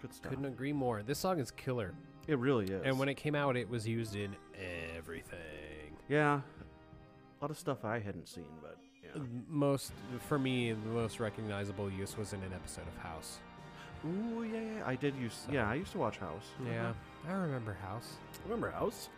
good 0.00 0.12
stuff. 0.14 0.30
Couldn't 0.30 0.46
agree 0.46 0.72
more. 0.72 1.02
This 1.02 1.18
song 1.18 1.38
is 1.40 1.50
killer. 1.50 1.92
It 2.26 2.38
really 2.38 2.66
is. 2.66 2.82
And 2.84 2.98
when 2.98 3.08
it 3.08 3.14
came 3.14 3.34
out, 3.34 3.56
it 3.56 3.68
was 3.68 3.86
used 3.88 4.14
in 4.16 4.34
everything. 4.96 5.96
yeah, 6.08 6.40
a 6.40 7.44
lot 7.44 7.50
of 7.50 7.58
stuff 7.58 7.84
I 7.84 7.98
hadn't 7.98 8.28
seen, 8.28 8.44
but 8.62 8.76
yeah. 9.02 9.20
Most 9.48 9.92
for 10.28 10.38
me, 10.38 10.72
the 10.72 10.88
most 10.90 11.18
recognizable 11.20 11.90
use 11.90 12.16
was 12.16 12.32
in 12.32 12.40
an 12.42 12.52
episode 12.52 12.86
of 12.86 12.96
House. 13.02 13.38
Ooh, 14.06 14.44
yeah, 14.44 14.60
yeah, 14.60 14.82
I 14.86 14.94
did 14.94 15.14
use. 15.16 15.44
So- 15.46 15.52
Yeah, 15.52 15.68
I 15.68 15.74
used 15.74 15.92
to 15.92 15.98
watch 15.98 16.18
House. 16.18 16.44
Yeah, 16.64 16.90
uh-huh. 16.90 17.32
I 17.32 17.34
remember 17.34 17.74
House. 17.82 18.14
remember 18.44 18.70
House? 18.70 19.08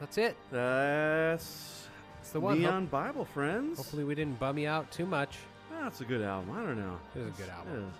That's 0.00 0.16
it. 0.18 0.36
That's 0.52 1.88
It's 2.20 2.30
the 2.30 2.40
one. 2.40 2.56
Ho- 2.56 2.62
Neon 2.62 2.86
Bible, 2.86 3.24
friends. 3.24 3.78
hopefully, 3.78 4.04
we 4.04 4.14
didn't 4.14 4.38
bum 4.38 4.58
you 4.58 4.68
out 4.68 4.90
too 4.92 5.06
much. 5.06 5.36
that's 5.80 6.00
a 6.00 6.04
good 6.04 6.22
album. 6.22 6.50
I 6.56 6.62
don't 6.62 6.78
know. 6.78 6.98
It 7.16 7.24
was 7.24 7.38
a 7.38 7.42
good 7.42 7.50
album. 7.50 7.90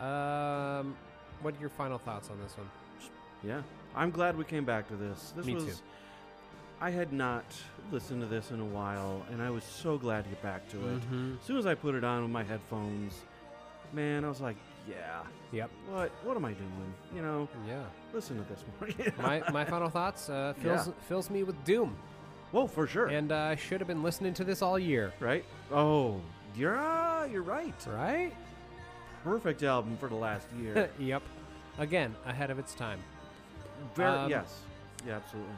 Um, 0.00 0.96
what 1.42 1.54
are 1.54 1.60
your 1.60 1.68
final 1.68 1.98
thoughts 1.98 2.30
on 2.30 2.40
this 2.40 2.56
one? 2.56 2.68
Yeah, 3.42 3.62
I'm 3.94 4.10
glad 4.10 4.36
we 4.36 4.44
came 4.44 4.64
back 4.64 4.88
to 4.88 4.96
this. 4.96 5.32
This 5.36 5.46
Me 5.46 5.54
was. 5.54 5.64
too. 5.64 5.72
I 6.80 6.90
had 6.90 7.12
not 7.12 7.44
listened 7.92 8.22
to 8.22 8.26
this 8.26 8.50
in 8.50 8.60
a 8.60 8.64
while, 8.64 9.22
and 9.30 9.42
I 9.42 9.50
was 9.50 9.64
so 9.64 9.98
glad 9.98 10.24
to 10.24 10.30
get 10.30 10.42
back 10.42 10.68
to 10.70 10.78
it. 10.78 11.00
Mm-hmm. 11.00 11.34
As 11.40 11.46
soon 11.46 11.58
as 11.58 11.66
I 11.66 11.74
put 11.74 11.94
it 11.94 12.04
on 12.04 12.22
with 12.22 12.30
my 12.30 12.42
headphones, 12.42 13.14
man, 13.92 14.24
I 14.24 14.28
was 14.28 14.40
like, 14.40 14.56
"Yeah, 14.88 15.22
Yep. 15.52 15.70
what? 15.90 16.10
What 16.24 16.36
am 16.36 16.44
I 16.46 16.52
doing? 16.52 16.94
You 17.14 17.22
know, 17.22 17.48
Yeah. 17.68 17.82
listen 18.14 18.42
to 18.42 18.44
this 18.48 18.64
more." 18.80 19.14
my 19.22 19.42
my 19.50 19.64
final 19.64 19.90
thoughts 19.90 20.30
uh, 20.30 20.54
fills 20.62 20.86
Yeah. 20.88 20.92
fills 21.08 21.28
me 21.28 21.42
with 21.42 21.62
doom, 21.64 21.96
Whoa, 22.52 22.66
for 22.66 22.86
sure. 22.86 23.06
and 23.08 23.32
uh, 23.32 23.36
I 23.36 23.56
should 23.56 23.80
have 23.80 23.88
been 23.88 24.02
listening 24.02 24.32
to 24.34 24.44
this 24.44 24.62
all 24.62 24.78
year. 24.78 25.12
right? 25.20 25.44
Oh, 25.70 26.20
you're 26.56 26.78
uh, 26.78 27.26
you're 27.26 27.42
right. 27.42 27.74
Right? 27.86 28.32
Perfect 29.24 29.62
album 29.62 29.96
for 29.98 30.08
the 30.08 30.14
last 30.14 30.46
year. 30.60 30.90
yep. 30.98 31.22
Again, 31.78 32.14
ahead 32.26 32.50
of 32.50 32.58
its 32.58 32.74
time. 32.74 32.98
Very 33.94 34.10
Um, 34.10 34.30
yes, 34.30 34.60
yeah, 35.06 35.16
absolutely. 35.16 35.52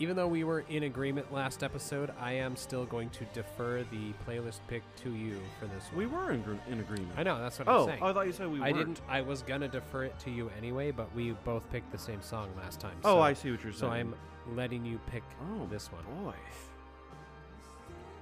Even 0.00 0.14
though 0.14 0.28
we 0.28 0.44
were 0.44 0.60
in 0.68 0.84
agreement 0.84 1.32
last 1.32 1.64
episode, 1.64 2.12
I 2.20 2.32
am 2.34 2.54
still 2.54 2.84
going 2.84 3.10
to 3.10 3.24
defer 3.34 3.82
the 3.90 4.12
playlist 4.24 4.60
pick 4.68 4.82
to 5.02 5.10
you 5.10 5.40
for 5.58 5.66
this 5.66 5.86
one. 5.86 5.96
We 5.98 6.06
were 6.06 6.30
in, 6.30 6.42
gr- 6.42 6.54
in 6.70 6.78
agreement. 6.78 7.10
I 7.16 7.24
know 7.24 7.36
that's 7.40 7.58
what 7.58 7.66
Oh, 7.66 7.80
I'm 7.82 7.86
saying. 7.88 7.98
Oh, 8.02 8.06
I 8.06 8.12
thought 8.12 8.26
you 8.28 8.32
said 8.32 8.48
we 8.48 8.58
I 8.60 8.70
weren't. 8.70 8.76
didn't. 8.76 9.00
I 9.08 9.22
was 9.22 9.42
gonna 9.42 9.66
defer 9.66 10.04
it 10.04 10.16
to 10.20 10.30
you 10.30 10.52
anyway, 10.56 10.92
but 10.92 11.12
we 11.16 11.32
both 11.44 11.68
picked 11.72 11.90
the 11.90 11.98
same 11.98 12.22
song 12.22 12.48
last 12.56 12.78
time. 12.78 12.94
Oh, 13.04 13.20
I 13.20 13.32
see 13.32 13.50
what 13.50 13.64
you're 13.64 13.72
saying. 13.72 13.80
So 13.80 13.90
I'm 13.90 14.14
letting 14.54 14.84
you 14.84 15.00
pick 15.10 15.24
Oh, 15.52 15.66
this 15.68 15.90
one. 15.90 16.04
Boy, 16.24 16.34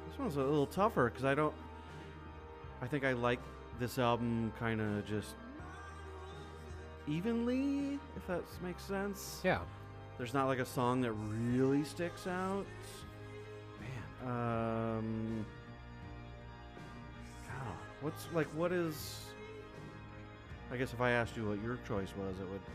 this 0.08 0.18
one's 0.18 0.36
a 0.36 0.40
little 0.42 0.66
tougher 0.66 1.10
because 1.10 1.26
I 1.26 1.34
don't. 1.34 1.54
I 2.80 2.86
think 2.86 3.04
I 3.04 3.12
like 3.12 3.40
this 3.78 3.98
album 3.98 4.52
kind 4.58 4.80
of 4.80 5.06
just 5.06 5.34
evenly, 7.06 7.98
if 8.16 8.26
that 8.26 8.42
makes 8.62 8.82
sense. 8.82 9.40
Yeah. 9.44 9.60
There's 10.18 10.34
not 10.34 10.46
like 10.46 10.58
a 10.58 10.64
song 10.64 11.00
that 11.02 11.12
really 11.12 11.84
sticks 11.84 12.26
out. 12.26 12.64
Man, 13.80 14.30
um, 14.30 15.46
God, 17.46 17.74
what's 18.00 18.26
like 18.34 18.46
what 18.48 18.72
is? 18.72 19.20
I 20.72 20.76
guess 20.76 20.92
if 20.92 21.00
I 21.00 21.10
asked 21.10 21.36
you 21.36 21.46
what 21.48 21.62
your 21.62 21.78
choice 21.86 22.12
was, 22.16 22.34
it 22.40 22.48
would. 22.50 22.60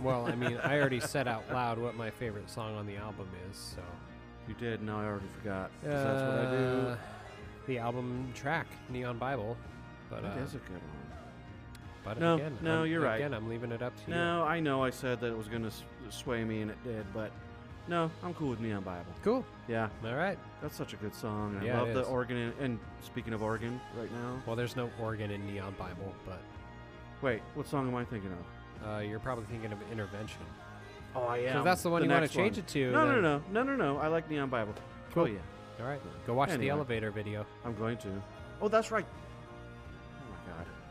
Well, 0.00 0.26
I 0.28 0.36
mean, 0.36 0.56
I 0.62 0.78
already 0.78 1.00
said 1.00 1.26
out 1.26 1.42
loud 1.52 1.76
what 1.76 1.96
my 1.96 2.08
favorite 2.08 2.48
song 2.48 2.76
on 2.76 2.86
the 2.86 2.94
album 2.94 3.26
is, 3.50 3.56
so. 3.56 3.82
You 4.46 4.54
did. 4.54 4.80
Now 4.80 5.00
I 5.00 5.06
already 5.06 5.26
forgot. 5.36 5.72
'cause 5.82 5.90
that's 5.90 6.22
what 6.22 6.38
I 6.38 6.50
do. 6.52 6.56
Uh, 6.90 6.96
The 7.66 7.78
album 7.78 8.30
track, 8.32 8.68
Neon 8.90 9.18
Bible. 9.18 9.56
But, 10.10 10.22
That 10.22 10.38
uh, 10.38 10.42
is 10.42 10.54
a 10.54 10.58
good 10.58 10.70
one. 10.72 11.18
but 12.04 12.18
No, 12.20 12.34
again, 12.36 12.58
no, 12.62 12.78
I'm- 12.80 12.86
you're 12.90 13.00
right. 13.00 13.16
Again, 13.16 13.34
I'm 13.34 13.48
leaving 13.48 13.72
it 13.72 13.82
up 13.82 13.94
to 14.04 14.10
you. 14.10 14.16
No, 14.16 14.44
I 14.44 14.60
know 14.60 14.82
I 14.82 14.90
said 14.90 15.20
that 15.20 15.28
it 15.28 15.36
was 15.36 15.48
going 15.48 15.62
to 15.64 15.70
sway 16.10 16.44
me, 16.44 16.62
and 16.62 16.70
it 16.70 16.82
did, 16.84 17.04
but 17.12 17.30
no, 17.88 18.10
I'm 18.22 18.34
cool 18.34 18.50
with 18.50 18.60
Neon 18.60 18.82
Bible. 18.82 19.12
Cool. 19.22 19.44
Yeah, 19.66 19.88
All 20.04 20.14
right. 20.14 20.38
that's 20.62 20.76
such 20.76 20.92
a 20.92 20.96
good 20.96 21.14
song. 21.14 21.60
Yeah, 21.64 21.80
I 21.80 21.84
it 21.84 21.94
love 21.94 22.04
the 22.06 22.10
organ. 22.10 22.36
In, 22.36 22.52
and 22.60 22.78
speaking 23.02 23.32
of 23.32 23.42
organ, 23.42 23.80
right 23.98 24.12
now, 24.12 24.42
Well, 24.46 24.56
there's 24.56 24.76
no 24.76 24.90
organ 25.00 25.30
in 25.30 25.46
Neon 25.46 25.74
Bible, 25.78 26.14
but 26.26 26.40
wait, 27.22 27.40
what 27.54 27.66
song 27.66 27.88
am 27.88 27.94
I 27.94 28.04
thinking 28.04 28.30
of? 28.32 28.88
uh, 28.88 28.98
you're 29.00 29.18
probably 29.18 29.44
thinking 29.46 29.72
of 29.72 29.78
Intervention. 29.90 30.42
Oh, 31.16 31.26
I 31.26 31.40
So 31.50 31.58
if 31.58 31.64
that's 31.64 31.82
the 31.82 31.90
one 31.90 32.04
you 32.04 32.10
want 32.10 32.30
to 32.30 32.36
change 32.36 32.58
it 32.58 32.66
to. 32.68 32.92
No, 32.92 33.10
no, 33.10 33.20
no, 33.20 33.42
no, 33.50 33.62
no, 33.62 33.74
no. 33.74 33.98
I 33.98 34.08
like 34.08 34.30
Neon 34.30 34.50
Bible. 34.50 34.74
Cool. 35.12 35.22
Oh 35.24 35.26
yeah, 35.26 35.38
All 35.80 35.86
right. 35.86 36.00
Go 36.26 36.34
watch 36.34 36.50
the 36.50 36.68
elevator 36.68 37.10
video. 37.10 37.46
I'm 37.64 37.74
going 37.74 37.96
to. 37.98 38.08
Oh, 38.60 38.68
that's 38.68 38.90
right. 38.90 39.06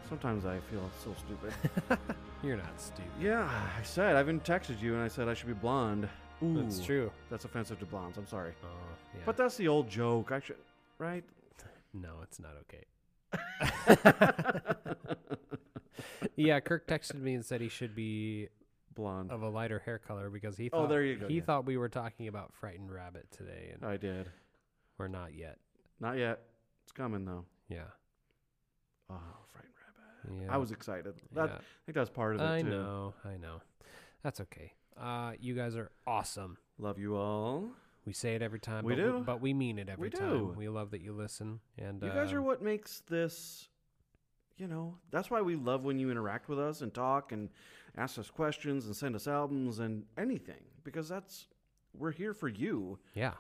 Oh. 0.07 0.09
Sometimes 0.09 0.45
I 0.45 0.59
feel 0.71 0.89
so 1.03 1.13
stupid. 1.25 1.53
You're 2.43 2.57
not 2.57 2.79
stupid. 2.79 3.03
yeah, 3.19 3.49
I 3.77 3.83
said 3.83 4.15
I 4.15 4.21
even 4.21 4.39
texted 4.41 4.81
you, 4.81 4.93
and 4.93 5.03
I 5.03 5.07
said 5.07 5.27
I 5.27 5.33
should 5.33 5.47
be 5.47 5.53
blonde. 5.53 6.07
Ooh, 6.43 6.61
That's 6.63 6.83
true. 6.85 7.11
That's 7.29 7.45
offensive 7.45 7.79
to 7.79 7.85
blondes. 7.85 8.17
I'm 8.17 8.27
sorry. 8.27 8.53
Oh, 8.63 8.67
yeah. 9.15 9.21
But 9.25 9.37
that's 9.37 9.57
the 9.57 9.67
old 9.67 9.89
joke. 9.89 10.31
I 10.31 10.39
should, 10.39 10.57
right? 10.99 11.23
no, 11.93 12.09
it's 12.23 12.39
not 12.39 12.51
okay. 12.61 12.85
yeah, 16.35 16.59
Kirk 16.59 16.87
texted 16.87 17.19
me 17.21 17.33
and 17.33 17.43
said 17.43 17.59
he 17.61 17.69
should 17.69 17.95
be 17.95 18.49
Blonde. 18.95 19.31
of 19.31 19.41
a 19.41 19.49
lighter 19.49 19.79
hair 19.83 19.97
color 19.97 20.29
because 20.29 20.57
he 20.57 20.69
oh, 20.71 20.77
thought, 20.77 20.85
Oh, 20.85 20.87
there 20.87 21.03
you 21.03 21.15
go, 21.17 21.27
he 21.27 21.37
yeah. 21.37 21.43
thought 21.43 21.65
we 21.65 21.75
were 21.77 21.89
talking 21.89 22.27
about 22.27 22.53
Frightened 22.53 22.91
Rabbit 22.91 23.25
today, 23.31 23.71
and 23.73 23.83
I 23.83 23.97
did. 23.97 24.29
we're 24.99 25.07
not 25.07 25.33
yet. 25.35 25.57
Not 25.99 26.17
yet. 26.17 26.39
It's 26.83 26.91
coming 26.91 27.25
though. 27.25 27.45
Yeah. 27.69 27.81
Oh, 29.09 29.15
Frightened 29.51 29.73
Rabbit. 29.73 29.76
Yeah. 30.41 30.53
I 30.53 30.57
was 30.57 30.71
excited. 30.71 31.13
That, 31.33 31.49
yeah. 31.49 31.55
I 31.55 31.85
think 31.85 31.95
that's 31.95 32.09
part 32.09 32.35
of 32.35 32.41
it 32.41 32.45
too. 32.45 32.53
I 32.53 32.61
too. 32.61 32.69
know. 32.69 33.13
I 33.25 33.37
know. 33.37 33.61
That's 34.23 34.39
okay. 34.41 34.73
Uh, 34.99 35.33
you 35.39 35.53
guys 35.55 35.75
are 35.75 35.91
awesome. 36.05 36.57
Love 36.77 36.97
you 36.97 37.15
all. 37.15 37.69
We 38.05 38.13
say 38.13 38.35
it 38.35 38.41
every 38.41 38.59
time. 38.59 38.85
We 38.85 38.95
but 38.95 39.01
do. 39.01 39.23
but 39.25 39.41
we 39.41 39.53
mean 39.53 39.79
it 39.79 39.89
every 39.89 40.09
We 40.09 40.17
time. 40.17 40.29
do. 40.29 40.53
We 40.57 40.69
love 40.69 40.91
that 40.91 41.01
you 41.01 41.13
listen. 41.13 41.59
And 41.77 42.01
You 42.01 42.09
guys 42.09 42.31
are 42.31 42.39
um, 42.39 42.45
what 42.45 42.61
makes 42.61 43.01
this. 43.09 43.67
You 44.57 44.67
know, 44.67 44.95
that's 45.11 45.29
why 45.29 45.41
we 45.41 45.55
love 45.55 45.83
when 45.83 45.99
you 45.99 46.09
interact 46.09 46.49
with 46.49 46.57
us 46.57 46.81
and 46.81 46.91
talk 46.91 47.31
and 47.31 47.49
ask 47.95 48.17
us 48.17 48.31
questions 48.31 48.85
and 48.87 48.95
send 48.95 49.15
us 49.15 49.27
albums 49.27 49.77
and 49.79 50.05
anything 50.17 50.63
because 50.83 51.07
that's 51.07 51.45
we're 51.93 52.11
here 52.11 52.33
for 52.33 52.47
you. 52.47 52.97
Yeah. 53.13 53.33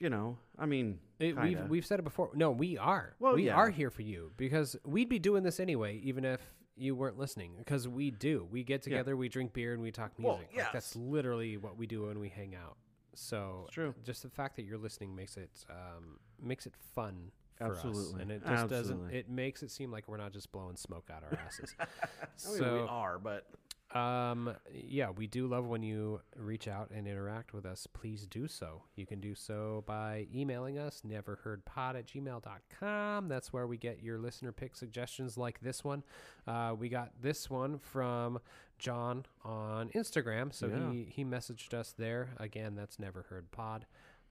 You 0.00 0.10
know, 0.10 0.36
I 0.58 0.66
mean, 0.66 0.98
It, 1.18 1.40
we've 1.40 1.68
we've 1.68 1.86
said 1.86 1.98
it 2.00 2.02
before. 2.02 2.30
No, 2.34 2.50
we 2.50 2.76
are. 2.76 3.14
Well, 3.20 3.34
we 3.34 3.46
yeah. 3.46 3.54
are 3.54 3.70
here 3.70 3.90
for 3.90 4.02
you 4.02 4.32
because 4.36 4.76
we'd 4.84 5.08
be 5.08 5.18
doing 5.18 5.42
this 5.44 5.60
anyway, 5.60 6.00
even 6.02 6.24
if 6.24 6.40
you 6.76 6.94
weren't 6.96 7.18
listening. 7.18 7.52
Because 7.58 7.86
we 7.86 8.10
do. 8.10 8.48
We 8.50 8.64
get 8.64 8.82
together, 8.82 9.16
we 9.16 9.28
drink 9.28 9.52
beer, 9.52 9.72
and 9.72 9.82
we 9.82 9.92
talk 9.92 10.12
Well, 10.18 10.38
music. 10.38 10.56
Like, 10.56 10.72
that's 10.72 10.96
literally 10.96 11.56
what 11.56 11.78
we 11.78 11.86
do 11.86 12.06
when 12.06 12.18
we 12.18 12.28
hang 12.28 12.54
out. 12.54 12.76
So 13.14 13.62
It's 13.66 13.74
true. 13.74 13.94
Just 14.04 14.22
the 14.24 14.28
fact 14.30 14.56
that 14.56 14.64
you're 14.64 14.78
listening 14.78 15.14
makes 15.14 15.36
it 15.36 15.64
um, 15.70 16.18
makes 16.42 16.66
it 16.66 16.74
fun 16.94 17.30
for 17.56 17.66
us, 17.66 17.76
Absolutely. 17.84 18.22
and 18.22 18.30
it 18.32 18.42
just 18.44 18.68
doesn't. 18.68 19.10
It 19.10 19.30
makes 19.30 19.62
it 19.62 19.70
seem 19.70 19.92
like 19.92 20.08
we're 20.08 20.16
not 20.16 20.32
just 20.32 20.50
blowing 20.50 20.76
smoke 20.76 21.08
out 21.14 21.22
our 21.22 21.38
asses. 21.46 21.74
I 21.80 22.60
mean, 22.60 22.72
we 22.74 22.80
are, 22.80 23.20
but 23.20 23.46
um, 23.94 24.54
yeah, 24.72 25.10
we 25.10 25.26
do 25.26 25.46
love 25.46 25.66
when 25.66 25.82
you 25.82 26.20
reach 26.36 26.66
out 26.68 26.90
and 26.90 27.06
interact 27.06 27.52
with 27.54 27.64
us. 27.64 27.86
Please 27.92 28.26
do 28.26 28.48
so. 28.48 28.82
You 28.96 29.06
can 29.06 29.20
do 29.20 29.34
so 29.34 29.84
by 29.86 30.26
emailing 30.34 30.78
us, 30.78 31.02
neverheardpod 31.06 31.94
at 31.96 32.06
gmail.com. 32.06 33.28
That's 33.28 33.52
where 33.52 33.66
we 33.66 33.76
get 33.76 34.02
your 34.02 34.18
listener 34.18 34.52
pick 34.52 34.74
suggestions 34.74 35.38
like 35.38 35.60
this 35.60 35.84
one. 35.84 36.02
Uh, 36.46 36.74
we 36.78 36.88
got 36.88 37.10
this 37.22 37.48
one 37.48 37.78
from 37.78 38.40
John 38.78 39.26
on 39.44 39.90
Instagram. 39.90 40.52
So 40.52 40.66
Yeah. 40.66 40.90
he, 40.90 41.04
he 41.10 41.24
messaged 41.24 41.72
us 41.72 41.94
there. 41.96 42.30
Again, 42.38 42.74
that's 42.74 42.98
Never 42.98 43.22
Heard 43.22 43.50
Pod. 43.52 43.86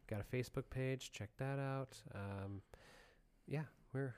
Got 0.08 0.20
a 0.22 0.36
Facebook 0.36 0.70
page. 0.70 1.12
Check 1.14 1.30
that 1.38 1.60
out. 1.60 1.98
Um, 2.14 2.62
yeah, 3.48 3.64
we're 3.94 4.16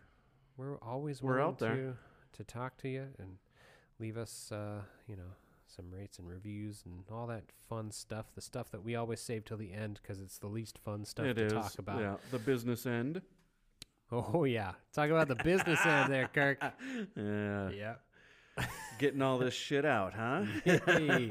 we're 0.58 0.78
always 0.80 1.22
We're 1.22 1.40
out 1.40 1.60
there. 1.60 1.76
to 1.76 1.96
to 2.34 2.44
talk 2.44 2.78
to 2.78 2.90
you 2.90 3.08
and 3.20 3.38
leave 4.00 4.18
us, 4.18 4.52
uh, 4.52 4.82
you 5.08 5.16
know, 5.16 5.32
some 5.68 5.92
rates 5.92 6.20
and 6.20 6.28
reviews 6.30 6.84
and 6.86 7.04
all 7.12 7.28
that 7.28 7.44
fun 7.70 7.92
stuff. 7.92 8.28
The 8.36 8.42
stuff 8.42 8.70
that 8.72 8.84
we 8.84 8.96
always 8.96 9.20
save 9.20 9.46
till 9.46 9.58
the 9.58 9.74
end 9.74 10.00
because 10.02 10.22
it's 10.22 10.38
the 10.38 10.48
least 10.48 10.78
fun 10.78 11.06
stuff 11.06 11.26
it 11.26 11.34
to 11.36 11.46
is. 11.48 11.54
talk 11.54 11.80
about. 11.80 12.00
Yeah, 12.00 12.16
the 12.32 12.40
business 12.40 12.86
end. 12.86 13.22
Oh 14.12 14.44
yeah, 14.44 14.74
talk 14.94 15.10
about 15.10 15.28
the 15.28 15.36
business 15.36 15.80
end 15.86 16.12
there, 16.14 16.28
Kirk. 16.34 16.60
Yeah. 17.16 17.70
Yep. 17.70 18.02
Getting 19.00 19.22
all 19.22 19.38
this 19.38 19.54
shit 19.54 19.84
out, 19.84 20.14
huh? 20.14 20.44
Hey, 20.64 21.30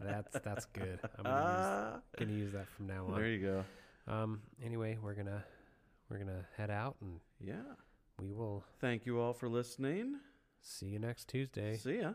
that's 0.00 0.38
that's 0.44 0.66
good. 0.66 0.98
I'm 1.18 1.24
gonna, 1.24 1.34
Ah, 1.34 1.92
use, 1.94 2.02
gonna 2.18 2.32
use 2.38 2.52
that 2.52 2.68
from 2.76 2.86
now 2.88 3.06
on. 3.06 3.14
there 3.14 3.28
you 3.28 3.40
go. 4.06 4.12
Um. 4.12 4.40
Anyway, 4.64 4.98
we're 5.02 5.14
gonna 5.14 5.42
we're 6.10 6.18
gonna 6.18 6.44
head 6.56 6.70
out 6.70 6.96
and 7.00 7.20
Yeah. 7.40 7.62
we 8.20 8.32
will 8.32 8.64
Thank 8.80 9.06
you 9.06 9.20
all 9.20 9.32
for 9.32 9.48
listening. 9.48 10.16
See 10.60 10.86
you 10.86 10.98
next 10.98 11.28
Tuesday. 11.28 11.76
See 11.76 12.00
ya. 12.00 12.12